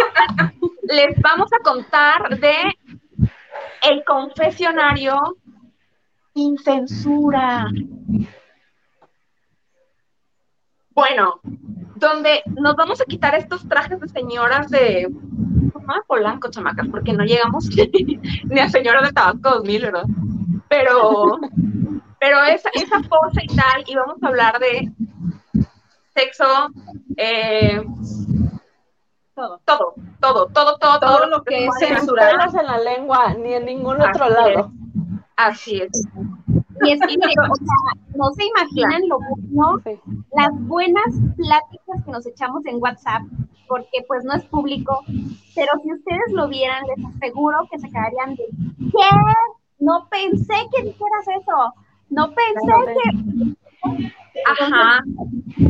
les 0.87 1.19
vamos 1.21 1.49
a 1.53 1.63
contar 1.63 2.39
de 2.39 2.55
el 3.83 4.03
confesionario 4.05 5.37
sin 6.33 6.57
censura. 6.57 7.67
Bueno, 10.91 11.39
donde 11.95 12.41
nos 12.47 12.75
vamos 12.75 13.01
a 13.01 13.05
quitar 13.05 13.35
estos 13.35 13.67
trajes 13.67 13.99
de 13.99 14.07
señoras 14.09 14.69
de 14.69 15.07
de 15.93 16.01
Polanco, 16.07 16.49
chamacas, 16.49 16.87
porque 16.89 17.13
no 17.13 17.23
llegamos 17.23 17.69
ni 18.45 18.59
a 18.59 18.69
señoras 18.69 19.03
de 19.03 19.13
Tabasco 19.13 19.51
2000, 19.51 19.81
¿verdad? 19.83 20.05
Pero, 20.67 21.39
pero 22.19 22.43
esa, 22.43 22.69
esa 22.73 22.99
pose 23.01 23.41
y 23.43 23.55
tal, 23.55 23.83
y 23.85 23.95
vamos 23.95 24.21
a 24.21 24.27
hablar 24.27 24.59
de 24.59 24.91
sexo, 26.15 26.45
eh, 27.17 27.83
Todo. 29.35 29.59
todo, 29.65 29.93
todo, 30.21 30.47
todo, 30.47 30.77
todo, 30.77 30.99
Todo 30.99 31.27
lo 31.27 31.43
que 31.43 31.65
es. 31.65 31.75
Pelos 31.79 32.53
en 32.55 32.65
la 32.65 32.77
lengua, 32.77 33.33
ni 33.33 33.53
en 33.53 33.65
ningún 33.65 34.01
otro 34.01 34.29
lado. 34.29 34.71
Así 35.35 35.81
es. 35.81 36.07
Y 36.83 36.91
es 36.91 36.99
que, 37.01 37.15
o 37.15 37.55
sea, 37.55 38.15
no 38.15 38.31
se 38.31 38.45
imaginan 38.45 39.01
lo 39.07 39.19
bueno, 39.19 39.81
Sí. 39.83 39.99
las 40.31 40.49
buenas 40.67 41.13
pláticas 41.35 42.03
que 42.05 42.11
nos 42.11 42.25
echamos 42.25 42.65
en 42.65 42.81
WhatsApp, 42.81 43.23
porque 43.67 44.03
pues 44.07 44.23
no 44.23 44.33
es 44.33 44.45
público, 44.45 45.01
pero 45.55 45.71
si 45.83 45.93
ustedes 45.93 46.31
lo 46.31 46.47
vieran, 46.47 46.83
les 46.95 47.05
aseguro 47.15 47.67
que 47.71 47.79
se 47.79 47.89
quedarían 47.89 48.35
de, 48.35 48.45
¿qué? 48.91 49.09
No 49.79 50.07
pensé 50.09 50.53
que 50.71 50.83
dijeras 50.83 51.27
eso, 51.41 51.73
no 52.09 52.33
pensé 52.33 52.73
que... 52.93 53.55
Ajá. 54.59 54.99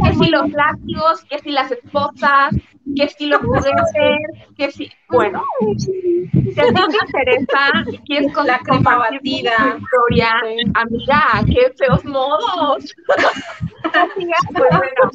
Que 0.03 0.13
si 0.16 0.30
los 0.30 0.49
látigos, 0.51 1.24
que 1.26 1.39
si 1.39 1.51
las 1.51 1.72
esposas, 1.72 2.55
que 2.95 3.07
si 3.09 3.28
los 3.28 3.39
juguetes, 3.41 3.91
que 4.57 4.72
si. 4.72 4.91
Bueno, 5.09 5.43
si 5.80 6.59
a 6.59 6.66
ti 6.68 6.74
te 6.74 7.05
interesa 7.05 7.72
quieres 8.05 8.34
con- 8.34 8.47
La 8.47 8.59
crema 8.59 8.97
batida. 8.97 9.78
historia, 9.80 10.34
Sí. 10.43 10.72
amiga, 10.74 11.22
qué 11.47 11.74
feos 11.78 12.03
modos. 12.05 12.95
Pues 14.53 14.70
bueno, 14.72 15.11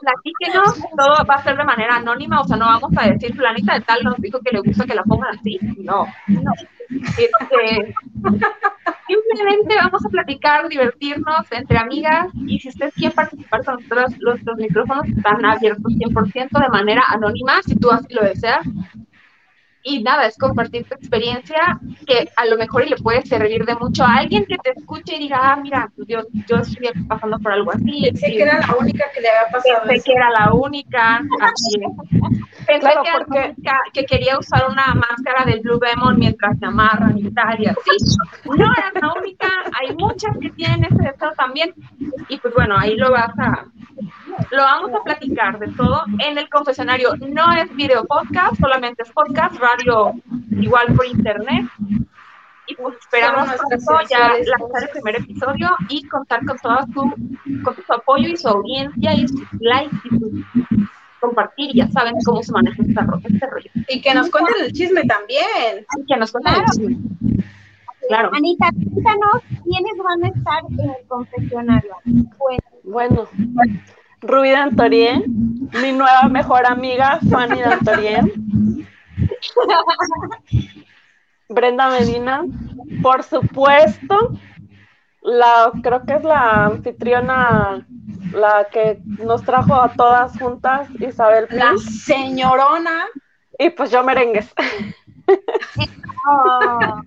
platíquenos, 0.00 0.74
todo 0.96 1.24
va 1.28 1.34
a 1.34 1.42
ser 1.44 1.56
de 1.56 1.64
manera 1.64 1.96
anónima, 1.96 2.40
o 2.40 2.44
sea, 2.44 2.56
no 2.56 2.66
vamos 2.66 2.90
a 2.96 3.08
decir 3.10 3.36
planita 3.36 3.74
de 3.74 3.80
tal 3.82 4.02
nos 4.02 4.16
dijo 4.16 4.40
que 4.40 4.50
le 4.52 4.60
gusta 4.60 4.84
que 4.86 4.94
la 4.94 5.04
pongan 5.04 5.36
así, 5.38 5.58
no, 5.78 6.06
no. 6.26 6.52
Este, 6.90 7.94
simplemente 9.06 9.74
vamos 9.76 10.04
a 10.04 10.08
platicar, 10.08 10.68
divertirnos 10.68 11.50
entre 11.50 11.78
amigas 11.78 12.28
y 12.46 12.58
si 12.58 12.68
ustedes 12.68 12.94
quieren 12.94 13.14
participar 13.14 13.64
con 13.64 13.74
nosotros, 13.76 14.18
nuestros 14.20 14.56
micrófonos 14.58 15.06
están 15.08 15.44
abiertos 15.44 15.92
100% 15.92 16.60
de 16.60 16.68
manera 16.68 17.02
anónima, 17.08 17.62
si 17.62 17.76
tú 17.76 17.90
así 17.90 18.12
lo 18.14 18.22
deseas. 18.22 18.66
Y 19.88 20.02
nada, 20.02 20.26
es 20.26 20.36
compartir 20.36 20.84
tu 20.88 20.94
experiencia 20.96 21.78
que 22.08 22.28
a 22.34 22.44
lo 22.46 22.56
mejor 22.58 22.84
y 22.84 22.88
le 22.88 22.96
puede 22.96 23.22
servir 23.24 23.64
de 23.64 23.76
mucho 23.76 24.02
a 24.02 24.16
alguien 24.16 24.44
que 24.44 24.56
te 24.58 24.72
escuche 24.76 25.14
y 25.14 25.20
diga, 25.20 25.38
ah, 25.40 25.56
mira, 25.62 25.88
pues 25.94 26.08
yo, 26.08 26.18
yo 26.48 26.56
estoy 26.56 26.88
pasando 27.06 27.38
por 27.38 27.52
algo 27.52 27.70
así. 27.70 28.02
Pensé 28.02 28.26
que 28.32 28.42
era 28.42 28.58
la 28.66 28.74
única 28.76 29.04
que 29.14 29.20
le 29.20 29.28
había 29.28 29.52
pasado 29.52 29.82
pensé 29.82 29.94
eso. 29.94 30.04
que 30.06 30.12
era 30.12 30.30
la 30.30 30.52
única, 30.52 31.20
así. 31.40 31.78
Pensé 32.66 32.80
Claro, 32.80 33.02
que 33.04 33.08
era 33.10 33.18
porque- 33.18 33.38
la 33.38 33.46
única 33.46 33.78
que 33.92 34.04
quería 34.06 34.38
usar 34.40 34.64
una 34.68 34.92
máscara 34.94 35.44
del 35.44 35.60
Blue 35.60 35.78
Demon 35.78 36.18
mientras 36.18 36.58
se 36.58 36.66
amarran 36.66 37.16
y 37.16 37.30
tal 37.30 37.62
y 37.62 37.66
así. 37.66 38.18
No 38.44 38.54
eras 38.64 38.92
la 39.00 39.12
única, 39.12 39.46
hay 39.80 39.94
muchas 39.94 40.36
que 40.40 40.50
tienen 40.50 40.82
ese 40.84 41.00
deseo 41.12 41.30
también. 41.36 41.72
Y 42.28 42.38
pues 42.38 42.52
bueno, 42.54 42.74
ahí 42.76 42.96
lo 42.96 43.12
vas 43.12 43.30
a, 43.38 43.66
lo 44.50 44.62
vamos 44.62 44.90
a 44.94 45.02
platicar 45.04 45.58
de 45.58 45.68
todo 45.68 46.02
en 46.18 46.38
el 46.38 46.48
confesionario. 46.48 47.14
No 47.28 47.52
es 47.54 47.74
video 47.76 48.04
podcast, 48.04 48.56
solamente 48.60 49.02
es 49.02 49.10
podcast, 49.12 49.56
radio 49.58 50.12
igual 50.50 50.86
por 50.94 51.06
internet. 51.06 51.66
Y 52.68 52.74
pues 52.74 52.96
esperamos 52.98 53.48
eso 53.70 53.98
ya 54.10 54.30
lanzar 54.30 54.82
el 54.82 54.88
primer 54.90 55.16
episodio 55.16 55.70
y 55.88 56.02
contar 56.08 56.44
con 56.44 56.58
todo 56.58 56.78
su, 56.92 57.62
con 57.62 57.76
su 57.76 57.92
apoyo 57.92 58.28
y 58.28 58.36
su 58.36 58.48
audiencia 58.48 59.14
y 59.14 59.28
sus 59.28 59.42
likes 59.60 59.96
y 60.04 60.08
su 60.18 60.44
compartir. 61.20 61.70
Ya 61.74 61.88
saben 61.88 62.14
cómo 62.24 62.42
se 62.42 62.50
maneja 62.52 62.82
este, 62.82 63.00
ro- 63.00 63.20
este 63.22 63.46
rollo. 63.46 63.70
Y 63.88 64.00
que 64.00 64.12
nos 64.14 64.30
cuenten 64.30 64.54
el 64.64 64.72
chisme 64.72 65.04
también. 65.04 65.86
Y 65.96 66.06
que 66.06 66.16
nos 66.16 66.32
cuenten 66.32 66.54
el 66.54 66.64
chisme. 66.64 66.96
Claro. 68.08 68.30
Anita, 68.34 68.68
cuéntanos 68.72 69.42
quiénes 69.64 69.96
van 70.04 70.24
a 70.24 70.28
estar 70.28 70.62
en 70.70 70.90
el 70.90 71.06
confesionario. 71.08 71.96
Pues, 72.38 72.58
Bueno, 72.84 73.28
Ruby 74.20 74.50
Dantorien, 74.50 75.24
mi 75.82 75.92
nueva 75.92 76.28
mejor 76.30 76.66
amiga, 76.66 77.18
Fanny 77.30 77.60
Dantorien. 77.60 78.86
Brenda 81.48 81.88
Medina, 81.90 82.44
por 83.02 83.22
supuesto, 83.22 84.32
la 85.22 85.70
creo 85.82 86.04
que 86.04 86.14
es 86.14 86.24
la 86.24 86.66
anfitriona, 86.66 87.86
la 88.32 88.66
que 88.70 89.00
nos 89.24 89.42
trajo 89.42 89.74
a 89.74 89.92
todas 89.92 90.38
juntas, 90.38 90.88
Isabel 91.00 91.46
La 91.50 91.70
Plis, 91.70 92.04
señorona. 92.04 93.06
y 93.58 93.70
pues 93.70 93.90
yo 93.90 94.02
merengues. 94.04 94.52
Oh, 96.28 97.00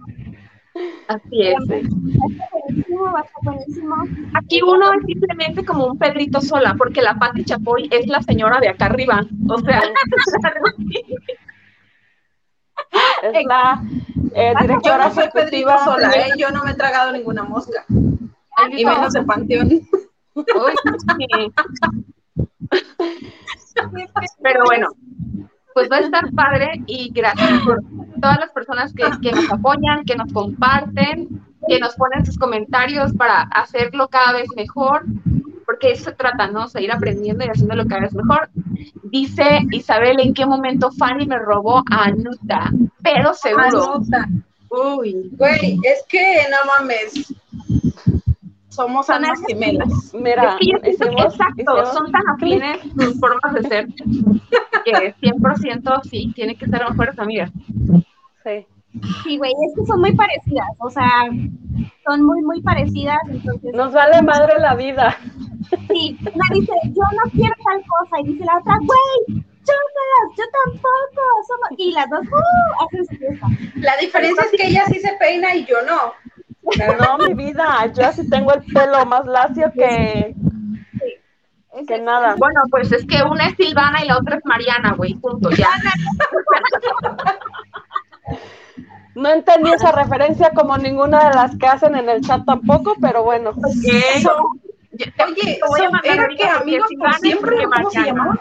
Así 1.07 1.41
es. 1.41 1.55
va 1.69 1.75
a 1.75 1.79
estar 1.79 2.49
buenísimo, 2.51 3.03
va 3.03 3.19
a 3.19 3.23
estar 3.23 3.43
buenísimo. 3.43 3.95
Aquí 4.35 4.61
uno 4.61 4.93
es 4.93 5.05
simplemente 5.05 5.65
como 5.65 5.87
un 5.87 5.97
Pedrito 5.97 6.41
sola, 6.41 6.75
porque 6.77 7.01
la 7.01 7.15
Pati 7.15 7.43
Chapoy 7.43 7.89
es 7.91 8.07
la 8.07 8.21
señora 8.21 8.59
de 8.59 8.69
acá 8.69 8.85
arriba. 8.85 9.25
O 9.49 9.59
sea, 9.59 9.81
Es 13.21 13.45
la 13.45 13.83
eh, 14.33 14.53
Yo 14.55 14.61
directora 14.61 15.09
no 15.09 15.13
soy 15.13 15.29
Pedrito 15.33 15.77
sola, 15.83 16.11
¿eh? 16.11 16.31
Yo 16.37 16.49
no 16.51 16.63
me 16.63 16.71
he 16.71 16.75
tragado 16.75 17.11
ninguna 17.11 17.43
mosca. 17.43 17.85
Y 18.71 18.85
menos 18.85 19.13
de 19.13 19.23
panteón. 19.23 19.69
uy, 20.35 20.45
sí. 21.17 21.53
Pero 24.43 24.63
bueno, 24.65 24.87
pues 25.87 25.91
va 25.91 25.97
a 25.97 25.99
estar 26.01 26.31
padre 26.31 26.83
y 26.87 27.11
gracias 27.13 27.61
por 27.63 27.81
todas 28.21 28.39
las 28.39 28.51
personas 28.51 28.93
que, 28.93 29.03
que 29.21 29.31
nos 29.31 29.51
apoyan, 29.51 30.03
que 30.05 30.15
nos 30.15 30.31
comparten, 30.33 31.27
que 31.67 31.79
nos 31.79 31.95
ponen 31.95 32.25
sus 32.25 32.37
comentarios 32.37 33.13
para 33.13 33.41
hacerlo 33.43 34.07
cada 34.07 34.33
vez 34.33 34.47
mejor, 34.55 35.05
porque 35.65 35.91
eso 35.91 36.05
se 36.05 36.11
trata, 36.13 36.47
¿no? 36.47 36.63
O 36.65 36.67
sea, 36.67 36.81
ir 36.81 36.91
aprendiendo 36.91 37.45
y 37.45 37.49
haciéndolo 37.49 37.85
cada 37.87 38.01
vez 38.01 38.13
mejor. 38.15 38.49
Dice 39.03 39.59
Isabel, 39.71 40.19
¿en 40.19 40.33
qué 40.33 40.45
momento 40.45 40.91
Fanny 40.91 41.25
me 41.27 41.37
robó 41.39 41.83
a 41.91 42.05
Anuta? 42.05 42.71
Pero 43.03 43.33
seguro. 43.33 43.93
Anota. 43.95 44.27
Uy, 44.69 45.29
Güey, 45.33 45.79
es 45.83 46.03
que 46.07 46.43
no 46.51 46.57
mames. 46.79 47.33
Somos 48.69 49.09
almas 49.09 49.39
gemelas. 49.47 50.13
Mira, 50.13 50.53
es 50.53 50.59
que 50.59 50.65
yo 50.71 50.77
siento 50.79 50.81
que, 50.83 50.89
hicimos- 50.91 51.33
exacto, 51.33 51.61
hicimos 51.61 51.93
son 51.93 52.11
tan 52.11 52.21
afines 52.29 52.79
sus 52.97 53.19
formas 53.19 53.53
de 53.55 53.63
ser 53.63 53.87
que 54.83 55.15
100% 55.15 56.01
sí, 56.03 56.31
tienen 56.35 56.57
que 56.57 56.67
ser 56.67 56.83
mejores 56.89 57.17
amigas. 57.19 57.51
Sí. 58.43 58.65
Sí, 59.23 59.37
güey, 59.37 59.51
es 59.51 59.79
que 59.79 59.85
son 59.85 60.01
muy 60.01 60.15
parecidas, 60.15 60.67
o 60.79 60.89
sea, 60.89 61.29
son 62.05 62.23
muy, 62.23 62.41
muy 62.41 62.59
parecidas, 62.61 63.19
entonces, 63.29 63.73
Nos 63.73 63.93
vale 63.93 64.21
madre 64.23 64.59
la 64.59 64.75
vida. 64.75 65.15
sí, 65.87 66.17
una 66.21 66.45
dice, 66.53 66.73
yo 66.85 67.03
no 67.23 67.31
quiero 67.31 67.55
tal 67.63 67.83
cosa, 67.85 68.19
y 68.21 68.31
dice 68.31 68.45
la 68.45 68.57
otra, 68.57 68.77
güey, 68.77 69.43
chúpalas, 69.59 70.37
yo 70.37 70.43
tampoco, 70.63 71.21
somos... 71.47 71.69
y 71.77 71.91
las 71.91 72.09
dos, 72.09 72.21
uh, 72.21 72.83
hacen 72.83 73.05
su 73.05 73.15
fiesta. 73.15 73.47
La 73.75 73.95
diferencia 73.97 74.43
es 74.43 74.59
que 74.59 74.67
ella 74.67 74.85
sí 74.87 74.99
se 74.99 75.13
peina 75.19 75.53
y 75.53 75.65
yo 75.65 75.77
no. 75.83 76.13
No, 76.99 77.17
mi 77.17 77.33
vida, 77.33 77.91
yo 77.95 78.05
así 78.05 78.27
tengo 78.29 78.53
el 78.53 78.63
pelo 78.63 79.05
más 79.05 79.25
lacio 79.25 79.71
que, 79.73 80.35
Es- 81.79 81.87
que 81.87 81.99
nada. 81.99 82.35
Bueno, 82.37 82.61
pues 82.69 82.91
es 82.91 83.05
que 83.05 83.21
una 83.23 83.45
es 83.47 83.55
Silvana 83.55 84.03
y 84.03 84.07
la 84.07 84.17
otra 84.17 84.37
es 84.37 84.45
Mariana, 84.45 84.93
güey, 84.93 85.13
punto, 85.15 85.49
ya. 85.51 85.69
No 89.15 89.29
entendí 89.29 89.71
esa 89.71 89.91
referencia 89.91 90.51
como 90.51 90.77
ninguna 90.77 91.29
de 91.29 91.35
las 91.35 91.57
que 91.57 91.67
hacen 91.67 91.95
en 91.95 92.07
el 92.09 92.21
chat 92.21 92.45
tampoco, 92.45 92.95
pero 93.01 93.23
bueno. 93.23 93.51
Eso. 94.15 94.31
Oye, 94.93 95.59
Te 95.59 95.67
voy 95.67 95.81
a 95.81 95.89
mandar 95.89 96.05
¿era 96.13 96.21
ahorita 96.23 96.43
que 96.43 96.49
amigos 96.49 96.89
por 96.97 97.13
siempre? 97.15 97.55
¿Cómo 97.63 97.89
se 97.89 98.03
llama? 98.03 98.39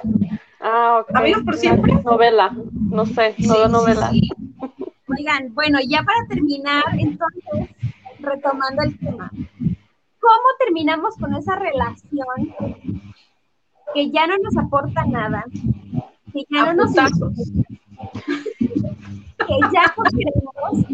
Ah, 0.60 0.98
ok. 1.02 1.16
¿Amigos 1.16 1.42
por 1.44 1.56
siempre? 1.56 1.94
Novela, 2.04 2.52
no 2.90 3.06
sé, 3.06 3.34
no 3.38 3.68
novela. 3.68 4.10
sí. 4.10 4.28
Oigan, 5.16 5.54
bueno, 5.54 5.78
ya 5.88 6.02
para 6.02 6.26
terminar, 6.28 6.84
entonces, 6.98 7.74
retomando 8.20 8.82
el 8.82 8.98
tema, 8.98 9.30
¿cómo 10.20 10.46
terminamos 10.58 11.16
con 11.16 11.34
esa 11.34 11.56
relación 11.56 12.54
que 13.94 14.10
ya 14.10 14.26
no 14.26 14.34
nos 14.42 14.56
aporta 14.56 15.04
nada, 15.06 15.44
que 16.32 16.42
ya 16.50 16.72
no 16.72 16.84
nos 16.84 16.94
que 16.94 17.00
ya 19.72 19.94
consideramos 19.94 20.84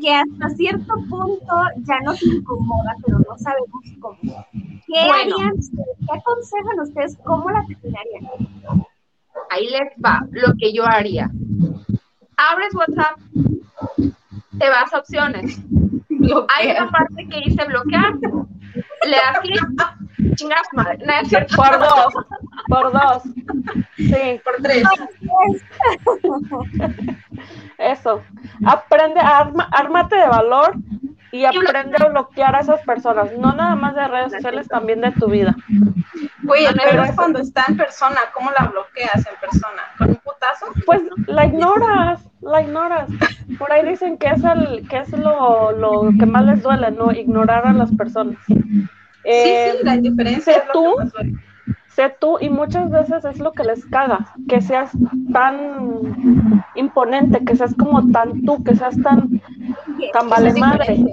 que 0.00 0.14
hasta 0.14 0.48
cierto 0.50 0.94
punto 1.08 1.54
ya 1.86 2.00
nos 2.00 2.22
incomoda, 2.22 2.94
pero 3.04 3.18
no 3.18 3.36
sabemos 3.38 3.82
cómo. 4.00 4.18
¿Qué 4.52 5.06
Bueno. 5.06 5.14
harían 5.14 5.52
ustedes? 5.58 5.96
¿Qué 5.98 6.18
aconsejan 6.18 6.80
ustedes? 6.80 7.18
¿Cómo 7.24 7.50
la 7.50 7.64
terminarían? 7.66 8.24
Ahí 9.50 9.68
les 9.68 9.92
va 10.04 10.20
lo 10.30 10.54
que 10.58 10.72
yo 10.72 10.84
haría. 10.86 11.30
Abres 12.36 12.74
WhatsApp, 12.74 13.18
te 14.58 14.68
vas 14.68 14.92
a 14.92 14.98
opciones. 14.98 15.60
Hay 16.56 16.70
una 16.70 16.90
parte 16.90 17.28
que 17.28 17.40
dice 17.46 17.64
bloquear, 17.66 18.14
le 18.14 19.16
das 19.16 19.38
clic, 19.42 19.62
chingas 20.34 20.66
madre, 20.72 20.98
no 21.04 21.12
es 21.12 21.28
cierto. 21.28 21.56
Por 21.56 21.78
dos, 21.78 22.14
por 22.68 22.92
dos. 22.92 23.22
Sí, 23.96 24.40
Por 24.44 24.54
tres. 24.62 24.84
eso. 27.78 28.22
Aprende, 28.66 29.20
arma, 29.20 29.68
ármate 29.72 30.16
de 30.16 30.26
valor 30.26 30.74
y 31.32 31.44
aprende 31.44 31.96
a 32.00 32.08
bloquear 32.08 32.54
a 32.54 32.60
esas 32.60 32.80
personas. 32.82 33.32
No 33.38 33.52
nada 33.52 33.74
más 33.74 33.94
de 33.94 34.06
redes 34.06 34.32
sociales, 34.32 34.68
también 34.68 35.00
de 35.00 35.12
tu 35.12 35.28
vida. 35.28 35.54
No, 36.42 36.52
peor 36.52 36.96
no, 36.96 37.04
es 37.04 37.16
cuando 37.16 37.38
está 37.40 37.64
en 37.68 37.76
persona. 37.76 38.20
¿Cómo 38.32 38.50
la 38.52 38.66
bloqueas 38.66 39.16
en 39.16 39.40
persona? 39.40 39.82
¿Con 39.98 40.10
un 40.10 40.16
putazo? 40.16 40.66
Pues 40.86 41.02
la 41.26 41.46
ignoras, 41.46 42.20
la 42.40 42.62
ignoras. 42.62 43.08
Por 43.58 43.72
ahí 43.72 43.84
dicen 43.88 44.18
que 44.18 44.28
es 44.28 44.44
el, 44.44 44.86
que 44.88 44.98
es 44.98 45.10
lo, 45.12 45.72
lo 45.72 46.10
que 46.18 46.26
más 46.26 46.44
les 46.44 46.62
duele, 46.62 46.90
¿no? 46.90 47.10
Ignorar 47.12 47.66
a 47.66 47.72
las 47.72 47.90
personas. 47.92 48.38
Eh, 49.24 49.70
sí, 49.72 49.78
sí, 49.78 49.84
la 49.84 49.94
indiferencia 49.96 50.54
sé 50.54 50.62
tú, 50.72 50.96
sé 51.88 52.14
tú 52.20 52.38
y 52.40 52.50
muchas 52.50 52.90
veces 52.90 53.24
es 53.24 53.38
lo 53.38 53.52
que 53.52 53.64
les 53.64 53.84
caga, 53.86 54.34
que 54.48 54.60
seas 54.60 54.92
tan 55.32 56.64
imponente, 56.74 57.44
que 57.44 57.56
seas 57.56 57.74
como 57.74 58.10
tan 58.10 58.42
tú, 58.42 58.62
que 58.62 58.76
seas 58.76 59.00
tan, 59.02 59.40
tan 60.12 60.28
vale 60.28 60.52
madre. 60.54 61.04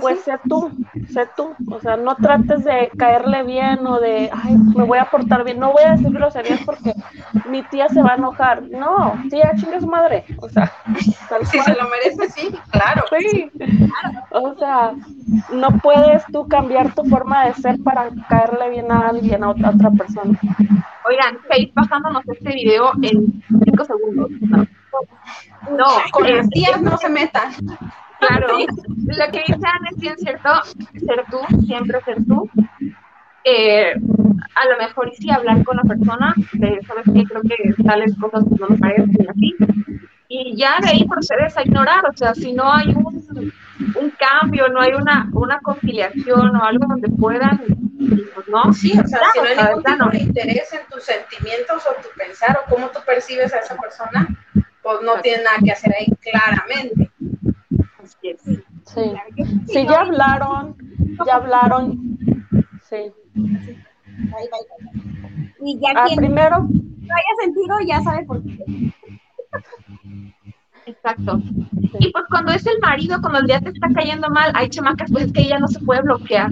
Pues 0.00 0.20
sé 0.22 0.38
tú, 0.48 0.70
sé 1.12 1.28
tú, 1.36 1.54
o 1.70 1.80
sea, 1.80 1.96
no 1.96 2.16
trates 2.16 2.64
de 2.64 2.90
caerle 2.98 3.44
bien 3.44 3.86
o 3.86 4.00
de, 4.00 4.30
ay, 4.32 4.56
me 4.76 4.84
voy 4.84 4.98
a 4.98 5.04
portar 5.04 5.44
bien, 5.44 5.60
no 5.60 5.72
voy 5.72 5.84
a 5.84 5.92
decir 5.92 6.10
groserías 6.10 6.60
porque 6.66 6.92
mi 7.48 7.62
tía 7.64 7.88
se 7.88 8.02
va 8.02 8.12
a 8.12 8.16
enojar. 8.16 8.62
No, 8.62 9.14
tía, 9.30 9.52
chingue 9.56 9.80
su 9.80 9.86
madre, 9.86 10.24
o 10.38 10.48
sea, 10.48 10.72
tal 11.28 11.46
Si 11.46 11.58
cual. 11.58 11.64
se 11.66 11.82
lo 11.82 11.88
merece, 11.88 12.30
sí, 12.30 12.58
claro. 12.70 13.04
Sí. 13.18 13.50
O 14.30 14.54
sea, 14.56 14.92
no 15.52 15.68
puedes 15.78 16.24
tú 16.32 16.48
cambiar 16.48 16.94
tu 16.94 17.04
forma 17.04 17.46
de 17.46 17.54
ser 17.54 17.80
para 17.82 18.10
caerle 18.28 18.70
bien 18.70 18.90
a 18.90 19.08
alguien, 19.08 19.44
a 19.44 19.50
otra, 19.50 19.68
a 19.68 19.72
otra 19.72 19.90
persona. 19.90 20.38
Oigan, 21.06 21.38
Faith 21.48 21.72
bajándonos 21.74 22.22
este 22.28 22.52
video 22.52 22.92
en 23.02 23.42
5 23.64 23.84
segundos. 23.84 24.30
No, 24.40 24.66
no 25.76 25.86
Con 26.12 26.24
las 26.24 26.44
este, 26.44 26.60
tías 26.60 26.80
no 26.82 26.96
se 26.98 27.08
metan. 27.08 27.52
Claro, 28.20 28.58
lo 28.58 29.32
que 29.32 29.40
dice 29.46 29.54
Ana 29.54 29.88
es 29.90 29.98
bien 29.98 30.18
cierto, 30.18 30.50
ser 30.94 31.24
tú, 31.30 31.38
siempre 31.66 32.00
ser 32.02 32.16
tú. 32.26 32.48
Eh, 33.44 33.94
a 34.54 34.68
lo 34.68 34.76
mejor 34.78 35.08
y 35.08 35.16
sí 35.16 35.30
hablar 35.30 35.64
con 35.64 35.76
la 35.76 35.82
persona, 35.84 36.34
de, 36.52 36.80
sabes 36.86 37.04
que 37.06 37.24
creo 37.24 37.42
que 37.42 37.82
tales 37.82 38.14
cosas 38.20 38.44
no 38.58 38.68
me 38.68 38.78
parecen 38.78 39.16
y 39.18 39.26
así. 39.26 39.56
Y 40.28 40.56
ya 40.56 40.78
de 40.80 40.90
ahí 40.90 41.08
procedes 41.08 41.56
a 41.56 41.62
ignorar, 41.62 42.04
o 42.06 42.16
sea, 42.16 42.34
si 42.34 42.52
no 42.52 42.72
hay 42.72 42.88
un, 42.88 43.52
un 43.96 44.10
cambio, 44.10 44.68
no 44.68 44.80
hay 44.80 44.92
una, 44.92 45.28
una 45.32 45.58
conciliación 45.60 46.54
o 46.54 46.64
algo 46.64 46.86
donde 46.86 47.08
puedan, 47.08 47.58
pues 48.34 48.48
no. 48.48 48.72
Sí, 48.72 48.92
o 48.92 49.06
sea, 49.06 49.20
si 49.32 49.40
no 49.40 49.46
hay 49.46 49.56
ningún 49.56 50.10
de 50.10 50.18
interés 50.18 50.72
en 50.72 50.80
tus 50.90 51.02
sentimientos 51.04 51.84
o 51.86 52.02
tu 52.02 52.08
pensar 52.16 52.60
o 52.60 52.70
cómo 52.70 52.88
tú 52.90 53.00
percibes 53.04 53.52
a 53.54 53.58
esa 53.58 53.76
persona, 53.76 54.28
pues 54.82 54.98
no 55.02 55.20
tiene 55.20 55.42
nada 55.42 55.56
que 55.64 55.72
hacer 55.72 55.92
ahí 55.98 56.06
claramente. 56.20 57.10
Sí. 58.38 58.62
Claro 58.94 59.30
que 59.36 59.44
sí, 59.44 59.60
Sí, 59.68 59.84
¿no? 59.84 59.90
ya 59.90 60.00
hablaron, 60.00 60.76
ya 61.26 61.34
hablaron. 61.36 62.18
Sí. 62.88 63.12
Bye. 63.34 64.48
Y 65.62 65.78
ya 65.80 65.90
Ah, 65.94 66.04
quien 66.06 66.16
primero, 66.16 66.60
no 66.60 67.14
haya 67.14 67.34
sentido 67.42 67.76
ya 67.86 68.00
sabe 68.02 68.24
por 68.24 68.42
qué. 68.42 68.92
Exacto. 70.86 71.40
Y 71.98 72.10
pues 72.10 72.24
cuando 72.30 72.52
es 72.52 72.66
el 72.66 72.78
marido, 72.80 73.20
cuando 73.20 73.40
el 73.40 73.46
día 73.46 73.60
te 73.60 73.68
está 73.70 73.88
cayendo 73.94 74.28
mal, 74.30 74.50
hay 74.54 74.68
chamacas, 74.68 75.10
pues 75.12 75.26
es 75.26 75.32
que 75.32 75.42
ella 75.42 75.58
no 75.58 75.68
se 75.68 75.80
puede 75.80 76.02
bloquear. 76.02 76.50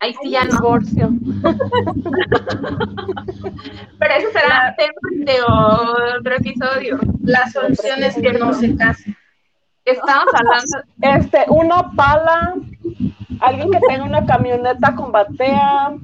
Ahí 0.00 0.14
sí 0.20 0.30
ya 0.30 0.44
no. 0.44 0.50
divorcio. 0.52 1.10
Pero 3.98 4.14
eso 4.14 4.28
será 4.32 4.74
tema 4.76 4.92
de 5.24 5.34
otro 6.18 6.34
episodio. 6.34 6.98
La 7.22 7.48
solución 7.48 8.02
es 8.02 8.16
que 8.16 8.32
no 8.32 8.52
se 8.52 8.74
casen. 8.74 9.16
Estamos 9.84 10.34
hablando, 10.34 10.82
Este, 11.00 11.44
una 11.48 11.90
pala 11.92 12.54
alguien 13.40 13.70
que 13.70 13.80
tenga 13.88 14.04
una 14.04 14.24
camioneta 14.24 14.94
con 14.94 15.12
batea, 15.12 15.94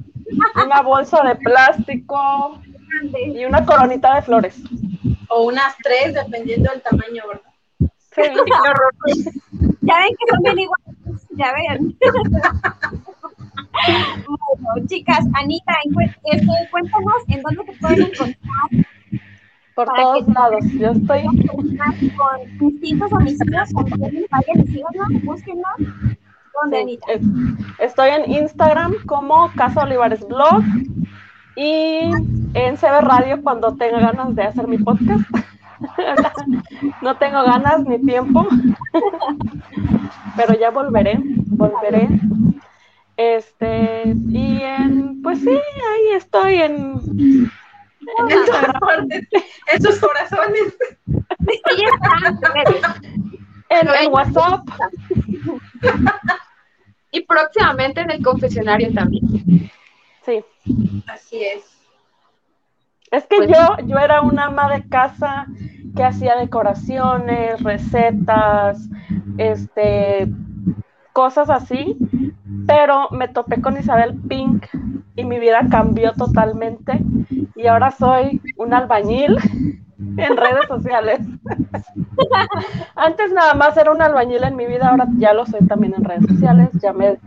una 0.63 0.81
bolsa 0.81 1.23
de 1.23 1.35
plástico 1.35 2.59
y 3.13 3.45
una 3.45 3.65
coronita 3.65 4.15
de 4.15 4.21
flores. 4.21 4.61
O 5.29 5.43
unas 5.43 5.75
tres, 5.83 6.13
dependiendo 6.13 6.69
del 6.71 6.81
tamaño, 6.81 7.23
¿verdad? 7.27 7.93
Sí, 8.11 8.21
Ya 9.81 9.99
ven 9.99 10.15
que 10.17 10.25
son 10.29 10.43
bien 10.43 10.59
iguales, 10.59 11.27
ya 11.31 11.53
ven. 11.53 11.97
bueno, 14.27 14.87
chicas, 14.87 15.25
Anita, 15.33 15.73
este, 16.31 16.69
cuéntanos 16.69 17.23
en 17.29 17.41
dónde 17.41 17.63
te 17.63 17.73
pueden 17.79 18.01
encontrar 18.01 18.85
por 19.79 19.87
Para 19.87 20.03
todos 20.03 20.25
que- 20.25 20.31
lados. 20.33 20.65
Yo 20.73 20.89
estoy, 20.91 21.23
con 23.09 23.23
distintos. 23.23 23.69
También 23.89 24.25
vayan 24.29 24.59
y 24.65 24.67
síganos, 24.67 25.23
búsquennos. 25.23 25.73
¿Dónde, 26.61 26.83
sí, 26.83 26.99
es- 27.07 27.21
estoy 27.79 28.09
en 28.09 28.29
Instagram 28.29 28.93
como 29.05 29.49
Casa 29.55 29.83
Olivares 29.83 30.27
Blog 30.27 30.61
y 31.55 32.11
en 32.53 32.75
CB 32.75 32.99
Radio 33.01 33.41
cuando 33.41 33.73
tenga 33.77 34.01
ganas 34.01 34.35
de 34.35 34.43
hacer 34.43 34.67
mi 34.67 34.77
podcast. 34.79 35.23
no 37.01 37.15
tengo 37.15 37.41
ganas 37.43 37.85
ni 37.85 37.99
tiempo, 37.99 38.45
pero 40.35 40.59
ya 40.59 40.71
volveré, 40.71 41.21
volveré. 41.23 42.09
Este, 43.15 44.13
y 44.29 44.61
en, 44.61 45.21
pues 45.21 45.39
sí, 45.39 45.49
ahí 45.49 46.15
estoy 46.17 46.55
en, 46.55 47.49
en 48.17 48.23
En 48.31 48.45
todas 48.45 48.47
Instagram, 48.47 48.79
partes, 48.79 49.27
en 49.73 49.81
sus 49.81 49.99
corazones. 49.99 50.77
Sí, 51.47 51.61
en, 53.69 53.87
en 53.87 54.11
WhatsApp. 54.13 54.61
Y 57.11 57.21
próximamente 57.21 58.01
en 58.01 58.11
el 58.11 58.23
confesionario 58.23 58.93
también. 58.93 59.71
Sí. 60.25 60.43
Así 61.07 61.43
es. 61.43 61.63
Es 63.11 63.25
que 63.25 63.37
Pues- 63.37 63.49
yo, 63.49 63.77
yo 63.87 63.97
era 63.97 64.21
una 64.21 64.45
ama 64.45 64.69
de 64.69 64.87
casa 64.87 65.47
que 65.95 66.03
hacía 66.03 66.35
decoraciones, 66.35 67.61
recetas, 67.63 68.87
este, 69.39 70.27
cosas 71.13 71.49
así, 71.49 71.97
pero 72.67 73.09
me 73.09 73.27
topé 73.27 73.59
con 73.61 73.77
Isabel 73.77 74.15
Pink 74.27 74.65
y 75.19 75.25
mi 75.25 75.37
vida 75.37 75.67
cambió 75.69 76.13
totalmente 76.13 76.99
y 77.55 77.67
ahora 77.67 77.91
soy 77.91 78.41
un 78.55 78.73
albañil 78.73 79.37
en 79.97 80.37
redes 80.37 80.65
sociales. 80.67 81.19
Antes 82.95 83.33
nada 83.33 83.53
más 83.53 83.75
era 83.75 83.91
un 83.91 84.01
albañil 84.01 84.43
en 84.43 84.55
mi 84.55 84.65
vida, 84.65 84.89
ahora 84.89 85.07
ya 85.17 85.33
lo 85.33 85.45
soy 85.45 85.67
también 85.67 85.93
en 85.97 86.05
redes 86.05 86.25
sociales, 86.25 86.69
ya 86.81 86.93
me 86.93 87.17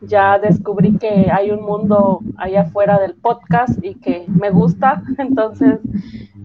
ya 0.00 0.38
descubrí 0.38 0.96
que 0.96 1.30
hay 1.30 1.50
un 1.50 1.62
mundo 1.62 2.20
allá 2.36 2.62
afuera 2.62 2.98
del 2.98 3.14
podcast 3.14 3.78
y 3.84 3.94
que 3.96 4.24
me 4.28 4.50
gusta, 4.50 5.02
entonces 5.18 5.78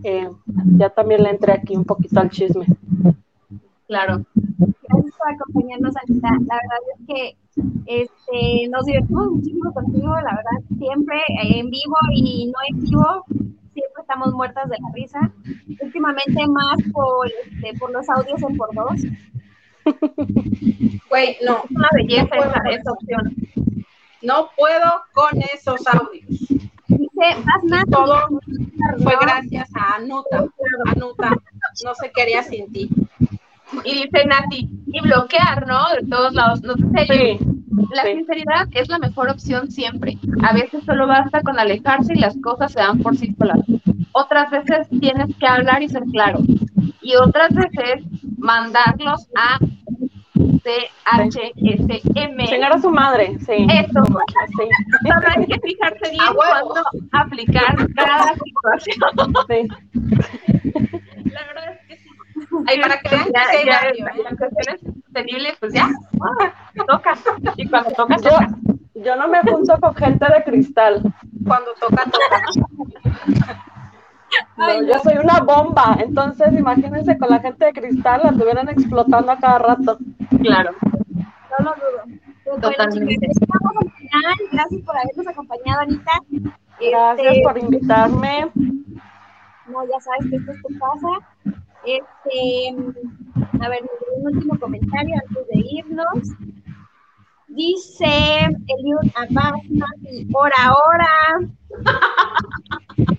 eh, 0.03 0.29
ya 0.77 0.89
también 0.89 1.23
le 1.23 1.29
entré 1.29 1.53
aquí 1.53 1.75
un 1.75 1.85
poquito 1.85 2.19
al 2.19 2.29
chisme. 2.29 2.65
Claro. 3.87 4.25
Gracias 4.57 5.15
por 5.17 5.31
acompañarnos, 5.31 5.93
Anita. 5.97 6.29
La 6.29 6.55
verdad 6.55 6.79
es 6.99 7.07
que 7.07 7.37
este, 7.85 8.67
nos 8.69 8.85
divertimos 8.85 9.27
muchísimo 9.31 9.73
contigo, 9.73 10.13
la 10.15 10.35
verdad, 10.35 10.77
siempre 10.77 11.17
eh, 11.17 11.59
en 11.59 11.69
vivo 11.69 11.95
y 12.13 12.47
no 12.47 12.59
en 12.69 12.83
vivo, 12.83 13.25
siempre 13.73 14.01
estamos 14.01 14.33
muertas 14.33 14.69
de 14.69 14.77
la 14.79 14.89
risa. 14.93 15.31
Últimamente 15.81 16.47
más 16.47 16.77
por, 16.91 17.27
este, 17.27 17.77
por 17.77 17.91
los 17.91 18.09
audios 18.09 18.41
en 18.41 18.57
por 18.57 18.73
dos. 18.73 19.01
Güey, 21.09 21.37
no, 21.45 21.63
Es 21.63 21.71
una 21.71 21.89
belleza 21.93 22.35
No 22.35 22.69
esa, 22.69 22.91
opción. 22.91 23.35
no 24.21 24.49
puedo 24.57 25.01
con 25.13 25.41
esos 25.53 25.87
audios. 25.87 26.27
Dice, 26.87 27.35
más 27.45 27.85
Todo 27.89 28.27
fue 29.01 29.13
gracias 29.21 29.69
a 29.75 29.95
Anuta. 29.95 30.45
Anuta, 30.87 31.29
no 31.85 31.95
se 31.95 32.11
quería 32.11 32.43
sin 32.43 32.71
ti. 32.71 32.89
Y 33.83 33.93
dice 34.03 34.25
Nati, 34.25 34.69
y 34.87 35.01
bloquear, 35.01 35.67
¿no? 35.67 35.79
De 35.99 36.07
todos 36.07 36.33
lados. 36.33 36.61
No 36.63 36.73
sé, 36.75 37.05
Sí, 37.07 37.39
la 37.93 38.03
sí. 38.03 38.13
sinceridad 38.15 38.67
es 38.71 38.87
la 38.89 38.97
mejor 38.99 39.29
opción 39.29 39.69
siempre. 39.71 40.17
A 40.43 40.53
veces 40.53 40.83
solo 40.85 41.05
basta 41.07 41.41
con 41.41 41.59
alejarse 41.59 42.13
y 42.15 42.19
las 42.19 42.35
cosas 42.41 42.71
se 42.71 42.79
dan 42.79 42.99
por 42.99 43.15
sí 43.17 43.33
solas. 43.37 43.59
Otras 44.13 44.49
veces 44.51 44.87
tienes 44.99 45.27
que 45.39 45.47
hablar 45.47 45.81
y 45.83 45.89
ser 45.89 46.03
claro. 46.11 46.39
Y 47.01 47.15
otras 47.15 47.49
veces 47.53 48.03
mandarlos 48.37 49.27
a 49.37 49.59
CHSM. 51.17 52.45
chingar 52.45 52.73
a 52.73 52.79
su 52.81 52.89
madre, 52.91 53.37
sí. 53.39 53.53
Eso, 53.69 54.03
Sí, 54.03 54.67
solo 55.07 55.27
hay 55.35 55.45
que 55.45 55.59
fijarse 55.59 56.11
bien 56.11 56.23
cuándo 56.35 56.83
aplicar 57.11 57.75
cada 57.95 58.33
situación. 58.33 59.33
sí. 59.47 59.67
La 61.31 61.45
verdad 61.47 61.73
es 61.73 61.86
Ay, 62.65 62.79
para 62.81 62.99
que 62.99 63.09
vean 63.09 63.25
que 63.25 63.65
ya, 63.65 63.81
cuestiones 64.37 64.81
sostenibles, 64.81 65.55
pues 65.59 65.73
ya, 65.73 65.89
ah, 66.21 66.53
toca. 66.87 67.13
Y 67.55 67.67
cuando 67.69 67.91
toca, 67.91 68.15
Yo, 68.17 68.29
toca. 68.29 68.47
yo 68.95 69.15
no 69.15 69.27
me 69.27 69.41
junto 69.41 69.79
con 69.79 69.95
gente 69.95 70.25
de 70.33 70.43
cristal. 70.43 71.01
Cuando 71.45 71.73
toca, 71.79 72.03
toca. 72.05 72.41
No, 74.57 74.83
yo 74.83 74.93
soy 75.03 75.17
una 75.17 75.39
bomba, 75.39 75.97
entonces 75.99 76.51
imagínense 76.53 77.17
con 77.17 77.29
la 77.29 77.39
gente 77.39 77.65
de 77.65 77.73
cristal, 77.73 78.21
la 78.23 78.29
estuvieran 78.31 78.67
explotando 78.69 79.31
a 79.31 79.37
cada 79.37 79.59
rato. 79.59 79.97
Claro. 80.41 80.71
No 80.81 81.65
lo 81.65 81.75
dudo. 81.75 82.03
Pues 82.43 82.61
bueno, 82.61 82.61
Totalmente. 82.61 83.13
chicas, 83.15 83.37
estamos 83.41 83.73
al 83.81 83.91
final. 83.91 84.35
Gracias 84.51 84.81
por 84.85 84.95
habernos 84.97 85.27
acompañado, 85.27 85.81
Anita. 85.81 86.11
Gracias 86.79 87.27
Este, 87.27 87.41
por 87.43 87.57
invitarme. 87.57 88.51
No, 89.67 89.83
ya 89.85 89.99
sabes 89.99 90.29
que 90.29 90.35
esto 90.37 90.51
es 90.51 90.61
tu 90.61 90.79
casa. 90.79 91.57
Este, 91.87 92.75
a 93.61 93.69
ver, 93.69 93.79
un 94.17 94.35
último 94.35 94.59
comentario 94.59 95.15
antes 95.15 95.47
de 95.47 95.63
irnos. 95.71 96.29
Dice 97.47 98.05
Eliud 98.67 99.11
Abasna, 99.15 99.87
y 100.11 100.27
hora 100.33 100.73
hora. 100.73 101.49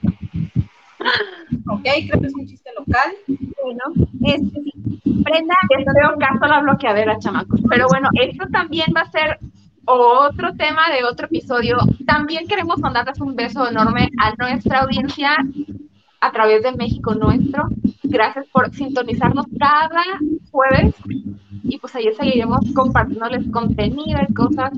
Ok, 1.70 1.82
creo 1.82 2.20
que 2.20 2.26
es 2.26 2.34
un 2.34 2.46
chiste 2.46 2.70
local. 2.76 3.12
Bueno, 3.26 3.82
este 4.24 4.62
sí. 4.62 4.72
Brenda, 5.04 5.54
En 5.70 5.84
todo 5.84 6.18
caso, 6.18 6.46
la 6.46 6.60
bloqueadera, 6.60 7.18
chamacos. 7.18 7.60
Pero 7.68 7.86
bueno, 7.88 8.08
esto 8.14 8.46
también 8.50 8.88
va 8.96 9.02
a 9.02 9.10
ser 9.10 9.38
otro 9.84 10.54
tema 10.54 10.90
de 10.90 11.04
otro 11.04 11.26
episodio. 11.26 11.78
También 12.06 12.46
queremos 12.46 12.78
mandarles 12.80 13.20
un 13.20 13.36
beso 13.36 13.68
enorme 13.68 14.08
a 14.18 14.34
nuestra 14.36 14.80
audiencia 14.80 15.36
a 16.20 16.32
través 16.32 16.62
de 16.62 16.72
México 16.72 17.14
Nuestro. 17.14 17.68
Gracias 18.08 18.46
por 18.52 18.74
sintonizarnos 18.74 19.46
cada 19.58 20.02
jueves. 20.50 20.94
Y 21.62 21.78
pues 21.78 21.94
ahí 21.94 22.08
seguiremos 22.16 22.60
compartiéndoles 22.74 23.50
contenido 23.50 24.18
y 24.26 24.34
cosas 24.34 24.72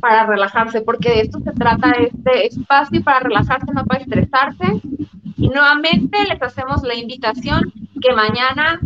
para 0.00 0.26
relajarse, 0.26 0.82
porque 0.82 1.08
de 1.08 1.20
esto 1.22 1.40
se 1.40 1.52
trata 1.52 1.92
este 1.92 2.46
espacio 2.46 3.02
para 3.02 3.20
relajarse, 3.20 3.72
no 3.72 3.84
para 3.84 4.02
estresarse. 4.02 4.80
Y 5.36 5.48
nuevamente 5.48 6.18
les 6.24 6.40
hacemos 6.42 6.82
la 6.82 6.94
invitación 6.94 7.72
que 8.00 8.12
mañana 8.14 8.78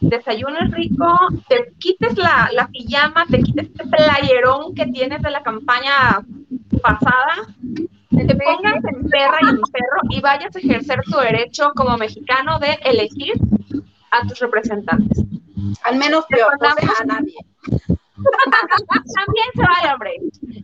desayunes 0.00 0.70
rico, 0.72 1.06
te 1.48 1.72
quites 1.78 2.16
la, 2.16 2.48
la 2.52 2.68
pijama, 2.68 3.26
te 3.26 3.42
quites 3.42 3.66
este 3.66 3.86
playerón 3.86 4.74
que 4.74 4.86
tienes 4.86 5.22
de 5.22 5.30
la 5.30 5.42
campaña 5.42 6.24
pasada, 6.82 7.46
te 8.10 8.36
pongas 8.36 8.84
en 8.84 9.08
perra 9.08 9.38
y 9.42 9.48
en 9.48 9.60
perro 9.60 10.00
y 10.10 10.20
vayas 10.20 10.54
a 10.54 10.58
ejercer 10.58 11.00
tu 11.04 11.18
derecho 11.18 11.72
como 11.74 11.96
mexicano 11.96 12.58
de 12.58 12.78
elegir 12.84 13.34
a 14.10 14.26
tus 14.26 14.38
representantes. 14.40 15.24
Al 15.84 15.96
menos 15.96 16.24
peor, 16.26 16.52
no 16.60 16.68
a 16.68 17.04
nadie. 17.04 17.36
También 19.14 19.46
se 19.54 19.62
vale, 19.62 19.94
hombre. 19.94 20.12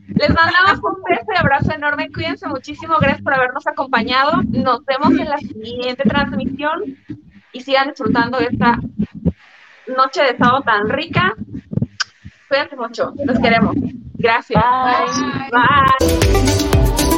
Les 0.09 0.29
mandamos 0.29 0.81
un 0.83 1.03
beso 1.03 1.27
y 1.33 1.37
abrazo 1.37 1.73
enorme. 1.73 2.11
Cuídense 2.13 2.49
muchísimo. 2.49 2.97
Gracias 3.01 3.23
por 3.23 3.35
habernos 3.35 3.67
acompañado. 3.67 4.43
Nos 4.49 4.85
vemos 4.85 5.11
en 5.13 5.29
la 5.29 5.39
siguiente 5.39 6.03
transmisión 6.05 6.97
y 7.53 7.61
sigan 7.61 7.89
disfrutando 7.89 8.39
de 8.39 8.47
esta 8.47 8.79
noche 9.87 10.23
de 10.23 10.37
sábado 10.37 10.63
tan 10.63 10.89
rica. 10.89 11.35
Cuídense 12.49 12.77
mucho. 12.77 13.13
Los 13.25 13.39
queremos. 13.39 13.77
Gracias. 14.15 14.63
Bye. 14.63 15.51
Bye. 15.51 17.16